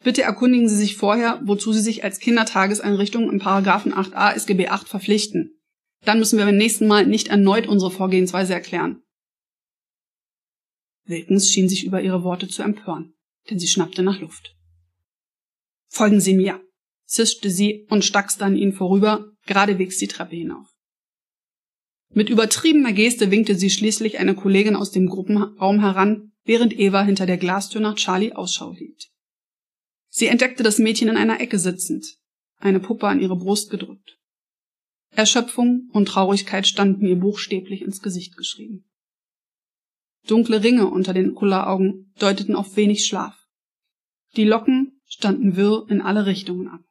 Bitte 0.03 0.23
erkundigen 0.23 0.67
Sie 0.67 0.75
sich 0.75 0.97
vorher, 0.97 1.39
wozu 1.43 1.71
Sie 1.71 1.81
sich 1.81 2.03
als 2.03 2.19
Kindertageseinrichtung 2.19 3.29
im 3.29 3.39
Paragraphen 3.39 3.93
8a 3.93 4.34
SGB 4.34 4.69
8 4.69 4.88
verpflichten. 4.89 5.51
Dann 6.05 6.19
müssen 6.19 6.37
wir 6.37 6.45
beim 6.45 6.57
nächsten 6.57 6.87
Mal 6.87 7.05
nicht 7.05 7.29
erneut 7.29 7.67
unsere 7.67 7.91
Vorgehensweise 7.91 8.53
erklären. 8.53 9.01
Wilkens 11.05 11.49
schien 11.49 11.69
sich 11.69 11.85
über 11.85 12.01
ihre 12.01 12.23
Worte 12.23 12.47
zu 12.47 12.63
empören, 12.63 13.13
denn 13.49 13.59
sie 13.59 13.67
schnappte 13.67 14.03
nach 14.03 14.19
Luft. 14.19 14.55
Folgen 15.87 16.21
Sie 16.21 16.33
mir, 16.33 16.61
zischte 17.05 17.49
sie 17.49 17.85
und 17.89 18.05
stackste 18.05 18.45
an 18.45 18.55
ihnen 18.55 18.73
vorüber, 18.73 19.31
geradewegs 19.45 19.97
die 19.97 20.07
Treppe 20.07 20.35
hinauf. 20.35 20.67
Mit 22.13 22.29
übertriebener 22.29 22.93
Geste 22.93 23.31
winkte 23.31 23.55
sie 23.55 23.69
schließlich 23.69 24.19
eine 24.19 24.35
Kollegin 24.35 24.75
aus 24.75 24.91
dem 24.91 25.07
Gruppenraum 25.07 25.79
heran, 25.79 26.31
während 26.45 26.77
Eva 26.77 27.03
hinter 27.03 27.25
der 27.25 27.37
Glastür 27.37 27.81
nach 27.81 27.95
Charlie 27.95 28.33
Ausschau 28.33 28.73
hielt. 28.73 29.09
Sie 30.09 30.27
entdeckte 30.27 30.63
das 30.63 30.77
Mädchen 30.77 31.09
in 31.09 31.17
einer 31.17 31.39
Ecke 31.41 31.57
sitzend, 31.57 32.17
eine 32.57 32.79
Puppe 32.79 33.07
an 33.07 33.19
ihre 33.19 33.35
Brust 33.35 33.71
gedrückt. 33.71 34.19
Erschöpfung 35.16 35.89
und 35.91 36.07
Traurigkeit 36.07 36.68
standen 36.68 37.05
ihr 37.05 37.18
buchstäblich 37.18 37.82
ins 37.82 38.01
Gesicht 38.01 38.36
geschrieben. 38.36 38.86
Dunkle 40.28 40.64
Ringe 40.64 40.88
unter 40.88 41.14
den 41.14 41.36
Kulleraugen 41.36 42.14
deuteten 42.18 42.55
auf 42.55 42.76
wenig 42.76 43.05
Schlaf. 43.05 43.36
Die 44.36 44.45
Locken 44.45 44.99
standen 45.05 45.55
wirr 45.55 45.86
in 45.89 46.01
alle 46.01 46.26
Richtungen 46.26 46.68
ab. 46.68 46.82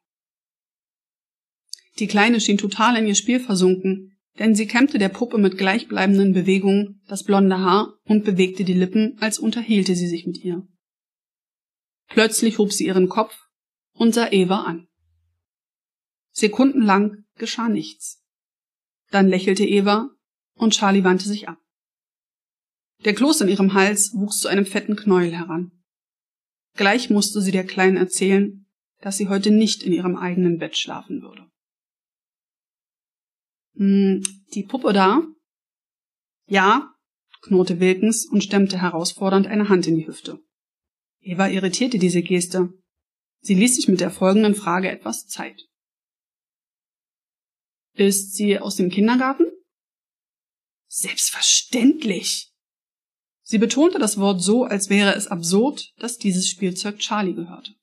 Die 1.99 2.07
Kleine 2.07 2.39
schien 2.39 2.57
total 2.57 2.97
in 2.97 3.07
ihr 3.07 3.15
Spiel 3.15 3.39
versunken, 3.39 4.17
denn 4.39 4.55
sie 4.55 4.67
kämmte 4.67 4.97
der 4.97 5.09
Puppe 5.09 5.37
mit 5.37 5.57
gleichbleibenden 5.57 6.33
Bewegungen 6.33 7.01
das 7.07 7.23
blonde 7.23 7.59
Haar 7.59 7.99
und 8.05 8.23
bewegte 8.23 8.63
die 8.63 8.73
Lippen, 8.73 9.17
als 9.19 9.37
unterhielte 9.37 9.95
sie 9.95 10.07
sich 10.07 10.25
mit 10.25 10.43
ihr. 10.43 10.65
Plötzlich 12.07 12.57
hob 12.57 12.71
sie 12.71 12.85
ihren 12.85 13.09
Kopf 13.09 13.35
und 13.93 14.13
sah 14.13 14.31
Eva 14.31 14.63
an. 14.63 14.87
Sekundenlang 16.33 17.25
geschah 17.35 17.69
nichts. 17.69 18.23
Dann 19.11 19.27
lächelte 19.27 19.63
Eva 19.63 20.09
und 20.55 20.73
Charlie 20.73 21.03
wandte 21.03 21.27
sich 21.27 21.47
ab. 21.47 21.59
Der 23.05 23.13
Kloß 23.13 23.41
in 23.41 23.49
ihrem 23.49 23.73
Hals 23.73 24.13
wuchs 24.13 24.39
zu 24.39 24.47
einem 24.47 24.65
fetten 24.65 24.95
Knäuel 24.95 25.31
heran. 25.31 25.71
Gleich 26.75 27.09
musste 27.09 27.41
sie 27.41 27.51
der 27.51 27.65
Kleinen 27.65 27.97
erzählen, 27.97 28.65
dass 29.01 29.17
sie 29.17 29.27
heute 29.27 29.51
nicht 29.51 29.83
in 29.83 29.93
ihrem 29.93 30.15
eigenen 30.15 30.57
Bett 30.57 30.77
schlafen 30.77 31.21
würde. 31.21 31.47
Hm, 33.75 34.23
die 34.53 34.63
Puppe 34.63 34.93
da? 34.93 35.23
Ja, 36.47 36.93
knurrte 37.41 37.79
Wilkens 37.79 38.25
und 38.25 38.43
stemmte 38.43 38.81
herausfordernd 38.81 39.45
eine 39.45 39.69
Hand 39.69 39.85
in 39.87 39.97
die 39.97 40.07
Hüfte. 40.07 40.39
Eva 41.19 41.47
irritierte 41.47 41.99
diese 41.99 42.21
Geste. 42.21 42.73
Sie 43.41 43.55
ließ 43.55 43.75
sich 43.75 43.87
mit 43.87 43.99
der 43.99 44.11
folgenden 44.11 44.55
Frage 44.55 44.89
etwas 44.89 45.27
Zeit. 45.27 45.67
Ist 47.95 48.33
sie 48.33 48.59
aus 48.59 48.75
dem 48.75 48.89
Kindergarten? 48.89 49.45
Selbstverständlich. 50.87 52.51
Sie 53.43 53.57
betonte 53.57 53.99
das 53.99 54.17
Wort 54.17 54.41
so, 54.41 54.63
als 54.63 54.89
wäre 54.89 55.15
es 55.15 55.27
absurd, 55.27 55.93
dass 55.97 56.17
dieses 56.17 56.49
Spielzeug 56.49 56.99
Charlie 56.99 57.33
gehörte. 57.33 57.75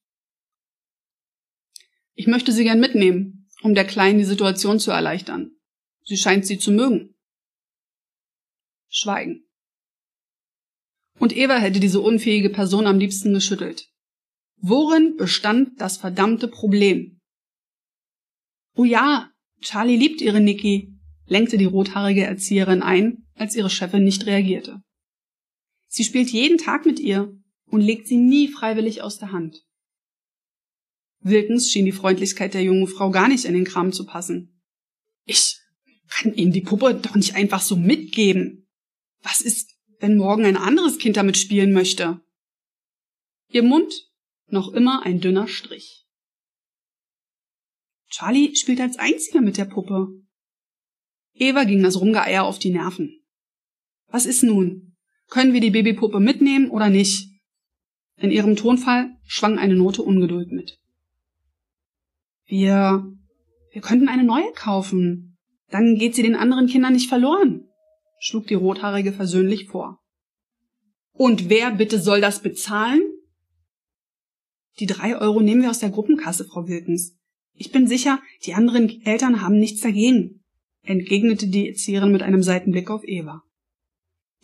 Ich 2.14 2.26
möchte 2.26 2.52
sie 2.52 2.64
gern 2.64 2.80
mitnehmen, 2.80 3.48
um 3.62 3.74
der 3.74 3.86
Kleinen 3.86 4.18
die 4.18 4.24
Situation 4.24 4.80
zu 4.80 4.90
erleichtern. 4.90 5.52
Sie 6.04 6.16
scheint 6.16 6.46
sie 6.46 6.58
zu 6.58 6.72
mögen. 6.72 7.14
Schweigen. 8.88 9.48
Und 11.18 11.36
Eva 11.36 11.58
hätte 11.58 11.78
diese 11.78 12.00
unfähige 12.00 12.50
Person 12.50 12.86
am 12.86 12.98
liebsten 12.98 13.32
geschüttelt. 13.32 13.88
Worin 14.56 15.16
bestand 15.16 15.80
das 15.80 15.98
verdammte 15.98 16.48
Problem? 16.48 17.20
Oh 18.74 18.84
ja, 18.84 19.29
Charlie 19.60 19.96
liebt 19.96 20.20
ihre 20.20 20.40
Niki, 20.40 20.92
lenkte 21.26 21.58
die 21.58 21.64
rothaarige 21.64 22.24
Erzieherin 22.24 22.82
ein, 22.82 23.26
als 23.34 23.54
ihre 23.54 23.70
Chefin 23.70 24.04
nicht 24.04 24.26
reagierte. 24.26 24.82
Sie 25.88 26.04
spielt 26.04 26.30
jeden 26.30 26.58
Tag 26.58 26.86
mit 26.86 27.00
ihr 27.00 27.32
und 27.66 27.80
legt 27.80 28.06
sie 28.06 28.16
nie 28.16 28.48
freiwillig 28.48 29.02
aus 29.02 29.18
der 29.18 29.32
Hand. 29.32 29.64
Wilkens 31.20 31.70
schien 31.70 31.84
die 31.84 31.92
Freundlichkeit 31.92 32.54
der 32.54 32.62
jungen 32.62 32.86
Frau 32.86 33.10
gar 33.10 33.28
nicht 33.28 33.44
in 33.44 33.54
den 33.54 33.64
Kram 33.64 33.92
zu 33.92 34.06
passen. 34.06 34.60
Ich 35.24 35.58
kann 36.08 36.34
Ihnen 36.34 36.52
die 36.52 36.62
Puppe 36.62 36.94
doch 36.94 37.14
nicht 37.14 37.34
einfach 37.34 37.60
so 37.60 37.76
mitgeben. 37.76 38.68
Was 39.22 39.40
ist, 39.40 39.76
wenn 40.00 40.16
morgen 40.16 40.44
ein 40.44 40.56
anderes 40.56 40.98
Kind 40.98 41.16
damit 41.16 41.36
spielen 41.36 41.72
möchte? 41.72 42.20
Ihr 43.52 43.62
Mund 43.62 43.92
noch 44.46 44.72
immer 44.72 45.04
ein 45.04 45.20
dünner 45.20 45.46
Strich. 45.46 45.99
Charlie 48.10 48.54
spielt 48.56 48.80
als 48.80 48.98
einziger 48.98 49.40
mit 49.40 49.56
der 49.56 49.64
Puppe. 49.64 50.08
Eva 51.32 51.64
ging 51.64 51.82
das 51.82 52.00
Rumgeeier 52.00 52.44
auf 52.44 52.58
die 52.58 52.70
Nerven. 52.70 53.22
Was 54.08 54.26
ist 54.26 54.42
nun? 54.42 54.96
Können 55.28 55.52
wir 55.52 55.60
die 55.60 55.70
Babypuppe 55.70 56.18
mitnehmen 56.18 56.70
oder 56.70 56.90
nicht? 56.90 57.30
In 58.16 58.32
ihrem 58.32 58.56
Tonfall 58.56 59.16
schwang 59.24 59.58
eine 59.58 59.76
Note 59.76 60.02
Ungeduld 60.02 60.50
mit. 60.50 60.78
Wir, 62.46 63.06
wir 63.72 63.80
könnten 63.80 64.08
eine 64.08 64.24
neue 64.24 64.52
kaufen. 64.52 65.38
Dann 65.70 65.94
geht 65.94 66.16
sie 66.16 66.22
den 66.22 66.34
anderen 66.34 66.66
Kindern 66.66 66.94
nicht 66.94 67.08
verloren, 67.08 67.68
schlug 68.18 68.48
die 68.48 68.54
Rothaarige 68.54 69.12
versöhnlich 69.12 69.68
vor. 69.68 70.00
Und 71.12 71.48
wer 71.48 71.70
bitte 71.70 72.00
soll 72.00 72.20
das 72.20 72.42
bezahlen? 72.42 73.02
Die 74.80 74.86
drei 74.86 75.16
Euro 75.16 75.40
nehmen 75.40 75.62
wir 75.62 75.70
aus 75.70 75.78
der 75.78 75.90
Gruppenkasse, 75.90 76.44
Frau 76.44 76.66
Wilkens. 76.66 77.19
Ich 77.60 77.72
bin 77.72 77.86
sicher, 77.86 78.22
die 78.46 78.54
anderen 78.54 79.04
Eltern 79.04 79.42
haben 79.42 79.58
nichts 79.58 79.82
dagegen, 79.82 80.42
entgegnete 80.80 81.46
die 81.46 81.68
Erzieherin 81.68 82.10
mit 82.10 82.22
einem 82.22 82.42
Seitenblick 82.42 82.88
auf 82.88 83.04
Eva. 83.04 83.42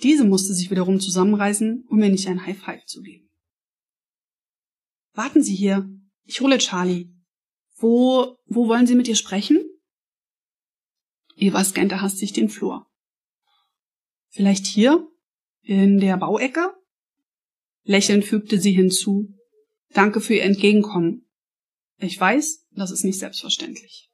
Diese 0.03 0.25
musste 0.25 0.53
sich 0.53 0.71
wiederum 0.71 1.01
zusammenreißen, 1.01 1.87
um 1.89 1.99
mir 1.99 2.11
nicht 2.11 2.29
ein 2.29 2.45
High 2.45 2.59
Five 2.59 2.85
zu 2.85 3.01
geben. 3.01 3.31
Warten 5.15 5.43
Sie 5.43 5.55
hier. 5.55 5.89
Ich 6.25 6.43
hole 6.43 6.59
Charlie. 6.59 7.09
Wo, 7.77 8.37
wo 8.45 8.69
wollen 8.69 8.87
Sie 8.87 8.95
mit 8.95 9.09
ihr 9.09 9.17
sprechen? 9.17 9.65
Eva 11.37 11.65
scannte 11.65 12.03
hastig 12.03 12.35
den 12.35 12.51
Flur. 12.51 12.87
Vielleicht 14.29 14.67
hier? 14.67 15.09
In 15.63 16.01
der 16.01 16.19
Bauecke? 16.19 16.75
Lächelnd 17.83 18.27
fügte 18.27 18.61
sie 18.61 18.73
hinzu. 18.73 19.33
Danke 19.95 20.21
für 20.21 20.35
Ihr 20.35 20.43
Entgegenkommen. 20.43 21.26
Ich 21.99 22.19
weiß, 22.21 22.67
das 22.73 22.91
ist 22.91 23.05
nicht 23.05 23.19
selbstverständlich. 23.19 24.11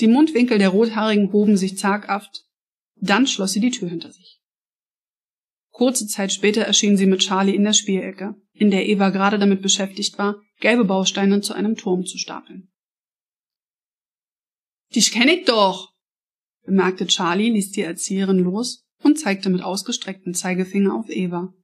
Die 0.00 0.06
Mundwinkel 0.06 0.58
der 0.58 0.70
Rothaarigen 0.70 1.32
hoben 1.32 1.56
sich 1.56 1.76
zaghaft, 1.76 2.46
dann 2.96 3.26
schloss 3.26 3.52
sie 3.52 3.60
die 3.60 3.70
Tür 3.70 3.88
hinter 3.88 4.10
sich. 4.10 4.40
Kurze 5.70 6.06
Zeit 6.06 6.32
später 6.32 6.62
erschien 6.62 6.96
sie 6.96 7.06
mit 7.06 7.20
Charlie 7.20 7.54
in 7.54 7.64
der 7.64 7.72
Spielecke, 7.72 8.34
in 8.52 8.70
der 8.70 8.88
Eva 8.88 9.10
gerade 9.10 9.38
damit 9.38 9.62
beschäftigt 9.62 10.18
war, 10.18 10.42
gelbe 10.60 10.84
Bausteine 10.84 11.40
zu 11.40 11.54
einem 11.54 11.76
Turm 11.76 12.04
zu 12.04 12.18
stapeln. 12.18 12.70
Dich 14.94 15.12
kenn 15.12 15.28
ich 15.28 15.44
doch, 15.44 15.94
bemerkte 16.64 17.06
Charlie, 17.06 17.50
ließ 17.50 17.72
die 17.72 17.82
Erzieherin 17.82 18.40
los 18.40 18.84
und 19.02 19.18
zeigte 19.18 19.48
mit 19.50 19.62
ausgestrecktem 19.62 20.34
Zeigefinger 20.34 20.94
auf 20.94 21.08
Eva. 21.08 21.54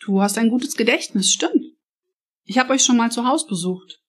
Du 0.00 0.20
hast 0.20 0.38
ein 0.38 0.48
gutes 0.48 0.76
Gedächtnis, 0.76 1.30
stimmt. 1.32 1.57
Ich 2.50 2.56
hab 2.56 2.70
euch 2.70 2.82
schon 2.82 2.96
mal 2.96 3.12
zu 3.12 3.26
Haus 3.26 3.46
besucht. 3.46 4.00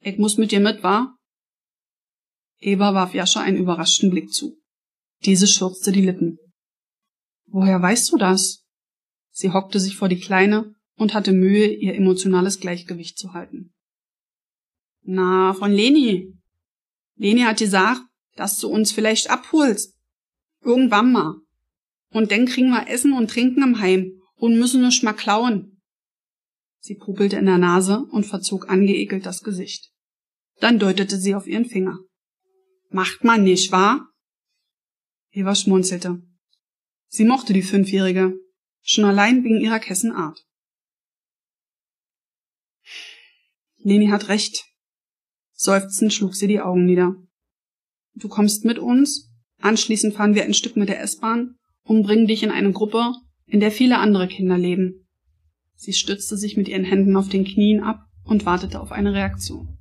Ich 0.00 0.18
muss 0.18 0.38
mit 0.38 0.50
dir 0.50 0.58
mit, 0.58 0.82
wa? 0.82 1.16
Eva 2.58 2.94
warf 2.94 3.14
Jascha 3.14 3.40
einen 3.40 3.58
überraschten 3.58 4.10
Blick 4.10 4.32
zu. 4.32 4.58
Diese 5.24 5.46
schürzte 5.46 5.92
die 5.92 6.00
Lippen. 6.00 6.36
Woher 7.46 7.80
weißt 7.80 8.10
du 8.10 8.16
das? 8.16 8.64
Sie 9.30 9.52
hockte 9.52 9.78
sich 9.78 9.96
vor 9.96 10.08
die 10.08 10.18
Kleine 10.18 10.74
und 10.96 11.14
hatte 11.14 11.32
Mühe, 11.32 11.72
ihr 11.72 11.94
emotionales 11.94 12.58
Gleichgewicht 12.58 13.16
zu 13.16 13.34
halten. 13.34 13.72
Na, 15.02 15.54
von 15.54 15.70
Leni. 15.70 16.34
Leni 17.14 17.42
hat 17.42 17.58
gesagt, 17.58 18.00
dass 18.34 18.58
du 18.58 18.66
uns 18.66 18.90
vielleicht 18.90 19.30
abholst. 19.30 19.94
Irgendwann 20.62 21.12
mal. 21.12 21.36
Und 22.10 22.32
dann 22.32 22.46
kriegen 22.46 22.70
wir 22.70 22.88
Essen 22.88 23.12
und 23.12 23.30
Trinken 23.30 23.62
im 23.62 23.78
Heim 23.78 24.20
und 24.34 24.58
müssen 24.58 24.82
nicht 24.82 25.04
mal 25.04 25.12
klauen. 25.12 25.77
Sie 26.80 26.94
pupelte 26.94 27.36
in 27.36 27.46
der 27.46 27.58
Nase 27.58 28.04
und 28.10 28.24
verzog 28.24 28.68
angeekelt 28.68 29.26
das 29.26 29.42
Gesicht. 29.42 29.90
Dann 30.60 30.78
deutete 30.78 31.18
sie 31.18 31.34
auf 31.34 31.46
ihren 31.46 31.64
Finger. 31.64 31.98
Macht 32.90 33.24
man 33.24 33.44
nicht, 33.44 33.70
wahr? 33.72 34.08
Eva 35.30 35.54
schmunzelte. 35.54 36.22
Sie 37.08 37.24
mochte 37.24 37.52
die 37.52 37.62
Fünfjährige, 37.62 38.34
schon 38.82 39.04
allein 39.04 39.44
wegen 39.44 39.60
ihrer 39.60 39.80
Kessenart. 39.80 40.44
Leni 43.78 44.08
hat 44.08 44.28
recht. 44.28 44.64
Seufzend 45.52 46.12
schlug 46.12 46.34
sie 46.34 46.46
die 46.46 46.60
Augen 46.60 46.84
nieder. 46.84 47.14
Du 48.14 48.28
kommst 48.28 48.64
mit 48.64 48.78
uns, 48.78 49.30
anschließend 49.60 50.14
fahren 50.14 50.34
wir 50.34 50.44
ein 50.44 50.54
Stück 50.54 50.76
mit 50.76 50.88
der 50.88 51.00
S-Bahn 51.00 51.56
und 51.82 52.02
bringen 52.02 52.26
dich 52.26 52.42
in 52.42 52.50
eine 52.50 52.72
Gruppe, 52.72 53.12
in 53.46 53.60
der 53.60 53.70
viele 53.70 53.98
andere 53.98 54.28
Kinder 54.28 54.58
leben. 54.58 55.07
Sie 55.78 55.92
stützte 55.92 56.36
sich 56.36 56.56
mit 56.56 56.66
ihren 56.66 56.84
Händen 56.84 57.16
auf 57.16 57.28
den 57.28 57.44
Knien 57.44 57.84
ab 57.84 58.04
und 58.24 58.44
wartete 58.44 58.80
auf 58.80 58.90
eine 58.90 59.14
Reaktion. 59.14 59.78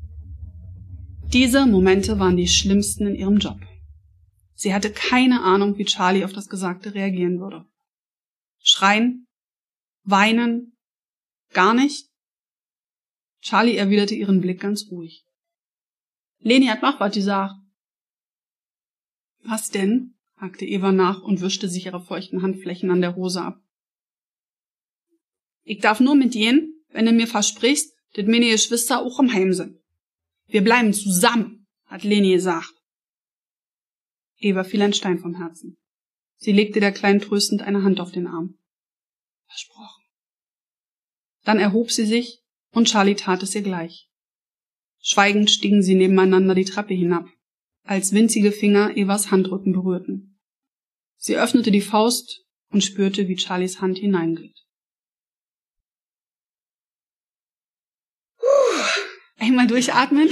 Diese 1.34 1.66
Momente 1.66 2.20
waren 2.20 2.38
die 2.38 2.48
schlimmsten 2.48 3.08
in 3.08 3.16
ihrem 3.16 3.38
Job. 3.38 3.60
Sie 4.54 4.76
hatte 4.76 4.92
keine 4.92 5.42
Ahnung, 5.42 5.78
wie 5.80 5.86
Charlie 5.86 6.24
auf 6.24 6.34
das 6.34 6.50
Gesagte 6.50 6.94
reagieren 6.94 7.40
würde. 7.40 7.66
Schreien? 8.60 9.28
Weinen? 10.04 10.78
Gar 11.52 11.74
nicht? 11.74 12.08
Charlie 13.42 13.76
erwiderte 13.76 14.14
ihren 14.14 14.40
Blick 14.40 14.62
ganz 14.62 14.92
ruhig. 14.92 15.26
Leni 16.40 16.68
hat 16.68 16.84
noch 16.84 17.00
was 17.00 17.16
gesagt. 17.16 17.56
Was 19.44 19.72
denn? 19.72 20.14
hakte 20.36 20.66
Eva 20.66 20.92
nach 20.92 21.24
und 21.24 21.42
wischte 21.42 21.68
sich 21.68 21.88
ihre 21.88 22.04
feuchten 22.04 22.44
Handflächen 22.44 22.92
an 22.92 23.02
der 23.02 23.16
Hose 23.16 23.42
ab. 23.42 23.60
Ich 25.70 25.80
darf 25.80 26.00
nur 26.00 26.16
mit 26.16 26.32
gehen, 26.32 26.82
wenn 26.92 27.06
du 27.06 27.12
mir 27.12 27.28
versprichst, 27.28 27.94
dass 28.14 28.26
meine 28.26 28.50
Geschwister 28.50 29.02
auch 29.02 29.20
im 29.20 29.34
Heim 29.34 29.52
sind. 29.52 29.78
Wir 30.46 30.64
bleiben 30.64 30.94
zusammen, 30.94 31.68
hat 31.88 32.06
Leni 32.06 32.32
gesagt. 32.32 32.74
Eva 34.38 34.64
fiel 34.64 34.82
ein 34.82 34.94
Stein 34.94 35.20
vom 35.20 35.36
Herzen. 35.36 35.78
Sie 36.38 36.54
legte 36.54 36.80
der 36.80 36.94
Kleinen 36.94 37.20
tröstend 37.20 37.64
eine 37.64 37.84
Hand 37.84 38.00
auf 38.00 38.14
den 38.14 38.28
Arm. 38.28 38.58
Versprochen. 39.46 40.04
Dann 41.44 41.60
erhob 41.60 41.92
sie 41.92 42.06
sich 42.06 42.40
und 42.72 42.88
Charlie 42.88 43.16
tat 43.16 43.44
es 43.44 43.54
ihr 43.54 43.62
gleich. 43.62 44.08
Schweigend 45.02 45.52
stiegen 45.52 45.84
sie 45.84 45.96
nebeneinander 45.96 46.56
die 46.56 46.64
Treppe 46.64 46.94
hinab, 46.94 47.28
als 47.84 48.14
winzige 48.14 48.54
Finger 48.54 48.96
Evas 48.96 49.32
Handrücken 49.32 49.74
berührten. 49.74 50.40
Sie 51.18 51.36
öffnete 51.36 51.72
die 51.72 51.82
Faust 51.82 52.46
und 52.70 52.86
spürte, 52.86 53.28
wie 53.28 53.38
Charlies 53.38 53.82
Hand 53.82 53.98
hineinglitt. 53.98 54.67
Einmal 59.48 59.68
durchatmen 59.68 60.30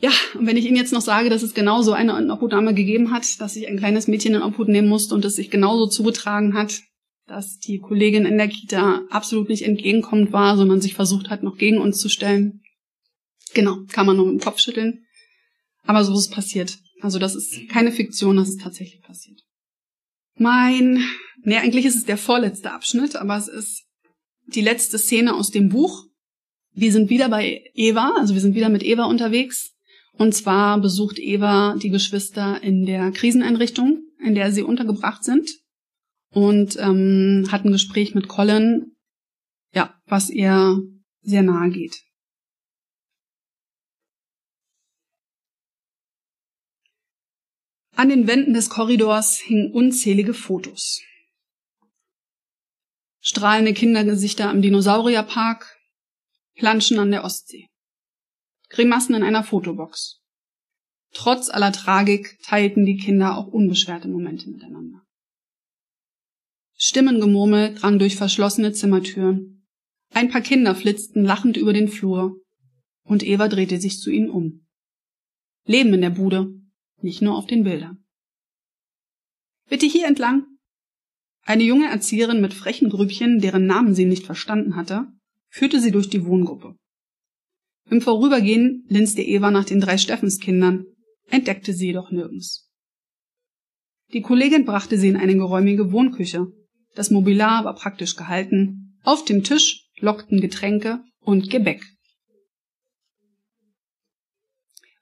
ja, 0.00 0.10
und 0.34 0.46
wenn 0.46 0.56
ich 0.56 0.64
Ihnen 0.64 0.76
jetzt 0.76 0.94
noch 0.94 1.02
sage, 1.02 1.28
dass 1.28 1.42
es 1.42 1.52
genauso 1.52 1.92
eine 1.92 2.32
Obhutdame 2.32 2.72
gegeben 2.72 3.12
hat, 3.12 3.38
dass 3.40 3.54
sich 3.54 3.68
ein 3.68 3.78
kleines 3.78 4.08
Mädchen 4.08 4.34
in 4.34 4.42
Obhut 4.42 4.68
nehmen 4.68 4.88
musste 4.88 5.14
und 5.14 5.24
es 5.26 5.36
sich 5.36 5.50
genauso 5.50 5.86
zugetragen 5.86 6.54
hat, 6.54 6.80
dass 7.26 7.58
die 7.58 7.78
Kollegin 7.78 8.24
in 8.24 8.38
der 8.38 8.48
Kita 8.48 9.02
absolut 9.10 9.50
nicht 9.50 9.62
entgegenkommend 9.62 10.32
war, 10.32 10.56
sondern 10.56 10.80
sich 10.80 10.94
versucht 10.94 11.28
hat, 11.28 11.42
noch 11.42 11.58
gegen 11.58 11.78
uns 11.78 11.98
zu 11.98 12.08
stellen. 12.08 12.62
Genau, 13.52 13.80
kann 13.92 14.06
man 14.06 14.16
nur 14.16 14.26
mit 14.26 14.40
dem 14.40 14.44
Kopf 14.44 14.58
schütteln. 14.58 15.04
Aber 15.84 16.02
so 16.02 16.14
ist 16.14 16.20
es 16.20 16.30
passiert. 16.30 16.78
Also 17.02 17.18
das 17.18 17.34
ist 17.34 17.68
keine 17.68 17.92
Fiktion, 17.92 18.36
das 18.36 18.48
ist 18.48 18.60
tatsächlich 18.60 19.02
passiert. 19.02 19.42
Mein, 20.36 21.04
nee, 21.42 21.56
eigentlich 21.56 21.84
ist 21.84 21.96
es 21.96 22.04
der 22.04 22.16
vorletzte 22.16 22.72
Abschnitt, 22.72 23.16
aber 23.16 23.36
es 23.36 23.48
ist 23.48 23.84
die 24.46 24.62
letzte 24.62 24.98
Szene 24.98 25.34
aus 25.34 25.50
dem 25.50 25.68
Buch. 25.68 26.06
Wir 26.72 26.92
sind 26.92 27.10
wieder 27.10 27.28
bei 27.28 27.70
Eva, 27.74 28.14
also 28.18 28.34
wir 28.34 28.40
sind 28.40 28.54
wieder 28.54 28.68
mit 28.68 28.82
Eva 28.82 29.04
unterwegs. 29.04 29.74
Und 30.12 30.34
zwar 30.34 30.80
besucht 30.80 31.18
Eva 31.18 31.76
die 31.76 31.90
Geschwister 31.90 32.62
in 32.62 32.84
der 32.84 33.10
Kriseneinrichtung, 33.10 34.02
in 34.18 34.34
der 34.34 34.52
sie 34.52 34.62
untergebracht 34.62 35.24
sind 35.24 35.50
und 36.30 36.76
ähm, 36.78 37.48
hat 37.50 37.64
ein 37.64 37.72
Gespräch 37.72 38.14
mit 38.14 38.28
Colin, 38.28 38.96
ja, 39.72 39.98
was 40.06 40.30
ihr 40.30 40.78
sehr 41.22 41.42
nahe 41.42 41.70
geht. 41.70 42.02
An 47.96 48.08
den 48.08 48.26
Wänden 48.26 48.54
des 48.54 48.70
Korridors 48.70 49.38
hingen 49.38 49.72
unzählige 49.72 50.32
Fotos. 50.32 51.02
Strahlende 53.20 53.74
Kindergesichter 53.74 54.50
im 54.50 54.62
Dinosaurierpark, 54.62 55.79
Planschen 56.60 56.98
an 56.98 57.10
der 57.10 57.24
Ostsee. 57.24 57.68
Grimassen 58.68 59.14
in 59.14 59.22
einer 59.22 59.42
Fotobox. 59.42 60.20
Trotz 61.14 61.48
aller 61.48 61.72
Tragik 61.72 62.36
teilten 62.44 62.84
die 62.84 62.98
Kinder 62.98 63.38
auch 63.38 63.46
unbeschwerte 63.46 64.08
Momente 64.08 64.50
miteinander. 64.50 65.00
Stimmengemurmel 66.76 67.76
drang 67.76 67.98
durch 67.98 68.16
verschlossene 68.16 68.72
Zimmertüren. 68.72 69.66
Ein 70.12 70.28
paar 70.28 70.42
Kinder 70.42 70.74
flitzten 70.74 71.24
lachend 71.24 71.56
über 71.56 71.72
den 71.72 71.88
Flur, 71.88 72.36
und 73.04 73.22
Eva 73.22 73.48
drehte 73.48 73.80
sich 73.80 73.98
zu 73.98 74.10
ihnen 74.10 74.28
um. 74.28 74.66
Leben 75.64 75.94
in 75.94 76.02
der 76.02 76.10
Bude, 76.10 76.52
nicht 77.00 77.22
nur 77.22 77.38
auf 77.38 77.46
den 77.46 77.64
Bildern. 77.64 78.04
Bitte 79.70 79.86
hier 79.86 80.06
entlang. 80.06 80.44
Eine 81.40 81.62
junge 81.62 81.88
Erzieherin 81.88 82.42
mit 82.42 82.52
frechen 82.52 82.90
Grübchen, 82.90 83.40
deren 83.40 83.64
Namen 83.64 83.94
sie 83.94 84.04
nicht 84.04 84.26
verstanden 84.26 84.76
hatte, 84.76 85.10
führte 85.50 85.80
sie 85.80 85.90
durch 85.90 86.08
die 86.08 86.24
Wohngruppe. 86.24 86.76
Im 87.90 88.00
Vorübergehen 88.00 88.84
linste 88.88 89.20
Eva 89.22 89.50
nach 89.50 89.64
den 89.64 89.80
drei 89.80 89.98
Steffenskindern, 89.98 90.86
entdeckte 91.28 91.74
sie 91.74 91.86
jedoch 91.86 92.10
nirgends. 92.10 92.70
Die 94.12 94.22
Kollegin 94.22 94.64
brachte 94.64 94.98
sie 94.98 95.08
in 95.08 95.16
eine 95.16 95.36
geräumige 95.36 95.92
Wohnküche. 95.92 96.46
Das 96.94 97.10
Mobiliar 97.10 97.64
war 97.64 97.74
praktisch 97.74 98.16
gehalten. 98.16 98.98
Auf 99.02 99.24
dem 99.24 99.44
Tisch 99.44 99.88
lockten 99.98 100.40
Getränke 100.40 101.04
und 101.20 101.50
Gebäck. 101.50 101.84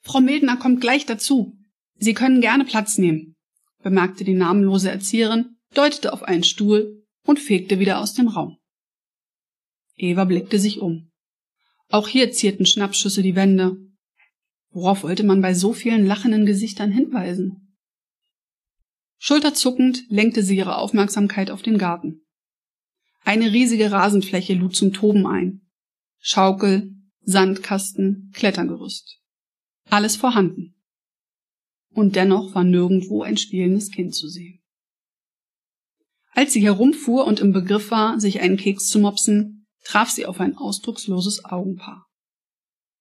Frau 0.02 0.20
Mildner 0.20 0.56
kommt 0.56 0.80
gleich 0.80 1.06
dazu. 1.06 1.58
Sie 1.98 2.14
können 2.14 2.40
gerne 2.40 2.64
Platz 2.64 2.96
nehmen, 2.96 3.36
bemerkte 3.82 4.24
die 4.24 4.34
namenlose 4.34 4.90
Erzieherin, 4.90 5.56
deutete 5.74 6.12
auf 6.12 6.22
einen 6.22 6.44
Stuhl 6.44 7.04
und 7.24 7.40
fegte 7.40 7.78
wieder 7.78 8.00
aus 8.00 8.14
dem 8.14 8.28
Raum. 8.28 8.56
Eva 9.98 10.24
blickte 10.24 10.58
sich 10.58 10.80
um. 10.80 11.10
Auch 11.88 12.08
hier 12.08 12.30
zierten 12.32 12.66
Schnappschüsse 12.66 13.22
die 13.22 13.34
Wände. 13.34 13.76
Worauf 14.70 15.02
wollte 15.02 15.24
man 15.24 15.40
bei 15.40 15.54
so 15.54 15.72
vielen 15.72 16.06
lachenden 16.06 16.46
Gesichtern 16.46 16.92
hinweisen? 16.92 17.76
Schulterzuckend 19.18 20.04
lenkte 20.08 20.42
sie 20.42 20.56
ihre 20.56 20.76
Aufmerksamkeit 20.76 21.50
auf 21.50 21.62
den 21.62 21.78
Garten. 21.78 22.22
Eine 23.24 23.52
riesige 23.52 23.90
Rasenfläche 23.90 24.54
lud 24.54 24.76
zum 24.76 24.92
Toben 24.92 25.26
ein. 25.26 25.62
Schaukel, 26.18 26.94
Sandkasten, 27.22 28.30
Klettergerüst. 28.32 29.20
Alles 29.86 30.16
vorhanden. 30.16 30.76
Und 31.90 32.16
dennoch 32.16 32.54
war 32.54 32.64
nirgendwo 32.64 33.22
ein 33.22 33.36
spielendes 33.36 33.90
Kind 33.90 34.14
zu 34.14 34.28
sehen. 34.28 34.62
Als 36.32 36.52
sie 36.52 36.60
herumfuhr 36.60 37.26
und 37.26 37.40
im 37.40 37.52
Begriff 37.52 37.90
war, 37.90 38.20
sich 38.20 38.40
einen 38.40 38.56
Keks 38.56 38.88
zu 38.88 39.00
mopsen, 39.00 39.57
traf 39.84 40.10
sie 40.10 40.26
auf 40.26 40.40
ein 40.40 40.56
ausdrucksloses 40.56 41.44
Augenpaar. 41.44 42.06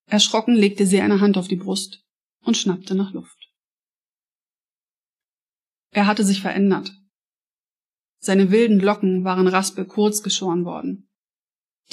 Erschrocken 0.05 0.55
legte 0.55 0.85
sie 0.85 1.01
eine 1.01 1.19
Hand 1.19 1.37
auf 1.37 1.47
die 1.47 1.57
Brust 1.57 2.03
und 2.41 2.55
schnappte 2.55 2.95
nach 2.95 3.11
Luft. 3.11 3.51
Er 5.91 6.07
hatte 6.07 6.23
sich 6.23 6.41
verändert. 6.41 6.91
Seine 8.19 8.51
wilden 8.51 8.79
Locken 8.79 9.23
waren 9.23 9.47
raspelkurz 9.47 10.23
geschoren 10.23 10.65
worden. 10.65 11.09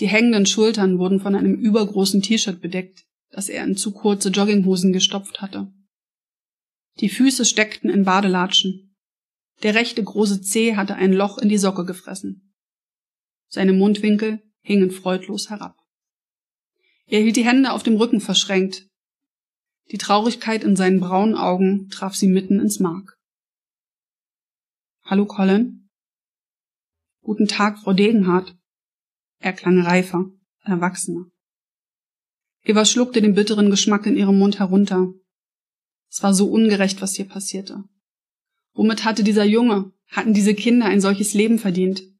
Die 0.01 0.09
hängenden 0.09 0.47
Schultern 0.47 0.99
wurden 0.99 1.21
von 1.21 1.35
einem 1.35 1.55
übergroßen 1.55 2.23
T-Shirt 2.23 2.61
bedeckt, 2.61 3.05
das 3.31 3.49
er 3.49 3.65
in 3.65 3.77
zu 3.77 3.93
kurze 3.93 4.31
Jogginghosen 4.31 4.93
gestopft 4.93 5.41
hatte. 5.41 5.73
Die 7.01 7.09
Füße 7.09 7.45
steckten 7.45 7.91
in 7.91 8.05
Badelatschen. 8.05 8.97
Der 9.63 9.75
rechte 9.75 10.03
große 10.03 10.41
Zeh 10.43 10.77
hatte 10.77 10.95
ein 10.95 11.13
Loch 11.13 11.39
in 11.39 11.49
die 11.49 11.59
Socke 11.59 11.85
gefressen. 11.85 12.55
Seine 13.49 13.73
Mundwinkel 13.73 14.43
hingen 14.65 14.91
freudlos 14.91 15.51
herab. 15.51 15.77
Er 17.07 17.21
hielt 17.21 17.37
die 17.37 17.45
Hände 17.45 17.73
auf 17.73 17.83
dem 17.83 17.97
Rücken 17.97 18.21
verschränkt. 18.21 18.89
Die 19.93 19.99
Traurigkeit 19.99 20.65
in 20.65 20.75
seinen 20.75 21.01
braunen 21.01 21.37
Augen 21.37 21.91
traf 21.91 22.15
sie 22.15 22.27
mitten 22.27 22.59
ins 22.59 22.81
Mark. 22.81 23.19
Hallo 25.05 25.27
Colin? 25.27 25.91
Guten 27.21 27.47
Tag, 27.47 27.79
Frau 27.79 27.93
Degenhardt. 27.93 28.57
Er 29.39 29.53
klang 29.53 29.81
reifer, 29.83 30.31
erwachsener. 30.63 31.27
Eva 32.63 32.87
schluckte 32.87 33.21
den 33.21 33.35
bitteren 33.35 33.69
Geschmack 33.69 34.07
in 34.07 34.17
ihrem 34.17 34.39
Mund 34.39 34.59
herunter. 34.59 35.13
Es 36.09 36.23
war 36.23 36.33
so 36.33 36.51
ungerecht, 36.51 37.03
was 37.03 37.15
hier 37.15 37.29
passierte. 37.29 37.85
Womit 38.73 39.05
hatte 39.05 39.25
dieser 39.25 39.45
Junge, 39.45 39.93
hatten 40.09 40.33
diese 40.33 40.55
Kinder 40.55 40.87
ein 40.87 41.03
solches 41.03 41.35
Leben 41.35 41.59
verdient? 41.59 42.14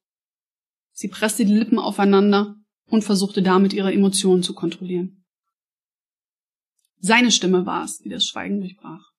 Sie 0.95 1.09
presste 1.09 1.43
die 1.43 1.53
Lippen 1.53 1.77
aufeinander 1.77 2.55
und 2.87 3.03
versuchte 3.03 3.43
damit 3.43 3.73
ihre 3.73 3.93
Emotionen 3.93 4.43
zu 4.43 4.55
kontrollieren. 4.55 5.25
Seine 6.99 7.31
Stimme 7.31 7.65
war 7.65 7.83
es, 7.83 7.99
die 7.99 8.07
das 8.07 8.25
Schweigen 8.25 8.61
durchbrach. 8.61 9.11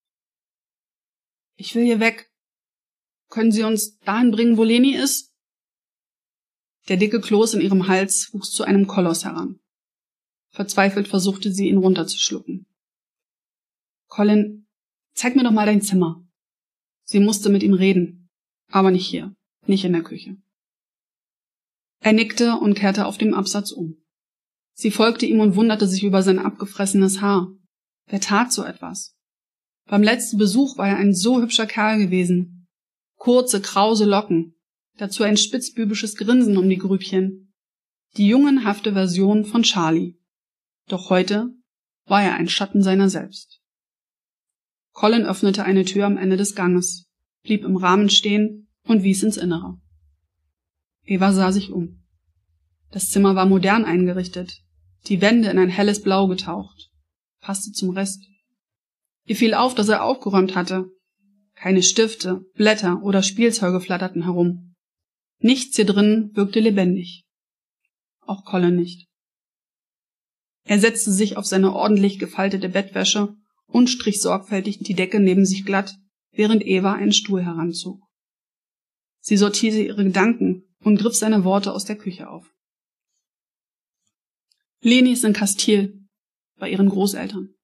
Ich 1.56 1.74
will 1.74 1.84
hier 1.84 2.00
weg. 2.00 2.32
Können 3.28 3.52
Sie 3.52 3.62
uns 3.62 3.98
dahin 3.98 4.30
bringen, 4.30 4.56
wo 4.56 4.64
Leni 4.64 4.94
ist? 4.94 5.34
Der 6.88 6.96
dicke 6.96 7.20
Kloß 7.20 7.54
in 7.54 7.60
ihrem 7.60 7.88
Hals 7.88 8.32
wuchs 8.32 8.52
zu 8.52 8.64
einem 8.64 8.86
Koloss 8.86 9.26
heran. 9.26 9.60
Verzweifelt 10.48 11.08
versuchte 11.08 11.52
sie, 11.52 11.68
ihn 11.68 11.76
runterzuschlucken. 11.76 12.66
Colin, 14.06 14.66
zeig 15.12 15.36
mir 15.36 15.44
doch 15.44 15.50
mal 15.50 15.66
dein 15.66 15.82
Zimmer. 15.82 16.26
Sie 17.04 17.20
musste 17.20 17.50
mit 17.50 17.62
ihm 17.62 17.74
reden, 17.74 18.30
aber 18.70 18.90
nicht 18.90 19.06
hier, 19.06 19.36
nicht 19.66 19.84
in 19.84 19.92
der 19.92 20.02
Küche. 20.02 20.38
Er 22.00 22.12
nickte 22.12 22.56
und 22.56 22.74
kehrte 22.74 23.06
auf 23.06 23.18
dem 23.18 23.34
Absatz 23.34 23.72
um. 23.72 23.96
Sie 24.74 24.90
folgte 24.90 25.26
ihm 25.26 25.40
und 25.40 25.56
wunderte 25.56 25.86
sich 25.86 26.04
über 26.04 26.22
sein 26.22 26.38
abgefressenes 26.38 27.20
Haar. 27.20 27.48
Wer 28.06 28.20
tat 28.20 28.52
so 28.52 28.62
etwas? 28.62 29.16
Beim 29.86 30.02
letzten 30.02 30.36
Besuch 30.36 30.76
war 30.76 30.88
er 30.88 30.96
ein 30.96 31.14
so 31.14 31.40
hübscher 31.40 31.66
Kerl 31.66 31.98
gewesen. 31.98 32.68
Kurze, 33.16 33.60
krause 33.60 34.04
Locken, 34.04 34.54
dazu 34.98 35.22
ein 35.22 35.36
spitzbübisches 35.36 36.16
Grinsen 36.16 36.56
um 36.56 36.68
die 36.68 36.76
Grübchen. 36.76 37.54
Die 38.16 38.28
jungenhafte 38.28 38.92
Version 38.92 39.44
von 39.44 39.62
Charlie. 39.62 40.18
Doch 40.88 41.10
heute 41.10 41.54
war 42.04 42.22
er 42.22 42.34
ein 42.34 42.48
Schatten 42.48 42.82
seiner 42.82 43.08
selbst. 43.08 43.60
Colin 44.92 45.24
öffnete 45.24 45.64
eine 45.64 45.84
Tür 45.84 46.06
am 46.06 46.16
Ende 46.16 46.36
des 46.36 46.54
Ganges, 46.54 47.06
blieb 47.42 47.64
im 47.64 47.76
Rahmen 47.76 48.08
stehen 48.08 48.68
und 48.84 49.02
wies 49.02 49.22
ins 49.22 49.36
Innere. 49.36 49.78
Eva 51.06 51.32
sah 51.32 51.52
sich 51.52 51.70
um. 51.70 52.02
Das 52.90 53.10
Zimmer 53.10 53.34
war 53.34 53.46
modern 53.46 53.84
eingerichtet, 53.84 54.62
die 55.06 55.20
Wände 55.20 55.48
in 55.48 55.58
ein 55.58 55.68
helles 55.68 56.02
Blau 56.02 56.26
getaucht, 56.26 56.90
passte 57.40 57.72
zum 57.72 57.90
Rest. 57.90 58.26
Ihr 59.24 59.36
fiel 59.36 59.54
auf, 59.54 59.74
dass 59.74 59.88
er 59.88 60.04
aufgeräumt 60.04 60.54
hatte. 60.54 60.86
Keine 61.54 61.82
Stifte, 61.82 62.42
Blätter 62.54 63.02
oder 63.02 63.22
Spielzeuge 63.22 63.80
flatterten 63.80 64.24
herum. 64.24 64.74
Nichts 65.38 65.76
hier 65.76 65.86
drin 65.86 66.30
wirkte 66.34 66.60
lebendig. 66.60 67.24
Auch 68.20 68.44
Colin 68.44 68.76
nicht. 68.76 69.08
Er 70.64 70.80
setzte 70.80 71.12
sich 71.12 71.36
auf 71.36 71.46
seine 71.46 71.72
ordentlich 71.72 72.18
gefaltete 72.18 72.68
Bettwäsche 72.68 73.34
und 73.66 73.88
strich 73.88 74.20
sorgfältig 74.20 74.80
die 74.80 74.94
Decke 74.94 75.20
neben 75.20 75.46
sich 75.46 75.64
glatt, 75.64 75.96
während 76.32 76.66
Eva 76.66 76.92
einen 76.92 77.12
Stuhl 77.12 77.44
heranzog. 77.44 78.00
Sie 79.20 79.36
sortierte 79.36 79.80
ihre 79.80 80.04
Gedanken 80.04 80.65
und 80.86 80.98
griff 80.98 81.16
seine 81.16 81.42
Worte 81.42 81.72
aus 81.72 81.84
der 81.84 81.98
Küche 81.98 82.30
auf. 82.30 82.48
Leni 84.82 85.10
ist 85.10 85.24
in 85.24 85.32
Kastil, 85.32 86.06
bei 86.60 86.70
ihren 86.70 86.88
Großeltern. 86.88 87.56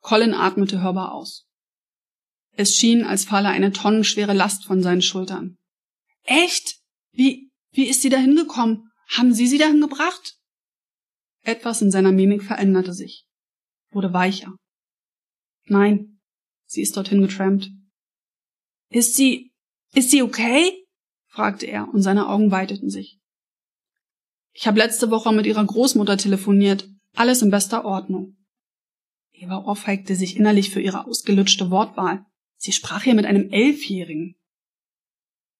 Colin 0.00 0.34
atmete 0.34 0.82
hörbar 0.82 1.12
aus. 1.12 1.46
Es 2.50 2.74
schien, 2.74 3.04
als 3.04 3.24
falle 3.24 3.50
eine 3.50 3.70
tonnenschwere 3.70 4.32
Last 4.32 4.64
von 4.64 4.82
seinen 4.82 5.02
Schultern. 5.02 5.56
Echt? 6.24 6.80
Wie, 7.12 7.52
wie 7.70 7.86
ist 7.86 8.02
sie 8.02 8.08
dahin 8.08 8.34
gekommen? 8.34 8.90
Haben 9.10 9.32
Sie 9.32 9.46
sie 9.46 9.58
dahin 9.58 9.80
gebracht? 9.80 10.34
Etwas 11.42 11.80
in 11.80 11.92
seiner 11.92 12.10
Mimik 12.10 12.42
veränderte 12.42 12.92
sich, 12.92 13.24
wurde 13.90 14.12
weicher. 14.12 14.56
Nein, 15.66 16.18
sie 16.66 16.82
ist 16.82 16.96
dorthin 16.96 17.22
getrampt. 17.22 17.70
Ist 18.90 19.14
sie, 19.14 19.52
ist 19.94 20.10
sie 20.10 20.22
okay? 20.22 20.87
Fragte 21.38 21.66
er, 21.66 21.88
und 21.94 22.02
seine 22.02 22.28
Augen 22.28 22.50
weiteten 22.50 22.90
sich. 22.90 23.20
Ich 24.52 24.66
habe 24.66 24.78
letzte 24.78 25.12
Woche 25.12 25.32
mit 25.32 25.46
ihrer 25.46 25.64
Großmutter 25.64 26.16
telefoniert. 26.16 26.90
Alles 27.14 27.42
in 27.42 27.50
bester 27.50 27.84
Ordnung. 27.84 28.36
Eva 29.30 29.58
ohrfeigte 29.58 30.16
sich 30.16 30.36
innerlich 30.36 30.70
für 30.70 30.80
ihre 30.80 31.06
ausgelutschte 31.06 31.70
Wortwahl. 31.70 32.26
Sie 32.56 32.72
sprach 32.72 33.04
hier 33.04 33.14
mit 33.14 33.24
einem 33.24 33.50
Elfjährigen. 33.50 34.34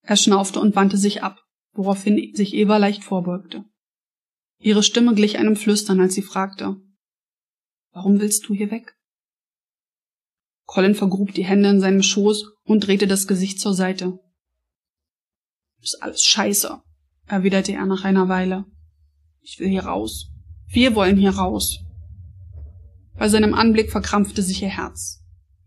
Er 0.03 0.17
schnaufte 0.17 0.59
und 0.59 0.75
wandte 0.75 0.97
sich 0.97 1.23
ab, 1.23 1.45
woraufhin 1.75 2.35
sich 2.35 2.55
Eva 2.55 2.79
leicht 2.79 3.05
vorbeugte. 3.05 3.65
Ihre 4.59 4.83
Stimme 4.83 5.15
glich 5.15 5.39
einem 5.39 5.55
Flüstern, 5.55 6.01
als 6.01 6.15
sie 6.15 6.23
fragte, 6.23 6.77
Warum 7.93 8.19
willst 8.19 8.49
du 8.49 8.55
hier 8.55 8.73
weg? 8.73 8.97
Colin 10.67 10.97
vergrub 10.97 11.33
die 11.35 11.45
Hände 11.45 11.69
in 11.69 11.81
seinem 11.81 12.03
Schoß 12.03 12.51
und 12.65 12.85
drehte 12.85 13.07
das 13.07 13.29
Gesicht 13.29 13.61
zur 13.61 13.75
Seite. 13.75 14.19
Ist 15.83 16.03
alles 16.03 16.23
scheiße, 16.23 16.81
erwiderte 17.27 17.73
er 17.73 17.87
nach 17.87 18.05
einer 18.05 18.29
Weile. 18.29 18.65
Ich 19.41 19.59
will 19.59 19.69
hier 19.69 19.85
raus. 19.85 20.31
Wir 20.69 20.95
wollen 20.95 21.17
hier 21.17 21.31
raus. 21.31 21.79
Bei 23.17 23.29
seinem 23.29 23.55
Anblick 23.55 23.91
verkrampfte 23.91 24.43
sich 24.43 24.63
ihr 24.63 24.69
Herz. 24.69 25.23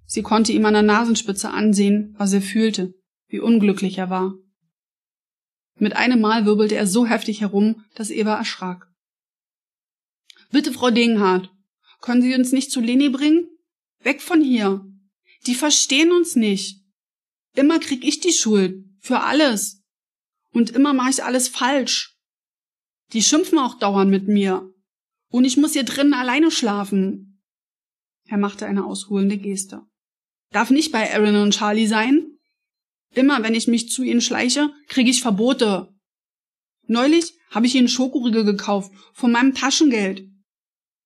Sie 0.06 0.22
konnte 0.22 0.52
ihm 0.52 0.66
an 0.66 0.74
der 0.74 0.84
Nasenspitze 0.84 1.50
ansehen, 1.50 2.14
was 2.18 2.34
er 2.34 2.42
fühlte, 2.42 2.94
wie 3.28 3.40
unglücklich 3.40 3.98
er 3.98 4.10
war. 4.10 4.34
Mit 5.80 5.96
einem 5.96 6.22
Mal 6.22 6.46
wirbelte 6.46 6.76
er 6.76 6.86
so 6.86 7.06
heftig 7.06 7.42
herum, 7.42 7.84
dass 7.96 8.12
Eva 8.12 8.36
erschrak. 8.36 8.88
Bitte, 10.52 10.74
Frau 10.74 10.92
Degenhardt, 10.92 11.50
können 12.02 12.22
Sie 12.22 12.36
uns 12.36 12.52
nicht 12.52 12.72
zu 12.72 12.82
Leni 12.82 13.10
bringen? 13.10 13.48
Weg 14.04 14.22
von 14.22 14.42
hier. 14.42 14.86
Die 15.48 15.56
verstehen 15.56 16.12
uns 16.12 16.36
nicht. 16.36 16.84
Immer 17.56 17.80
krieg 17.80 18.04
ich 18.04 18.20
die 18.20 18.34
Schuld. 18.34 18.84
Für 19.00 19.22
alles. 19.22 19.81
Und 20.54 20.72
immer 20.72 20.94
mache 20.94 21.10
ich 21.10 21.24
alles 21.24 21.48
falsch. 21.48 22.18
Die 23.14 23.22
schimpfen 23.22 23.60
auch 23.60 23.76
dauernd 23.76 24.12
mit 24.12 24.28
mir. 24.28 24.70
Und 25.30 25.46
ich 25.46 25.58
muss 25.58 25.74
hier 25.74 25.84
drinnen 25.84 26.14
alleine 26.14 26.52
schlafen. 26.52 27.42
Er 28.28 28.38
machte 28.38 28.66
eine 28.66 28.86
ausholende 28.86 29.38
Geste. 29.38 29.82
Darf 30.52 30.70
nicht 30.70 30.92
bei 30.92 31.14
Aaron 31.14 31.36
und 31.38 31.54
Charlie 31.54 31.88
sein? 31.88 32.38
Immer 33.14 33.44
wenn 33.44 33.56
ich 33.56 33.68
mich 33.68 33.90
zu 33.90 34.04
ihnen 34.04 34.22
schleiche, 34.22 34.72
kriege 34.88 35.10
ich 35.10 35.22
Verbote. 35.22 35.94
Neulich 36.88 37.34
habe 37.50 37.66
ich 37.66 37.76
ihnen 37.76 37.88
Schokoriegel 37.88 38.44
gekauft 38.44 38.92
von 39.14 39.32
meinem 39.32 39.54
Taschengeld. 39.54 40.28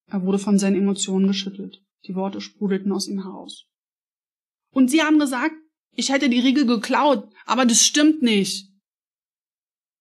Er 0.08 0.24
wurde 0.24 0.40
von 0.40 0.60
seinen 0.60 0.78
Emotionen 0.78 1.28
geschüttelt. 1.28 1.82
Die 2.06 2.16
Worte 2.16 2.42
sprudelten 2.42 2.92
aus 2.92 3.08
ihm 3.08 3.24
heraus. 3.24 3.66
Und 4.72 4.90
sie 4.90 5.02
haben 5.02 5.20
gesagt, 5.20 5.56
ich 5.96 6.12
hätte 6.12 6.30
die 6.30 6.40
Riegel 6.40 6.66
geklaut, 6.66 7.32
aber 7.46 7.66
das 7.66 7.84
stimmt 7.84 8.22
nicht. 8.22 8.70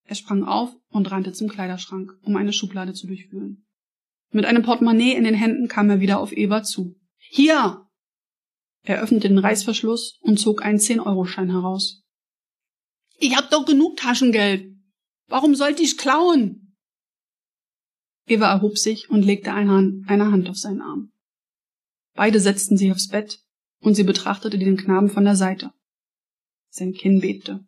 Er 0.06 0.14
sprang 0.14 0.44
auf 0.44 0.74
und 0.90 1.10
rannte 1.10 1.32
zum 1.32 1.48
Kleiderschrank, 1.48 2.12
um 2.22 2.36
eine 2.36 2.52
Schublade 2.52 2.92
zu 2.92 3.06
durchwühlen. 3.06 3.66
Mit 4.30 4.44
einem 4.44 4.62
Portemonnaie 4.62 5.14
in 5.14 5.24
den 5.24 5.34
Händen 5.34 5.68
kam 5.68 5.88
er 5.90 6.00
wieder 6.00 6.20
auf 6.20 6.32
Eva 6.32 6.62
zu. 6.62 6.96
Hier! 7.16 7.86
Er 8.82 9.00
öffnete 9.00 9.28
den 9.28 9.38
Reißverschluss 9.38 10.18
und 10.20 10.38
zog 10.38 10.62
einen 10.62 10.78
10-Euro-Schein 10.78 11.50
heraus. 11.50 12.02
Ich 13.16 13.36
hab 13.36 13.50
doch 13.50 13.64
genug 13.64 13.96
Taschengeld. 13.96 14.76
Warum 15.28 15.54
sollte 15.54 15.82
ich 15.82 15.96
klauen? 15.96 16.76
Eva 18.26 18.50
erhob 18.52 18.76
sich 18.76 19.08
und 19.08 19.22
legte 19.22 19.52
eine 19.52 19.70
Hand, 19.70 20.08
eine 20.08 20.30
Hand 20.30 20.48
auf 20.48 20.58
seinen 20.58 20.82
Arm. 20.82 21.12
Beide 22.14 22.40
setzten 22.40 22.76
sich 22.76 22.90
aufs 22.92 23.08
Bett 23.08 23.40
und 23.80 23.94
sie 23.94 24.04
betrachtete 24.04 24.58
den 24.58 24.76
Knaben 24.76 25.10
von 25.10 25.24
der 25.24 25.36
Seite. 25.36 25.72
Sein 26.70 26.92
Kinn 26.92 27.20
bebte. 27.20 27.64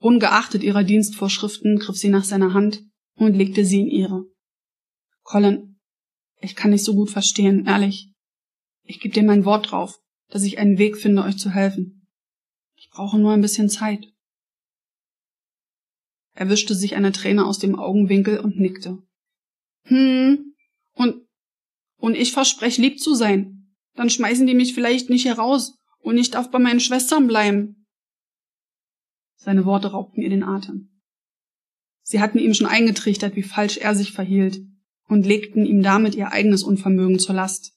Ungeachtet 0.00 0.62
ihrer 0.62 0.82
Dienstvorschriften 0.82 1.78
griff 1.78 1.96
sie 1.96 2.08
nach 2.08 2.24
seiner 2.24 2.54
Hand 2.54 2.82
und 3.16 3.34
legte 3.34 3.66
sie 3.66 3.80
in 3.80 3.86
ihre. 3.86 4.24
Colin, 5.22 5.78
ich 6.40 6.56
kann 6.56 6.70
nicht 6.70 6.84
so 6.84 6.94
gut 6.94 7.10
verstehen, 7.10 7.66
ehrlich. 7.66 8.10
Ich 8.82 9.00
gebe 9.00 9.12
dir 9.12 9.22
mein 9.22 9.44
Wort 9.44 9.70
drauf, 9.70 10.00
dass 10.28 10.42
ich 10.42 10.58
einen 10.58 10.78
Weg 10.78 10.96
finde, 10.96 11.22
euch 11.22 11.36
zu 11.36 11.50
helfen. 11.50 12.08
Ich 12.76 12.88
brauche 12.90 13.18
nur 13.18 13.32
ein 13.32 13.42
bisschen 13.42 13.68
Zeit. 13.68 14.06
Er 16.32 16.48
wischte 16.48 16.74
sich 16.74 16.96
eine 16.96 17.12
Träne 17.12 17.44
aus 17.44 17.58
dem 17.58 17.78
Augenwinkel 17.78 18.38
und 18.38 18.58
nickte. 18.58 19.02
Hm, 19.82 20.54
und, 20.94 21.26
und 21.98 22.14
ich 22.14 22.32
verspreche 22.32 22.80
lieb 22.80 23.00
zu 23.00 23.14
sein. 23.14 23.74
Dann 23.96 24.08
schmeißen 24.08 24.46
die 24.46 24.54
mich 24.54 24.72
vielleicht 24.72 25.10
nicht 25.10 25.26
heraus 25.26 25.76
und 25.98 26.16
ich 26.16 26.30
darf 26.30 26.50
bei 26.50 26.58
meinen 26.58 26.80
Schwestern 26.80 27.26
bleiben. 27.26 27.79
Seine 29.42 29.64
Worte 29.64 29.92
raubten 29.92 30.22
ihr 30.22 30.28
den 30.28 30.42
Atem. 30.42 30.90
Sie 32.02 32.20
hatten 32.20 32.38
ihm 32.38 32.52
schon 32.52 32.66
eingetrichtert, 32.66 33.36
wie 33.36 33.42
falsch 33.42 33.78
er 33.78 33.94
sich 33.94 34.12
verhielt 34.12 34.60
und 35.08 35.24
legten 35.24 35.64
ihm 35.64 35.82
damit 35.82 36.14
ihr 36.14 36.32
eigenes 36.32 36.62
Unvermögen 36.62 37.18
zur 37.18 37.34
Last 37.34 37.72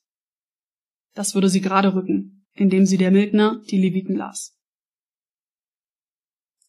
Das 1.13 1.35
würde 1.35 1.47
sie 1.47 1.61
gerade 1.61 1.95
rücken, 1.95 2.45
indem 2.53 2.85
sie 2.85 2.97
der 2.97 3.11
Mildner 3.11 3.61
die 3.69 3.77
Leviten 3.77 4.15
las. 4.15 4.59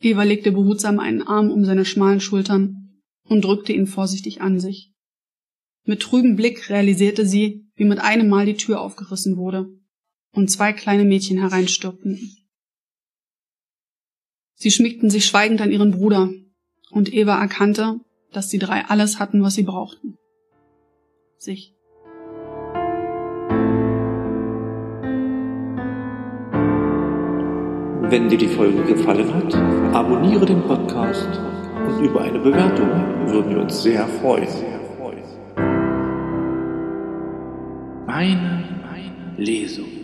Eva 0.01 0.23
legte 0.23 0.53
behutsam 0.53 1.01
einen 1.01 1.23
Arm 1.23 1.51
um 1.51 1.65
seine 1.65 1.85
schmalen 1.85 2.21
Schultern 2.21 3.01
und 3.25 3.45
drückte 3.45 3.73
ihn 3.73 3.87
vorsichtig 3.87 4.43
an 4.43 4.61
sich. 4.61 4.93
Mit 5.85 6.01
trübem 6.01 6.37
Blick 6.37 6.71
realisierte 6.71 7.27
sie, 7.27 7.67
wie 7.75 7.85
mit 7.85 7.99
einem 7.99 8.29
Mal 8.29 8.47
die 8.47 8.57
Tür 8.57 8.81
aufgerissen 8.81 9.37
wurde 9.37 9.67
und 10.33 10.51
zwei 10.51 10.73
kleine 10.73 11.05
Mädchen 11.05 11.39
hereinstürmten. 11.39 12.44
Sie 14.55 14.71
schmiegten 14.71 15.11
sich 15.11 15.27
schweigend 15.27 15.61
an 15.61 15.71
ihren 15.71 15.91
Bruder, 15.91 16.31
und 16.91 17.13
Eva 17.13 17.41
erkannte, 17.41 18.01
dass 18.33 18.49
die 18.49 18.59
drei 18.59 18.85
alles 18.87 19.19
hatten, 19.19 19.43
was 19.43 19.55
sie 19.55 19.65
brauchten. 19.65 20.17
Sich. 21.39 21.75
Wenn 28.11 28.29
dir 28.29 28.39
die 28.39 28.49
Folge 28.49 28.85
gefallen 28.85 29.35
hat, 29.35 29.55
abonniere 29.95 30.47
den 30.47 30.63
Podcast 30.63 31.29
und 31.87 32.05
über 32.05 32.21
eine 32.21 32.39
Bewertung 32.39 32.89
würden 33.27 33.51
wir 33.51 33.63
uns 33.63 33.83
sehr 33.83 34.07
freuen. 34.07 34.49
Meine, 38.07 38.63
Lesung. 39.37 40.04